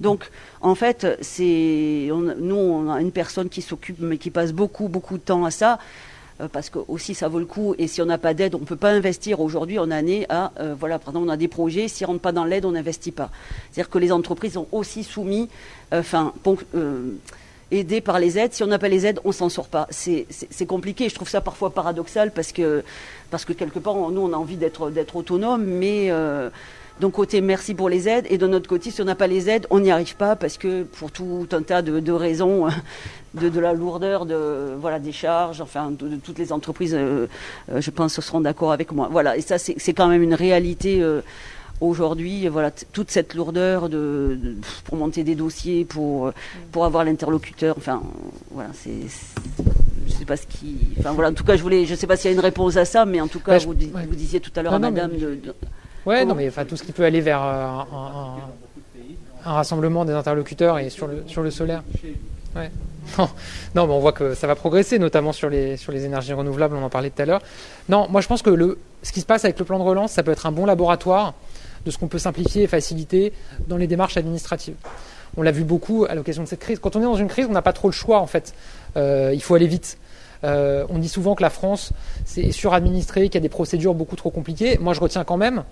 [0.00, 0.30] Donc,
[0.62, 5.18] en fait, c'est, nous, on a une personne qui s'occupe, mais qui passe beaucoup, beaucoup
[5.18, 5.78] de temps à ça
[6.48, 8.64] parce que aussi ça vaut le coup et si on n'a pas d'aide on ne
[8.64, 11.88] peut pas investir aujourd'hui en année à euh, voilà par exemple on a des projets
[11.88, 13.30] si on rentre pas dans l'aide on n'investit pas
[13.70, 15.48] c'est à dire que les entreprises sont aussi soumis
[15.92, 16.32] enfin
[16.74, 17.12] euh,
[18.04, 18.52] par les aides.
[18.52, 19.86] Si on n'a pas les aides, on s'en sort pas.
[19.90, 20.26] C'est
[20.66, 21.08] compliqué.
[21.08, 22.84] Je trouve ça parfois paradoxal parce que,
[23.30, 26.50] parce que quelque part, nous, on a envie d'être autonome, mais euh,
[27.00, 29.48] d'un côté, merci pour les aides, et de notre côté, si on n'a pas les
[29.50, 32.66] aides, on n'y arrive pas parce que pour tout un tas de, de raisons,
[33.34, 37.26] de, de, la lourdeur de, voilà, des charges, enfin, de, de toutes les entreprises, euh,
[37.74, 39.08] je pense, seront d'accord avec moi.
[39.10, 41.02] Voilà, et ça, c'est quand même une réalité.
[41.02, 41.22] Euh,
[41.80, 46.30] aujourd'hui, voilà, toute cette lourdeur de, de- pour monter des dossiers, pour
[46.70, 47.74] pour avoir l'interlocuteur.
[47.76, 48.00] Enfin,
[48.52, 48.92] voilà, c'est.
[50.06, 50.76] Je sais pas ce qui.
[51.00, 51.84] Enfin voilà, en tout cas, je voulais.
[51.86, 53.60] Je sais pas s'il y a une réponse à ça, mais en tout cas, Ouais,
[53.60, 54.06] je- vous, di- ouais.
[54.06, 55.54] vous disiez tout à l'heure à Madame mais- de, de-
[56.06, 58.36] Ouais, non, mais enfin tout ce qui peut aller vers euh, un, un-
[59.50, 61.82] un rassemblement des interlocuteurs et sur le sur le solaire.
[62.56, 62.70] Ouais.
[63.18, 63.28] Non,
[63.74, 66.76] non, mais on voit que ça va progresser, notamment sur les sur les énergies renouvelables.
[66.76, 67.42] On en parlait tout à l'heure.
[67.88, 70.12] Non, moi je pense que le ce qui se passe avec le plan de relance,
[70.12, 71.34] ça peut être un bon laboratoire
[71.84, 73.32] de ce qu'on peut simplifier et faciliter
[73.66, 74.76] dans les démarches administratives.
[75.36, 76.78] On l'a vu beaucoup à l'occasion de cette crise.
[76.78, 78.54] Quand on est dans une crise, on n'a pas trop le choix en fait.
[78.96, 79.98] Euh, il faut aller vite.
[80.44, 81.92] Euh, on dit souvent que la France
[82.24, 84.78] c'est suradministré, qu'il y a des procédures beaucoup trop compliquées.
[84.80, 85.64] Moi, je retiens quand même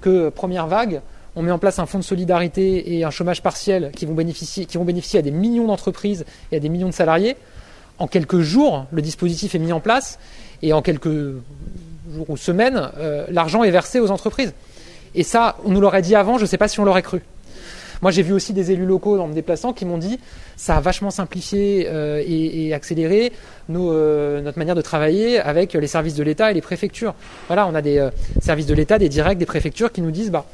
[0.00, 1.00] que première vague,
[1.34, 4.64] on met en place un fonds de solidarité et un chômage partiel qui vont bénéficier,
[4.64, 7.36] qui vont bénéficier à des millions d'entreprises et à des millions de salariés.
[7.98, 10.18] En quelques jours, le dispositif est mis en place
[10.62, 14.54] et en quelques jours ou semaines, euh, l'argent est versé aux entreprises.
[15.14, 17.22] Et ça, on nous l'aurait dit avant, je ne sais pas si on l'aurait cru.
[18.02, 20.18] Moi, j'ai vu aussi des élus locaux en me déplaçant qui m'ont dit
[20.56, 23.32] ça a vachement simplifié euh, et, accéléré
[23.70, 27.14] euh, notre manière de travailler avec les services de l'État et les préfectures.
[27.46, 28.10] Voilà, on a des euh,
[28.40, 30.44] services de l'État, des directs, des préfectures qui nous disent bah,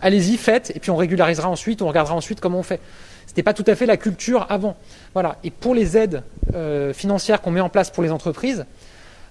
[0.00, 2.80] allez-y, faites, et puis on régularisera ensuite, on regardera ensuite comment on fait.
[3.26, 4.76] C'était pas tout à fait la culture avant.
[5.14, 5.36] Voilà.
[5.42, 6.22] Et pour les aides
[6.94, 8.64] financières qu'on met en place pour les entreprises,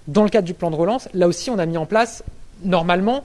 [0.06, 2.22] dans le cadre du plan de relance, là aussi, on a mis en place
[2.62, 3.24] normalement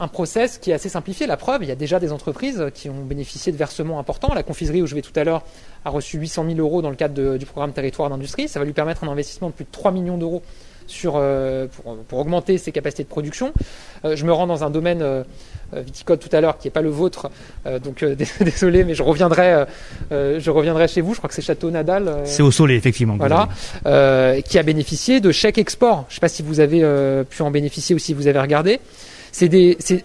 [0.00, 1.26] un process qui est assez simplifié.
[1.26, 4.32] La preuve, il y a déjà des entreprises qui ont bénéficié de versements importants.
[4.34, 5.42] La confiserie où je vais tout à l'heure
[5.84, 8.48] a reçu 800 000 euros dans le cadre de- du programme territoire d'industrie.
[8.48, 10.42] Ça va lui permettre un investissement de plus de 3 millions d'euros
[10.86, 13.52] sur, euh, pour, pour augmenter ses capacités de production.
[14.04, 15.22] Euh, je me rends dans un domaine euh,
[15.74, 17.28] euh, viticole tout à l'heure qui n'est pas le vôtre,
[17.66, 18.02] euh, donc
[18.40, 19.64] désolé, mais je reviendrai,
[20.10, 21.12] je reviendrai chez vous.
[21.12, 22.22] Je crois que c'est Château Nadal.
[22.24, 23.16] C'est au soleil, effectivement.
[23.18, 23.48] voilà,
[23.84, 26.04] euh, qui a bénéficié de chèques export.
[26.08, 26.80] Je ne sais pas si vous avez
[27.28, 28.80] pu en bénéficier ou si vous avez regardé.
[29.38, 30.02] C'est des, c'est-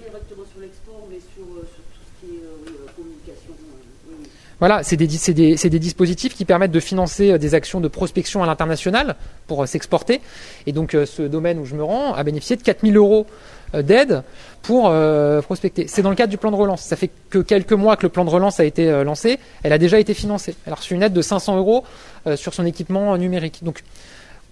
[4.60, 7.56] Voilà, c'est des, di- c'est des, c'est des dispositifs qui permettent de financer euh, des
[7.56, 9.16] actions de prospection à l'international
[9.48, 10.22] pour euh, s'exporter.
[10.68, 13.26] Et donc, euh, ce domaine où je me rends a bénéficié de 4000 euros
[13.74, 14.22] d'aide
[14.62, 15.88] pour euh, prospecter.
[15.88, 16.82] C'est dans le cadre du plan de relance.
[16.84, 19.40] Ça fait que quelques mois que le plan de relance a été euh, lancé.
[19.64, 20.54] Elle a déjà été financée.
[20.68, 21.84] Elle a reçu une aide de 500 euros
[22.28, 23.64] euh, sur son équipement numérique.
[23.64, 23.84] Donc,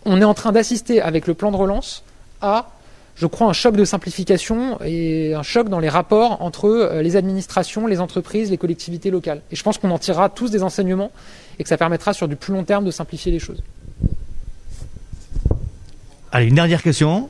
[0.06, 2.03] on est en train d'assister avec le plan de relance
[2.41, 2.72] à,
[3.16, 7.16] je crois, un choc de simplification et un choc dans les rapports entre euh, les
[7.18, 9.42] administrations, les entreprises, les collectivités locales.
[9.52, 11.12] Et je pense qu'on en tirera tous des enseignements
[11.60, 13.62] et que ça permettra sur du plus long terme de simplifier les choses.
[16.32, 17.30] Allez, une dernière question.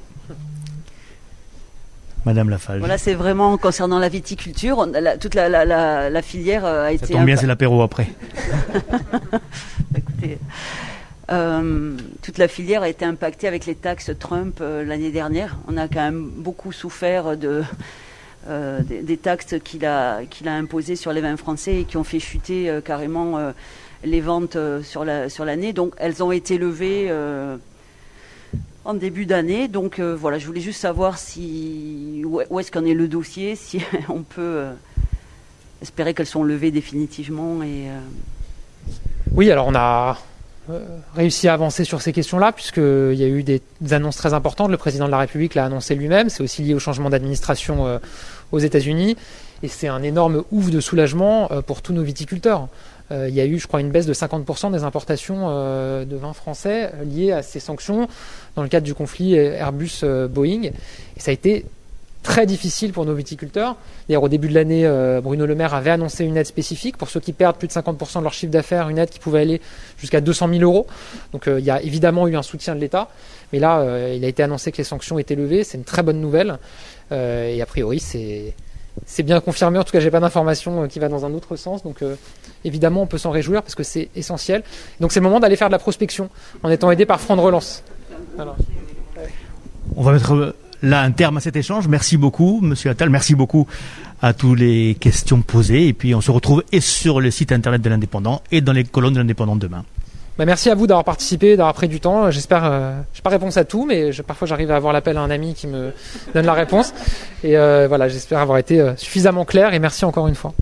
[2.24, 2.78] Madame Lafage.
[2.80, 4.78] Voilà, c'est vraiment concernant la viticulture.
[4.78, 7.14] on a la- toute la, la- la- la filière euh, a Ça été.
[7.14, 8.12] tombe bien, c'est l'apéro après.
[9.98, 10.38] Écoutez,
[11.30, 15.58] euh, toute la filière a été impactée avec les taxes Trump euh, l'année dernière.
[15.68, 17.36] On a quand même beaucoup souffert
[18.48, 22.80] euh, des, taxes qu'il a, imposées sur les vins français et qui ont fait chuter
[22.84, 23.40] carrément
[24.04, 25.74] les ventes sur, la, sur l'année.
[25.74, 27.14] Donc elles ont été levées
[28.84, 29.68] en début d'année.
[29.68, 33.80] Donc voilà, je voulais juste savoir si, où, est-ce qu'en est le dossier, si
[34.10, 34.66] on peut
[35.84, 37.60] espérer qu'elles sont levées définitivement
[39.32, 40.18] Oui, alors on a
[41.16, 43.62] réussi à avancer sur ces questions-là, puisqu'il y a eu des,
[43.92, 44.70] annonces très importantes.
[44.70, 46.30] Le président de la République l'a annoncé lui-même.
[46.30, 48.00] C'est aussi lié au changement d'administration euh,
[48.52, 49.18] aux États-Unis.
[49.64, 52.68] Et c'est un énorme ouf de soulagement euh, pour tous nos viticulteurs.
[53.12, 56.16] Euh, il y a eu, je crois, une baisse de 50% des importations euh, de
[56.16, 58.08] vins français euh, liées à ces sanctions
[58.56, 60.72] dans le cadre du conflit Airbus-Boeing.
[61.18, 61.66] Et ça a été
[62.24, 63.76] très difficile pour nos viticulteurs.
[64.08, 67.10] D'ailleurs, au début de l'année, euh, Bruno Le Maire avait annoncé une aide spécifique pour
[67.10, 69.62] ceux qui perdent plus de 50% de leur chiffre d'affaires, une aide qui pouvait aller
[69.98, 70.88] jusqu'à 200 000 euros.
[71.32, 73.10] Donc, euh, il y a évidemment eu un soutien de l'État,
[73.54, 75.64] mais là, euh, il a été annoncé que les sanctions étaient levées.
[75.64, 76.58] C'est une très bonne nouvelle,
[77.12, 79.78] et a priori, c'est bien confirmé.
[79.78, 81.84] En tout cas, j'ai pas d'information qui va dans un autre sens.
[81.84, 81.98] Donc,
[82.64, 84.64] évidemment, on peut s'en réjouir parce que c'est essentiel.
[85.02, 86.30] Donc, c'est le moment d'aller faire de la prospection
[86.64, 87.84] en étant aidé par Front de relance.
[89.98, 91.88] On va mettre là un terme à cet échange.
[91.88, 93.10] Merci beaucoup, Monsieur Attal.
[93.10, 93.68] Merci beaucoup
[94.22, 95.88] à tous les questions posées.
[95.88, 98.84] Et puis on se retrouve et sur le site internet de l'Indépendant et dans les
[98.84, 99.84] colonnes de l'Indépendant demain.
[100.38, 102.32] Bah, merci à vous d'avoir participé, d'avoir pris du temps.
[102.32, 105.30] J'espère, euh, j'ai pas réponse à tout, mais parfois j'arrive à avoir l'appel à un
[105.30, 105.92] ami qui me
[106.34, 106.94] donne la réponse.
[107.44, 109.74] Et euh, voilà, j'espère avoir été euh, suffisamment clair.
[109.74, 110.54] Et merci encore une fois.